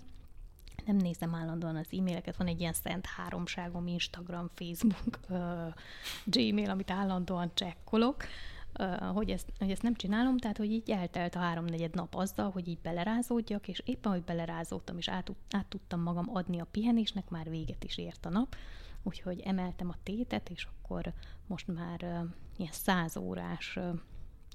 nem 0.86 0.96
nézem 0.96 1.34
állandóan 1.34 1.76
az 1.76 1.86
e-maileket, 1.92 2.36
van 2.36 2.46
egy 2.46 2.60
ilyen 2.60 2.72
szent 2.72 3.06
háromságom, 3.06 3.86
Instagram, 3.86 4.50
Facebook, 4.54 5.18
uh, 5.28 5.74
Gmail, 6.24 6.70
amit 6.70 6.90
állandóan 6.90 7.50
csekkolok, 7.54 8.24
hogy, 9.12 9.30
ezt, 9.30 9.52
hogy 9.58 9.70
ezt 9.70 9.82
nem 9.82 9.94
csinálom, 9.94 10.38
tehát 10.38 10.56
hogy 10.56 10.70
így 10.70 10.90
eltelt 10.90 11.34
a 11.34 11.38
háromnegyed 11.38 11.94
nap 11.94 12.14
azzal, 12.14 12.50
hogy 12.50 12.68
így 12.68 12.78
belerázódjak, 12.78 13.68
és 13.68 13.82
éppen, 13.84 14.12
hogy 14.12 14.22
belerázódtam, 14.22 14.96
és 14.96 15.08
át, 15.08 15.32
át 15.50 15.66
tudtam 15.66 16.00
magam 16.00 16.36
adni 16.36 16.60
a 16.60 16.66
pihenésnek, 16.70 17.28
már 17.28 17.50
véget 17.50 17.84
is 17.84 17.98
ért 17.98 18.26
a 18.26 18.28
nap, 18.28 18.56
úgyhogy 19.02 19.40
emeltem 19.40 19.88
a 19.88 19.96
tétet, 20.02 20.48
és 20.48 20.64
akkor 20.64 21.12
most 21.46 21.66
már 21.66 22.00
ilyen 22.56 22.72
száz 22.72 23.16
órás 23.16 23.78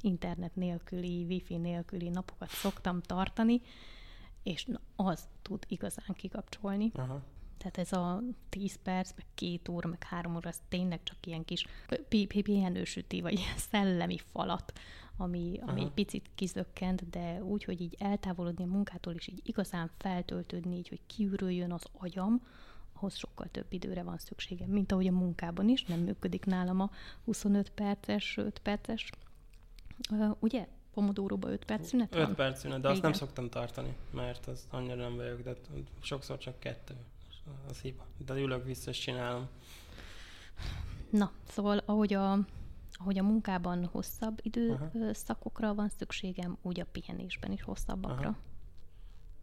internet 0.02 0.56
nélküli, 0.56 1.24
wifi 1.24 1.56
nélküli 1.56 2.10
napokat 2.10 2.50
szoktam 2.50 3.02
tartani, 3.02 3.62
és 4.44 4.68
az 4.96 5.28
tud 5.42 5.64
igazán 5.68 6.16
kikapcsolni. 6.16 6.92
Aha. 6.94 7.22
Tehát 7.58 7.78
ez 7.78 7.92
a 7.92 8.22
10 8.50 8.80
perc, 8.84 9.12
meg 9.16 9.26
két 9.36 9.70
óra, 9.70 9.90
meg 9.90 10.04
három 10.04 10.36
óra, 10.36 10.50
az 10.50 10.60
tényleg 10.70 11.04
csak 11.04 11.18
ilyen 11.26 11.46
kis 11.46 11.66
pihenősüti, 12.44 13.22
vagy 13.22 13.34
ilyen 13.34 13.58
szellemi 13.72 14.18
falat, 14.32 14.74
ami, 15.18 15.60
ami 15.66 15.82
egy 15.82 15.92
picit 15.92 16.30
kizökkent, 16.36 17.10
de 17.10 17.44
úgy, 17.44 17.64
hogy 17.64 17.82
így 17.82 17.96
eltávolodni 18.00 18.64
a 18.64 18.68
munkától, 18.68 19.14
és 19.14 19.28
így 19.28 19.42
igazán 19.44 19.92
feltöltődni, 19.98 20.76
így, 20.76 20.90
hogy 20.90 21.02
kiürüljön 21.08 21.72
az 21.72 21.84
agyam, 21.98 22.42
ahhoz 22.94 23.16
sokkal 23.16 23.48
több 23.52 23.66
időre 23.70 24.04
van 24.04 24.18
szükségem, 24.18 24.70
mint 24.70 24.92
ahogy 24.92 25.08
a 25.08 25.12
munkában 25.12 25.70
is, 25.70 25.84
nem 25.84 26.00
működik 26.00 26.46
nálam 26.46 26.80
a 26.80 26.90
25 27.24 27.70
perces, 27.70 28.38
5 28.38 28.60
perces, 28.60 29.10
uh, 30.12 30.36
ugye? 30.40 30.68
Pomodóróba 30.94 31.50
5 31.50 31.66
perc 31.66 31.88
szünet 31.88 32.16
5 32.16 32.34
perc 32.34 32.60
szünet, 32.60 32.82
de 32.82 32.88
azt 32.88 32.98
Igen. 32.98 33.10
nem 33.10 33.20
szoktam 33.20 33.50
tartani, 33.50 33.96
mert 34.12 34.48
az 34.48 34.68
annyira 34.70 34.96
nem 34.96 35.16
vagyok, 35.16 35.42
de 35.42 35.56
sokszor 36.02 36.38
csak 36.38 36.60
kettő 36.60 36.96
az 37.70 37.80
hiba. 37.80 38.06
De 38.26 38.34
ülök 38.34 38.66
vissza 38.66 38.90
és 38.90 39.00
csinálom. 39.00 39.48
Na, 41.10 41.32
szóval 41.48 41.82
ahogy 41.86 42.14
a, 42.14 42.40
ahogy 42.92 43.18
a 43.18 43.24
munkában 43.24 43.86
hosszabb 43.86 44.40
időszakokra 44.42 45.74
van 45.74 45.90
szükségem, 45.90 46.58
úgy 46.62 46.80
a 46.80 46.86
pihenésben 46.92 47.52
is 47.52 47.64
hosszabbakra. 47.64 48.28
Aha. 48.28 48.38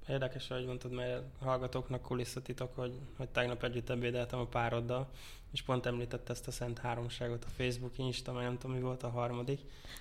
Érdekes, 0.08 0.48
hogy 0.48 0.66
mondtad, 0.66 0.92
mert 0.92 1.22
hallgatóknak 1.40 2.02
kulisszatitok, 2.02 2.74
hogy, 2.74 2.98
hogy 3.16 3.28
tegnap 3.28 3.62
együtt 3.62 3.88
ebédeltem 3.88 4.38
a 4.38 4.46
pároddal, 4.46 5.10
és 5.50 5.62
pont 5.62 5.86
említette 5.86 6.32
ezt 6.32 6.46
a 6.46 6.50
Szent 6.50 6.78
Háromságot 6.78 7.44
a 7.44 7.48
Facebook, 7.48 7.98
Insta, 7.98 8.32
meg 8.32 8.44
nem 8.44 8.58
tudom, 8.58 8.76
mi 8.76 8.82
volt 8.82 9.02
a 9.02 9.10
harmadik. 9.10 9.60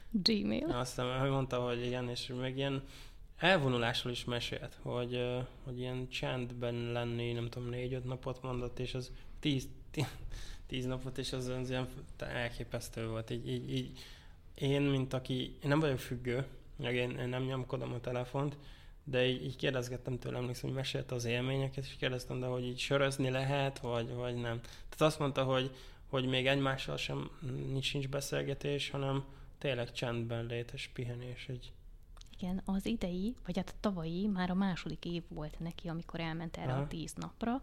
Gmail. 0.09 0.71
Azt 0.71 0.89
hiszem, 0.89 1.19
hogy 1.19 1.29
mondta, 1.29 1.59
hogy 1.59 1.85
igen, 1.85 2.09
és 2.09 2.27
még 2.27 2.57
ilyen 2.57 2.83
elvonulásról 3.41 4.11
is 4.11 4.25
mesélt, 4.25 4.77
hogy, 4.81 5.25
hogy 5.63 5.79
ilyen 5.79 6.09
csendben 6.09 6.75
lenni, 6.75 7.31
nem 7.31 7.49
tudom, 7.49 7.69
négy-öt 7.69 8.03
napot 8.03 8.41
mondott, 8.41 8.79
és 8.79 8.93
az 8.93 9.11
tíz, 9.39 9.67
tíz, 10.67 10.85
napot, 10.85 11.17
és 11.17 11.33
az, 11.33 11.47
az 11.47 11.69
ilyen 11.69 11.87
elképesztő 12.17 13.07
volt. 13.07 13.29
Így, 13.29 13.49
így, 13.49 13.73
így, 13.73 13.99
én, 14.53 14.81
mint 14.81 15.13
aki, 15.13 15.57
én 15.63 15.69
nem 15.69 15.79
vagyok 15.79 15.99
függő, 15.99 16.45
meg 16.75 16.95
én, 16.95 17.09
én 17.09 17.29
nem 17.29 17.43
nyomkodom 17.43 17.93
a 17.93 17.99
telefont, 17.99 18.57
de 19.03 19.25
így, 19.25 19.45
így 19.45 19.55
kérdezgettem 19.55 20.19
tőle, 20.19 20.37
emlékszem, 20.37 20.69
hogy 20.69 20.77
mesélte 20.77 21.15
az 21.15 21.25
élményeket, 21.25 21.83
és 21.83 21.95
kérdeztem, 21.95 22.39
de 22.39 22.45
hogy 22.45 22.65
így 22.65 22.79
sörözni 22.79 23.29
lehet, 23.29 23.79
vagy, 23.79 24.13
vagy 24.13 24.35
nem. 24.35 24.59
Tehát 24.61 25.01
azt 25.01 25.19
mondta, 25.19 25.43
hogy, 25.43 25.75
hogy 26.09 26.25
még 26.25 26.47
egymással 26.47 26.97
sem 26.97 27.29
nincs, 27.67 27.93
nincs 27.93 28.07
beszélgetés, 28.07 28.89
hanem 28.89 29.25
tényleg 29.57 29.91
csendben 29.91 30.45
létes 30.45 30.89
pihenés. 30.93 31.45
Egy... 31.47 31.71
Igen, 32.41 32.61
az 32.65 32.85
idei, 32.85 33.35
vagy 33.45 33.57
hát 33.57 33.69
a 33.69 33.79
tavalyi 33.79 34.27
már 34.27 34.49
a 34.49 34.53
második 34.53 35.05
év 35.05 35.23
volt 35.27 35.59
neki, 35.59 35.87
amikor 35.87 36.19
elment 36.19 36.57
erre 36.57 36.71
Aha. 36.71 36.81
a 36.81 36.87
tíz 36.87 37.13
napra. 37.13 37.61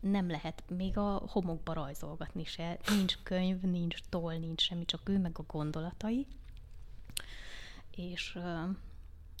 Nem 0.00 0.30
lehet 0.30 0.62
még 0.68 0.98
a 0.98 1.22
homokba 1.28 1.72
rajzolgatni 1.72 2.44
se. 2.44 2.78
Nincs 2.88 3.18
könyv, 3.22 3.60
nincs 3.60 3.98
toll, 4.08 4.38
nincs 4.38 4.62
semmi, 4.62 4.84
csak 4.84 5.08
ő 5.08 5.18
meg 5.18 5.38
a 5.38 5.44
gondolatai. 5.46 6.26
És 7.90 8.38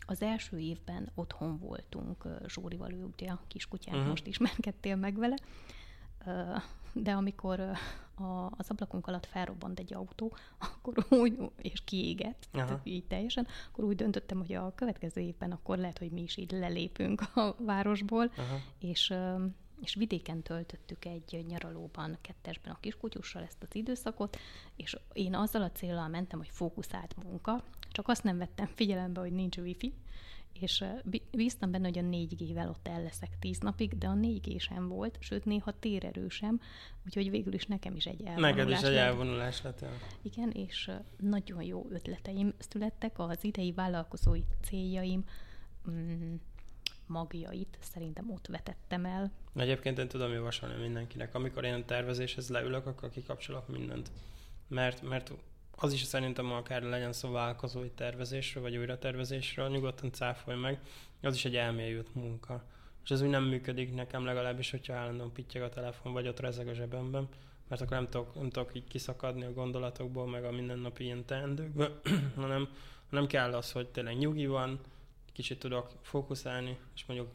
az 0.06 0.22
első 0.22 0.58
évben 0.58 1.10
otthon 1.14 1.58
voltunk 1.58 2.26
Zsórival, 2.46 2.92
ő 2.92 3.04
ugye 3.04 3.30
a 3.30 3.40
kiskutyán, 3.48 3.94
uh-huh. 3.94 4.10
most 4.10 4.26
ismerkedtél 4.26 4.96
meg 4.96 5.18
vele, 5.18 5.36
de 6.94 7.12
amikor 7.12 7.60
a, 8.14 8.46
az 8.50 8.70
ablakunk 8.70 9.06
alatt 9.06 9.26
felrobbant 9.26 9.78
egy 9.78 9.94
autó, 9.94 10.36
akkor 10.74 11.06
úgy, 11.10 11.38
és 11.56 11.84
kiégett, 11.84 12.48
így 12.82 13.04
teljesen, 13.04 13.46
akkor 13.70 13.84
úgy 13.84 13.96
döntöttem, 13.96 14.38
hogy 14.38 14.52
a 14.52 14.72
következő 14.74 15.20
évben 15.20 15.52
akkor 15.52 15.78
lehet, 15.78 15.98
hogy 15.98 16.10
mi 16.10 16.22
is 16.22 16.36
így 16.36 16.52
lelépünk 16.52 17.20
a 17.36 17.54
városból, 17.58 18.30
Aha. 18.36 18.56
és 18.78 19.14
és 19.80 19.94
vidéken 19.94 20.42
töltöttük 20.42 21.04
egy 21.04 21.44
nyaralóban, 21.48 22.18
kettesben 22.20 22.72
a 22.72 22.80
kiskutyussal 22.80 23.42
ezt 23.42 23.62
az 23.62 23.74
időszakot, 23.74 24.38
és 24.76 24.96
én 25.12 25.34
azzal 25.34 25.62
a 25.62 25.70
célral 25.70 26.08
mentem, 26.08 26.38
hogy 26.38 26.48
fókuszált 26.48 27.16
munka, 27.22 27.64
csak 27.90 28.08
azt 28.08 28.22
nem 28.22 28.38
vettem 28.38 28.66
figyelembe, 28.66 29.20
hogy 29.20 29.32
nincs 29.32 29.56
wifi, 29.56 29.94
és 30.60 30.84
bíztam 31.30 31.70
benne, 31.70 31.84
hogy 31.84 31.98
a 31.98 32.02
4G-vel 32.02 32.68
ott 32.68 32.88
el 32.88 33.02
leszek 33.02 33.38
10 33.38 33.58
napig, 33.58 33.98
de 33.98 34.06
a 34.06 34.12
4G 34.12 34.60
sem 34.60 34.88
volt, 34.88 35.16
sőt 35.20 35.44
néha 35.44 35.78
térerősem, 35.78 36.60
úgyhogy 37.04 37.30
végül 37.30 37.52
is 37.52 37.66
nekem 37.66 37.96
is 37.96 38.06
egy 38.06 38.22
elvonulás 38.22 38.54
Neked 38.54 38.70
is 38.70 38.82
egy 38.82 38.94
elvonulás 38.94 39.62
lett. 39.62 39.82
El. 39.82 39.92
Igen, 40.22 40.50
és 40.50 40.90
nagyon 41.18 41.62
jó 41.62 41.86
ötleteim 41.90 42.54
születtek, 42.58 43.18
az 43.18 43.44
idei 43.44 43.72
vállalkozói 43.72 44.42
céljaim 44.62 45.24
mm, 45.90 46.34
magjait 47.06 47.78
szerintem 47.80 48.30
ott 48.30 48.46
vetettem 48.46 49.04
el. 49.04 49.32
Egyébként 49.54 49.98
én 49.98 50.08
tudom 50.08 50.32
javasolni 50.32 50.82
mindenkinek, 50.82 51.34
amikor 51.34 51.64
én 51.64 51.84
tervezéshez 51.84 52.48
leülök, 52.48 52.86
akkor 52.86 53.10
kikapcsolok 53.10 53.68
mindent. 53.68 54.10
Mert, 54.68 55.02
mert 55.02 55.32
az 55.76 55.92
is 55.92 56.02
szerintem 56.02 56.52
akár 56.52 56.82
legyen 56.82 57.12
szó 57.12 57.30
vállalkozói 57.30 57.90
tervezésről, 57.90 58.62
vagy 58.62 58.76
újratervezésről, 58.76 59.68
nyugodtan 59.68 60.12
cáfolj 60.12 60.58
meg, 60.58 60.80
az 61.22 61.34
is 61.34 61.44
egy 61.44 61.56
elmélyült 61.56 62.14
munka. 62.14 62.64
És 63.04 63.10
ez 63.10 63.22
úgy 63.22 63.28
nem 63.28 63.44
működik 63.44 63.94
nekem 63.94 64.24
legalábbis, 64.24 64.70
hogyha 64.70 64.94
állandóan 64.94 65.32
pittyeg 65.32 65.62
a 65.62 65.68
telefon, 65.68 66.12
vagy 66.12 66.28
ott 66.28 66.40
rezeg 66.40 66.68
a 66.68 66.74
zsebemben, 66.74 67.28
mert 67.68 67.80
akkor 67.80 67.96
nem 67.96 68.08
tudok, 68.08 68.34
nem 68.34 68.50
tudok 68.50 68.74
így 68.74 68.88
kiszakadni 68.88 69.44
a 69.44 69.52
gondolatokból, 69.52 70.26
meg 70.26 70.44
a 70.44 70.50
mindennapi 70.50 71.04
ilyen 71.04 71.24
teendőkből, 71.24 72.00
hanem, 72.36 72.68
hanem 73.10 73.26
kell 73.26 73.54
az, 73.54 73.72
hogy 73.72 73.88
tényleg 73.88 74.18
nyugi 74.18 74.46
van, 74.46 74.80
kicsit 75.32 75.58
tudok 75.58 75.90
fókuszálni, 76.02 76.78
és 76.94 77.04
mondjuk 77.06 77.28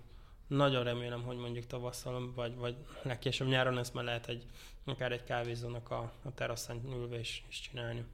nagyon 0.47 0.83
remélem, 0.83 1.23
hogy 1.23 1.37
mondjuk 1.37 1.65
tavasszal, 1.65 2.33
vagy, 2.33 2.55
vagy 2.55 2.75
legkésőbb 3.01 3.47
nyáron 3.47 3.77
ezt 3.77 3.93
már 3.93 4.03
lehet 4.03 4.27
egy, 4.27 4.45
akár 4.83 5.11
egy 5.11 5.23
kávézónak 5.23 5.91
a, 5.91 6.11
a 6.23 6.33
teraszán 6.33 6.81
ülve 6.85 7.19
is, 7.19 7.43
is 7.49 7.61
csinálni. 7.61 8.05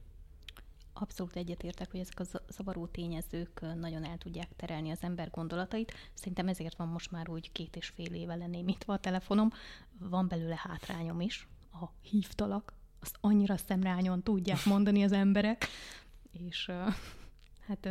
Abszolút 0.98 1.36
egyetértek, 1.36 1.90
hogy 1.90 2.00
ezek 2.00 2.20
a 2.20 2.40
zavaró 2.48 2.86
tényezők 2.86 3.60
nagyon 3.60 4.04
el 4.04 4.18
tudják 4.18 4.48
terelni 4.56 4.90
az 4.90 5.02
ember 5.02 5.30
gondolatait. 5.30 5.92
Szerintem 6.14 6.48
ezért 6.48 6.76
van 6.76 6.88
most 6.88 7.10
már 7.10 7.28
úgy 7.28 7.52
két 7.52 7.76
és 7.76 7.88
fél 7.88 8.14
éve 8.14 8.34
lenémítva 8.34 8.92
a 8.92 8.98
telefonom. 8.98 9.50
Van 9.98 10.28
belőle 10.28 10.60
hátrányom 10.62 11.20
is, 11.20 11.48
a 11.72 11.86
hívtalak, 12.02 12.72
azt 13.00 13.16
annyira 13.20 13.56
szemrányon 13.56 14.22
tudják 14.22 14.64
mondani 14.64 15.04
az 15.04 15.12
emberek, 15.12 15.66
és 16.32 16.70
hát 17.66 17.88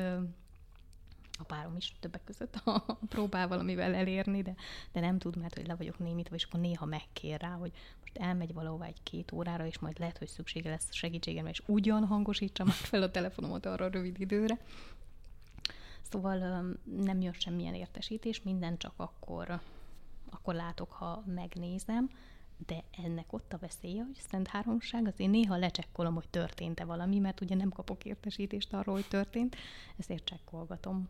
a 1.40 1.44
párom 1.44 1.76
is 1.76 1.94
többek 2.00 2.24
között 2.24 2.56
a, 2.56 2.98
próbál 3.10 3.48
valamivel 3.48 3.94
elérni, 3.94 4.42
de, 4.42 4.56
de 4.92 5.00
nem 5.00 5.18
tud, 5.18 5.36
mert 5.36 5.56
hogy 5.56 5.68
le 5.68 5.76
vagyok 5.76 6.00
némítva, 6.00 6.36
és 6.36 6.44
akkor 6.44 6.60
néha 6.60 6.86
megkér 6.86 7.42
rá, 7.42 7.50
hogy 7.50 7.72
most 8.00 8.18
elmegy 8.18 8.54
valahova 8.54 8.86
egy 8.86 9.04
két 9.04 9.32
órára, 9.32 9.66
és 9.66 9.80
majd 9.80 10.00
lehet, 10.00 10.18
hogy 10.18 10.28
szüksége 10.28 10.70
lesz 10.70 10.94
segítségemre, 10.94 11.50
és 11.50 11.62
ugyan 11.66 12.06
hangosítsa 12.06 12.64
már 12.64 12.74
fel 12.74 13.02
a 13.02 13.12
telefonomat 13.12 13.66
arra 13.66 13.86
a 13.86 13.90
rövid 13.90 14.20
időre. 14.20 14.58
Szóval 16.02 16.38
nem 16.98 17.22
jön 17.22 17.34
semmilyen 17.34 17.74
értesítés, 17.74 18.42
minden 18.42 18.78
csak 18.78 18.94
akkor, 18.96 19.60
akkor 20.30 20.54
látok, 20.54 20.92
ha 20.92 21.24
megnézem, 21.26 22.10
de 22.66 22.84
ennek 23.04 23.34
ott 23.34 23.54
a 23.54 23.58
veszélye, 23.58 24.04
hogy 24.04 24.20
Szent 24.30 24.48
Háromság, 24.48 25.08
az 25.08 25.20
én 25.20 25.30
néha 25.30 25.58
lecsekkolom, 25.58 26.14
hogy 26.14 26.30
történt-e 26.30 26.86
valami, 26.86 27.20
mert 27.20 27.42
ugye 27.42 27.56
nem 27.56 27.70
kapok 27.70 28.06
értesítést 28.06 28.74
arról, 28.74 28.96
hogy 28.96 29.08
történt, 29.08 29.56
ezért 29.98 30.26
csekkolgatom. 30.26 31.10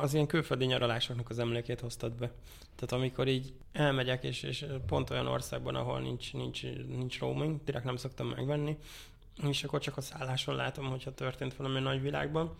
Az 0.00 0.14
ilyen 0.14 0.26
külföldi 0.26 0.64
nyaralásoknak 0.64 1.30
az 1.30 1.38
emlékét 1.38 1.80
hoztad 1.80 2.12
be. 2.12 2.32
Tehát 2.74 2.92
amikor 2.92 3.28
így 3.28 3.52
elmegyek, 3.72 4.24
és, 4.24 4.42
és 4.42 4.66
pont 4.86 5.10
olyan 5.10 5.26
országban, 5.26 5.74
ahol 5.74 6.00
nincs, 6.00 6.32
nincs, 6.32 6.62
nincs 6.86 7.18
roaming, 7.18 7.60
direkt 7.64 7.84
nem 7.84 7.96
szoktam 7.96 8.28
megvenni, 8.28 8.78
és 9.42 9.64
akkor 9.64 9.80
csak 9.80 9.96
a 9.96 10.00
szálláson 10.00 10.54
látom, 10.54 10.88
hogyha 10.88 11.14
történt 11.14 11.56
valami 11.56 11.80
nagy 11.80 12.02
világban, 12.02 12.56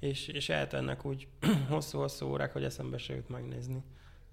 és, 0.00 0.26
és 0.26 0.48
eltennek 0.48 1.04
úgy 1.04 1.28
hosszú-hosszú 1.68 2.26
órák, 2.26 2.52
hogy 2.52 2.64
eszembe 2.64 2.98
se 2.98 3.14
jut 3.14 3.28
megnézni. 3.28 3.82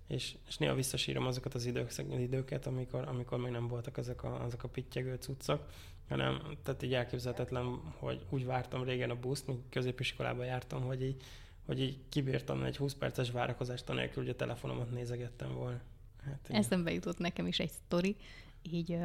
És, 0.08 0.36
és 0.48 0.58
néha 0.58 0.76
visszasírom 0.76 1.26
azokat 1.26 1.54
az 1.54 1.66
idők, 1.66 1.92
időket, 2.18 2.66
amikor, 2.66 3.08
amikor 3.08 3.38
még 3.38 3.52
nem 3.52 3.68
voltak 3.68 3.98
ezek 3.98 4.24
a, 4.24 4.44
azok 4.44 4.64
a 4.64 4.68
pittyegő 4.68 5.16
cuccok, 5.16 5.66
hanem 6.10 6.58
tehát 6.64 6.84
így 6.84 6.93
elképzelhetetlen, 6.93 7.66
hogy 7.97 8.26
úgy 8.30 8.45
vártam 8.45 8.84
régen 8.84 9.10
a 9.10 9.20
buszt, 9.20 9.47
míg 9.47 9.58
középiskolában 9.70 10.45
jártam, 10.45 10.82
hogy 10.82 11.04
így, 11.04 11.24
hogy 11.66 11.82
így 11.82 11.97
kibírtam 12.10 12.64
egy 12.64 12.78
20 12.78 12.93
perces 12.93 13.32
várakozást 13.32 13.89
anélkül, 13.89 14.24
hogy 14.24 14.32
a 14.32 14.36
telefonomat 14.36 14.91
nézegettem 14.91 15.54
volna. 15.54 15.82
Hát, 16.24 16.49
Eszembe 16.49 16.91
jutott 16.91 17.18
nekem 17.18 17.47
is 17.47 17.60
egy 17.60 17.72
sztori, 17.72 18.16
így 18.62 18.97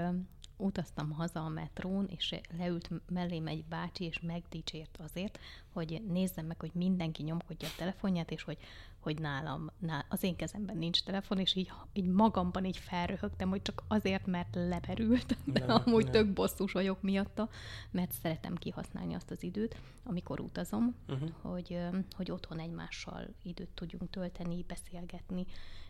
utaztam 0.58 1.10
haza 1.10 1.44
a 1.44 1.48
metrón, 1.48 2.06
és 2.16 2.40
leült 2.58 2.90
mellém 3.08 3.46
egy 3.46 3.64
bácsi, 3.64 4.04
és 4.04 4.20
megdicsért 4.20 4.98
azért, 5.02 5.38
hogy 5.72 6.02
nézzem 6.08 6.46
meg, 6.46 6.60
hogy 6.60 6.70
mindenki 6.74 7.22
nyomkodja 7.22 7.68
a 7.68 7.74
telefonját, 7.76 8.30
és 8.30 8.42
hogy, 8.42 8.58
hogy 9.00 9.20
nálam, 9.20 9.70
nál, 9.78 10.04
az 10.08 10.22
én 10.22 10.36
kezemben 10.36 10.76
nincs 10.76 11.02
telefon, 11.02 11.38
és 11.38 11.54
így, 11.54 11.72
így 11.92 12.06
magamban 12.06 12.64
így 12.64 12.76
felröhögtem, 12.76 13.48
hogy 13.48 13.62
csak 13.62 13.82
azért, 13.88 14.26
mert 14.26 14.54
leberült, 14.54 15.36
de 15.52 15.66
nem, 15.66 15.82
amúgy 15.84 16.04
nem. 16.04 16.12
tök 16.12 16.32
bosszus 16.32 16.72
vagyok 16.72 17.02
miatta, 17.02 17.48
mert 17.90 18.12
szeretem 18.12 18.54
kihasználni 18.54 19.14
azt 19.14 19.30
az 19.30 19.42
időt, 19.42 19.76
amikor 20.04 20.40
utazom, 20.40 20.94
uh-huh. 21.08 21.30
hogy, 21.40 21.78
hogy 22.16 22.30
otthon 22.30 22.58
egymással 22.58 23.26
időt 23.42 23.70
tudjunk 23.74 24.10
tölteni, 24.10 24.64
beszélgetni, 24.68 25.46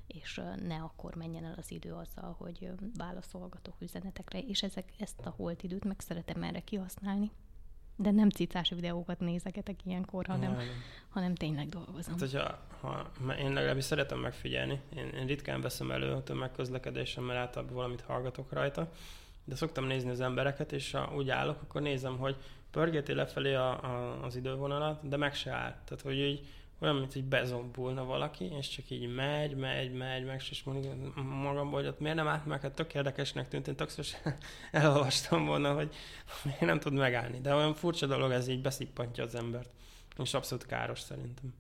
és 0.09 0.41
ne 0.67 0.77
akkor 0.77 1.15
menjen 1.15 1.45
el 1.45 1.55
az 1.57 1.71
idő 1.71 1.93
azzal, 1.93 2.35
hogy 2.39 2.71
válaszolgatok 2.97 3.75
üzenetekre, 3.79 4.39
és 4.39 4.63
ezek, 4.63 4.93
ezt 4.99 5.21
a 5.25 5.35
holt 5.37 5.63
időt 5.63 5.85
meg 5.85 6.01
szeretem 6.01 6.43
erre 6.43 6.61
kihasználni. 6.61 7.31
De 7.97 8.11
nem 8.11 8.31
cicás 8.31 8.69
videókat 8.69 9.21
nézegetek 9.21 9.85
ilyenkor, 9.85 10.27
hanem, 10.27 10.53
nem. 10.53 10.67
hanem 11.09 11.35
tényleg 11.35 11.69
dolgozom. 11.69 12.13
Hát, 12.13 12.21
hogyha, 12.21 12.59
ha, 12.81 13.11
én 13.39 13.53
legalábbis 13.53 13.85
szeretem 13.85 14.19
megfigyelni. 14.19 14.81
Én, 14.97 15.09
én 15.09 15.27
ritkán 15.27 15.61
veszem 15.61 15.91
elő 15.91 16.13
a 16.13 16.23
tömegközlekedésen, 16.23 17.25
mert 17.25 17.39
általában 17.39 17.75
valamit 17.75 18.01
hallgatok 18.01 18.53
rajta, 18.53 18.93
de 19.45 19.55
szoktam 19.55 19.85
nézni 19.85 20.11
az 20.11 20.21
embereket, 20.21 20.73
és 20.73 20.91
ha 20.91 21.15
úgy 21.17 21.31
állok, 21.31 21.63
akkor 21.63 21.83
nézem, 21.83 22.19
hogy 22.19 22.37
pörgeti 22.71 23.13
lefelé 23.15 23.55
a, 23.55 23.85
a, 23.85 24.25
az 24.25 24.37
idővonalat, 24.37 25.09
de 25.09 25.17
meg 25.17 25.35
se 25.35 25.51
áll. 25.51 25.77
Tehát, 25.85 26.01
hogy 26.03 26.19
így 26.19 26.47
olyan, 26.79 26.97
mint 26.97 27.13
hogy 27.13 27.25
bezombulna 27.25 28.05
valaki, 28.05 28.45
és 28.45 28.69
csak 28.69 28.91
így 28.91 29.15
megy, 29.15 29.57
megy, 29.57 29.93
megy, 29.93 30.25
meg, 30.25 30.43
és 30.51 30.63
mondjuk 30.63 31.15
magamból, 31.25 31.81
hogy 31.81 31.89
ott 31.89 32.01
miért 32.01 32.17
nem 32.17 32.29
állt 32.29 32.47
meg, 32.47 32.61
hát 32.61 32.73
tök 32.73 32.95
érdekesnek 32.95 33.49
tűnt, 33.49 33.69
én 33.69 33.77
tökször 33.77 34.07
elolvastam 34.73 35.47
volna, 35.47 35.75
hogy 35.75 35.95
miért 36.45 36.61
nem 36.61 36.81
tud 36.81 36.93
megállni. 36.93 37.41
De 37.41 37.55
olyan 37.55 37.75
furcsa 37.75 38.07
dolog, 38.07 38.31
ez 38.31 38.49
így 38.49 38.63
beszippantja 38.63 39.25
az 39.25 39.35
embert. 39.35 39.71
És 40.17 40.35
abszolút 40.35 40.67
káros 40.67 41.01
szerintem. 41.01 41.55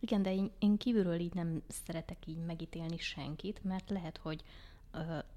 Igen, 0.00 0.22
de 0.22 0.34
én, 0.34 0.50
én 0.58 0.76
kívülről 0.76 1.18
így 1.18 1.34
nem 1.34 1.62
szeretek 1.68 2.26
így 2.26 2.44
megítélni 2.46 2.98
senkit, 2.98 3.64
mert 3.64 3.90
lehet, 3.90 4.18
hogy 4.22 4.42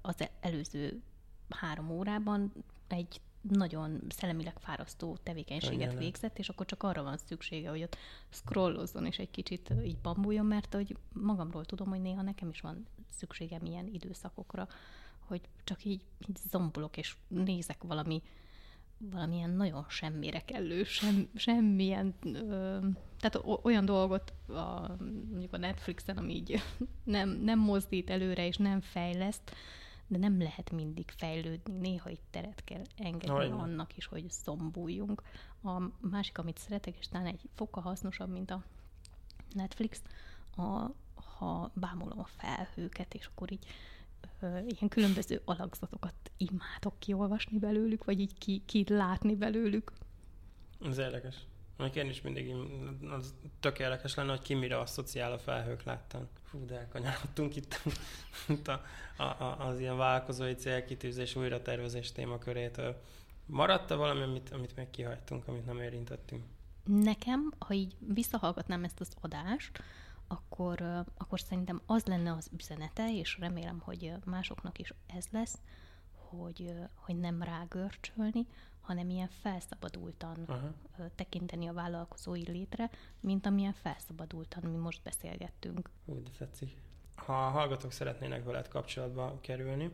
az 0.00 0.28
előző 0.40 1.02
három 1.48 1.90
órában 1.90 2.52
egy 2.88 3.20
nagyon 3.50 4.02
szellemileg 4.08 4.58
fárasztó 4.58 5.18
tevékenységet 5.22 5.90
Igen. 5.90 5.98
végzett, 5.98 6.38
és 6.38 6.48
akkor 6.48 6.66
csak 6.66 6.82
arra 6.82 7.02
van 7.02 7.16
szüksége, 7.16 7.70
hogy 7.70 7.82
ott 7.82 7.96
scrollozzon 8.28 9.06
és 9.06 9.18
egy 9.18 9.30
kicsit 9.30 9.72
így 9.84 9.98
bambuljon, 9.98 10.46
mert 10.46 10.74
hogy 10.74 10.96
magamról 11.12 11.64
tudom, 11.64 11.88
hogy 11.88 12.00
néha 12.00 12.22
nekem 12.22 12.48
is 12.48 12.60
van 12.60 12.86
szükségem 13.08 13.64
ilyen 13.64 13.86
időszakokra, 13.92 14.68
hogy 15.18 15.40
csak 15.64 15.84
így, 15.84 16.04
így 16.28 16.36
zombulok, 16.50 16.96
és 16.96 17.16
nézek 17.28 17.82
valami 17.82 18.22
valamilyen 19.10 19.50
nagyon 19.50 19.84
semmire 19.88 20.40
kellő, 20.40 20.84
sem, 20.84 21.28
semmilyen, 21.34 22.14
ö, 22.22 22.78
tehát 23.18 23.40
olyan 23.62 23.84
dolgot 23.84 24.32
a, 24.48 24.96
mondjuk 25.30 25.52
a 25.52 25.56
Netflixen, 25.56 26.16
ami 26.16 26.34
így 26.34 26.62
nem, 27.04 27.28
nem 27.28 27.58
mozdít 27.58 28.10
előre 28.10 28.46
és 28.46 28.56
nem 28.56 28.80
fejleszt, 28.80 29.54
de 30.06 30.18
nem 30.18 30.38
lehet 30.38 30.70
mindig 30.70 31.10
fejlődni, 31.16 31.78
néha 31.78 32.10
itt 32.10 32.24
teret 32.30 32.64
kell 32.64 32.82
engedni 32.96 33.34
Olyan. 33.34 33.58
annak 33.58 33.96
is, 33.96 34.06
hogy 34.06 34.30
szombuljunk. 34.30 35.22
A 35.62 35.82
másik, 36.00 36.38
amit 36.38 36.58
szeretek, 36.58 36.96
és 36.98 37.08
talán 37.08 37.26
egy 37.26 37.48
fokkal 37.54 37.82
hasznosabb, 37.82 38.30
mint 38.30 38.50
a 38.50 38.64
Netflix, 39.52 40.02
a, 40.56 40.90
ha 41.14 41.70
bámulom 41.74 42.18
a 42.18 42.28
felhőket, 42.36 43.14
és 43.14 43.26
akkor 43.26 43.52
így 43.52 43.66
ö, 44.40 44.46
ilyen 44.46 44.88
különböző 44.88 45.42
alakzatokat 45.44 46.14
imádok 46.36 46.98
kiolvasni 46.98 47.58
belőlük, 47.58 48.04
vagy 48.04 48.20
így 48.20 48.38
ki, 48.38 48.62
ki 48.66 48.84
látni 48.88 49.34
belőlük. 49.36 49.92
Ez 50.80 50.98
érdekes. 50.98 51.46
Én 51.94 52.08
is 52.08 52.20
mindig 52.20 52.54
az 53.10 53.34
tök 53.60 53.78
érdekes 53.78 54.14
lenne, 54.14 54.30
hogy 54.30 54.42
ki 54.42 54.54
mire 54.54 54.78
asszociál 54.78 55.32
a 55.32 55.38
felhők 55.38 55.82
láttam. 55.82 56.28
Fú, 56.42 56.66
de 56.66 56.78
elkanyarodtunk 56.78 57.56
itt, 57.56 57.80
itt 58.48 58.68
a, 58.68 58.84
a, 59.16 59.22
a, 59.22 59.66
az 59.66 59.80
ilyen 59.80 59.96
vállalkozói 59.96 60.54
célkitűzés, 60.54 61.36
újratervezés 61.36 62.12
témakörétől. 62.12 63.02
Maradt-e 63.46 63.94
valami, 63.94 64.22
amit, 64.22 64.50
amit 64.50 64.76
még 64.76 64.90
kihagytunk, 64.90 65.48
amit 65.48 65.66
nem 65.66 65.80
érintettünk? 65.80 66.44
Nekem, 66.84 67.52
ha 67.58 67.74
így 67.74 67.96
visszahallgatnám 67.98 68.84
ezt 68.84 69.00
az 69.00 69.08
adást, 69.20 69.82
akkor, 70.26 71.04
akkor 71.16 71.40
szerintem 71.40 71.80
az 71.86 72.04
lenne 72.04 72.32
az 72.32 72.50
üzenete, 72.58 73.18
és 73.18 73.38
remélem, 73.38 73.78
hogy 73.78 74.12
másoknak 74.24 74.78
is 74.78 74.92
ez 75.06 75.26
lesz, 75.30 75.58
hogy, 76.12 76.72
hogy 76.94 77.16
nem 77.16 77.42
rágörcsölni, 77.42 78.46
hanem 78.84 79.10
ilyen 79.10 79.28
felszabadultan 79.28 80.44
Aha. 80.46 80.74
tekinteni 81.14 81.66
a 81.66 81.72
vállalkozói 81.72 82.42
létre, 82.46 82.90
mint 83.20 83.46
amilyen 83.46 83.72
felszabadultan 83.72 84.70
mi 84.70 84.76
most 84.76 85.02
beszélgettünk. 85.02 85.90
Úgy, 86.04 86.22
de 86.22 86.30
tetszik. 86.38 86.76
Ha 87.14 87.46
a 87.46 87.50
hallgatók 87.50 87.92
szeretnének 87.92 88.44
veled 88.44 88.68
kapcsolatba 88.68 89.38
kerülni, 89.40 89.90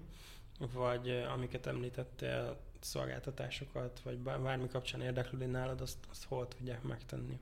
vagy 0.72 1.09
amiket 1.11 1.66
említettél, 1.66 2.61
szolgáltatásokat, 2.80 4.01
vagy 4.01 4.18
bármi 4.18 4.68
kapcsán 4.68 5.01
érdeklődni 5.01 5.47
nálad, 5.47 5.80
azt, 5.80 5.99
azt 6.11 6.24
hol 6.24 6.49
tudják 6.49 6.82
megtenni? 6.82 7.41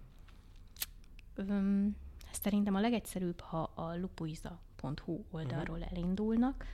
Öm, 1.34 1.96
szerintem 2.32 2.74
a 2.74 2.80
legegyszerűbb, 2.80 3.40
ha 3.40 3.62
a 3.62 3.96
lupuiza.hu 3.96 5.24
oldalról 5.30 5.78
uh-huh. 5.78 5.92
elindulnak, 5.92 6.64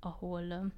ahol 0.00 0.72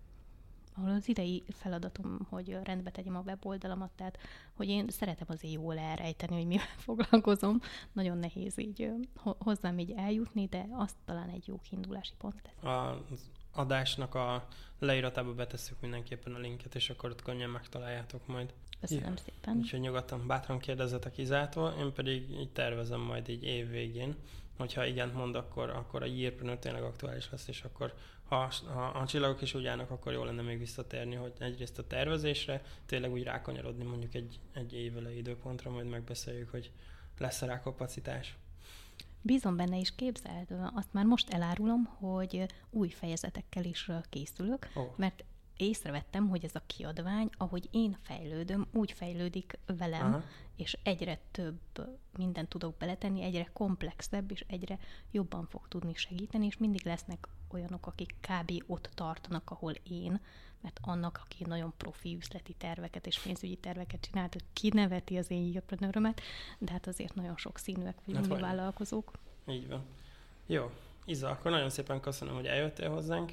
ahol 0.76 0.90
az 0.90 1.08
idei 1.08 1.44
feladatom, 1.48 2.26
hogy 2.28 2.58
rendbe 2.64 2.90
tegyem 2.90 3.16
a 3.16 3.22
weboldalamat, 3.26 3.90
tehát 3.96 4.18
hogy 4.54 4.68
én 4.68 4.88
szeretem 4.88 5.26
azért 5.30 5.54
jól 5.54 5.78
elrejteni, 5.78 6.36
hogy 6.36 6.46
mivel 6.46 6.66
foglalkozom. 6.86 7.60
Nagyon 7.92 8.18
nehéz 8.18 8.58
így 8.58 8.92
hozzám 9.38 9.78
így 9.78 9.92
eljutni, 9.96 10.46
de 10.46 10.66
azt 10.70 10.96
talán 11.04 11.28
egy 11.28 11.46
jó 11.46 11.60
kiindulási 11.68 12.12
pont 12.18 12.42
lesz. 12.42 12.74
Az 13.10 13.30
adásnak 13.52 14.14
a 14.14 14.48
leíratába 14.78 15.34
betesszük 15.34 15.80
mindenképpen 15.80 16.34
a 16.34 16.38
linket, 16.38 16.74
és 16.74 16.90
akkor 16.90 17.10
ott 17.10 17.22
könnyen 17.22 17.50
megtaláljátok 17.50 18.26
majd. 18.26 18.54
Köszönöm 18.80 19.10
ja. 19.10 19.16
szépen. 19.16 19.56
Úgyhogy 19.56 19.80
nyugodtan, 19.80 20.26
bátran 20.26 20.58
kérdezzetek 20.58 21.18
Izától, 21.18 21.74
én 21.78 21.92
pedig 21.92 22.30
így 22.30 22.52
tervezem 22.52 23.00
majd 23.00 23.28
így 23.28 23.42
év 23.42 23.68
végén, 23.70 24.16
hogyha 24.56 24.84
igent 24.84 25.14
mond, 25.14 25.34
akkor, 25.34 25.70
akkor 25.70 26.02
a 26.02 26.06
Yearpreneur 26.06 26.58
tényleg 26.58 26.82
aktuális 26.82 27.30
lesz, 27.30 27.48
és 27.48 27.62
akkor 27.62 27.94
ha, 28.28 28.50
ha 28.72 28.84
a 28.84 29.06
csillagok 29.06 29.42
is 29.42 29.54
úgy 29.54 29.66
állnak, 29.66 29.90
akkor 29.90 30.12
jó 30.12 30.24
lenne 30.24 30.42
még 30.42 30.58
visszatérni, 30.58 31.14
hogy 31.14 31.32
egyrészt 31.38 31.78
a 31.78 31.86
tervezésre, 31.86 32.62
tényleg 32.86 33.12
úgy 33.12 33.22
rákanyarodni 33.22 33.84
mondjuk 33.84 34.14
egy, 34.14 34.40
egy 34.52 34.72
évele 34.72 35.16
időpontra, 35.16 35.70
majd 35.70 35.88
megbeszéljük, 35.88 36.50
hogy 36.50 36.70
lesz-e 37.18 37.46
rá 37.46 37.60
kapacitás. 37.60 38.36
Bízom 39.20 39.56
benne 39.56 39.76
is 39.76 39.94
képzeld, 39.94 40.46
azt 40.74 40.92
már 40.92 41.04
most 41.04 41.30
elárulom, 41.30 41.84
hogy 41.84 42.46
új 42.70 42.88
fejezetekkel 42.88 43.64
is 43.64 43.90
készülök, 44.08 44.68
oh. 44.74 44.84
mert 44.96 45.24
észrevettem, 45.56 46.28
hogy 46.28 46.44
ez 46.44 46.54
a 46.54 46.62
kiadvány, 46.66 47.30
ahogy 47.36 47.68
én 47.70 47.96
fejlődöm, 48.02 48.66
úgy 48.72 48.92
fejlődik 48.92 49.58
velem, 49.66 50.06
Aha. 50.06 50.22
és 50.56 50.78
egyre 50.82 51.20
több 51.30 51.60
mindent 52.16 52.48
tudok 52.48 52.76
beletenni, 52.76 53.22
egyre 53.22 53.50
komplexebb, 53.52 54.30
és 54.30 54.44
egyre 54.48 54.78
jobban 55.10 55.46
fog 55.46 55.68
tudni 55.68 55.94
segíteni, 55.94 56.46
és 56.46 56.56
mindig 56.56 56.84
lesznek 56.84 57.28
olyanok, 57.52 57.86
akik 57.86 58.14
kb. 58.20 58.62
ott 58.66 58.90
tartanak, 58.94 59.50
ahol 59.50 59.72
én, 59.72 60.20
mert 60.60 60.78
annak, 60.82 61.20
aki 61.24 61.44
nagyon 61.44 61.72
profi 61.76 62.16
üzleti 62.16 62.52
terveket 62.52 63.06
és 63.06 63.18
pénzügyi 63.18 63.56
terveket 63.56 64.00
csinált, 64.00 64.44
kineveti 64.52 65.16
az 65.18 65.30
én 65.30 65.44
entreprenőrömet, 65.44 66.20
de 66.58 66.72
hát 66.72 66.86
azért 66.86 67.14
nagyon 67.14 67.36
sok 67.36 67.58
színűek 67.58 67.96
vagyunk 68.04 68.26
hát, 68.26 68.34
mi 68.34 68.40
vállalkozók. 68.40 69.12
Így 69.48 69.68
van. 69.68 69.84
Jó, 70.46 70.70
Iza, 71.04 71.30
akkor 71.30 71.50
nagyon 71.50 71.70
szépen 71.70 72.00
köszönöm, 72.00 72.34
hogy 72.34 72.46
eljöttél 72.46 72.90
hozzánk, 72.90 73.32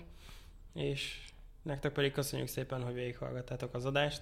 és 0.74 1.26
nektek 1.62 1.92
pedig 1.92 2.12
köszönjük 2.12 2.48
szépen, 2.48 2.84
hogy 2.84 2.94
végighallgattátok 2.94 3.74
az 3.74 3.86
adást. 3.86 4.22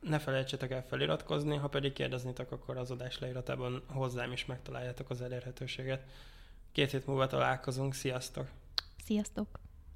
Ne 0.00 0.18
felejtsetek 0.18 0.70
el 0.70 0.86
feliratkozni, 0.86 1.56
ha 1.56 1.68
pedig 1.68 1.92
kérdeznétek, 1.92 2.52
akkor 2.52 2.76
az 2.76 2.90
adás 2.90 3.18
leíratában 3.18 3.82
hozzám 3.86 4.32
is 4.32 4.46
megtaláljátok 4.46 5.10
az 5.10 5.22
elérhetőséget. 5.22 6.06
Két 6.72 6.90
hét 6.90 7.06
múlva 7.06 7.26
találkozunk, 7.26 7.94
sziasztok! 7.94 8.48
Sziasztok! 9.12 9.60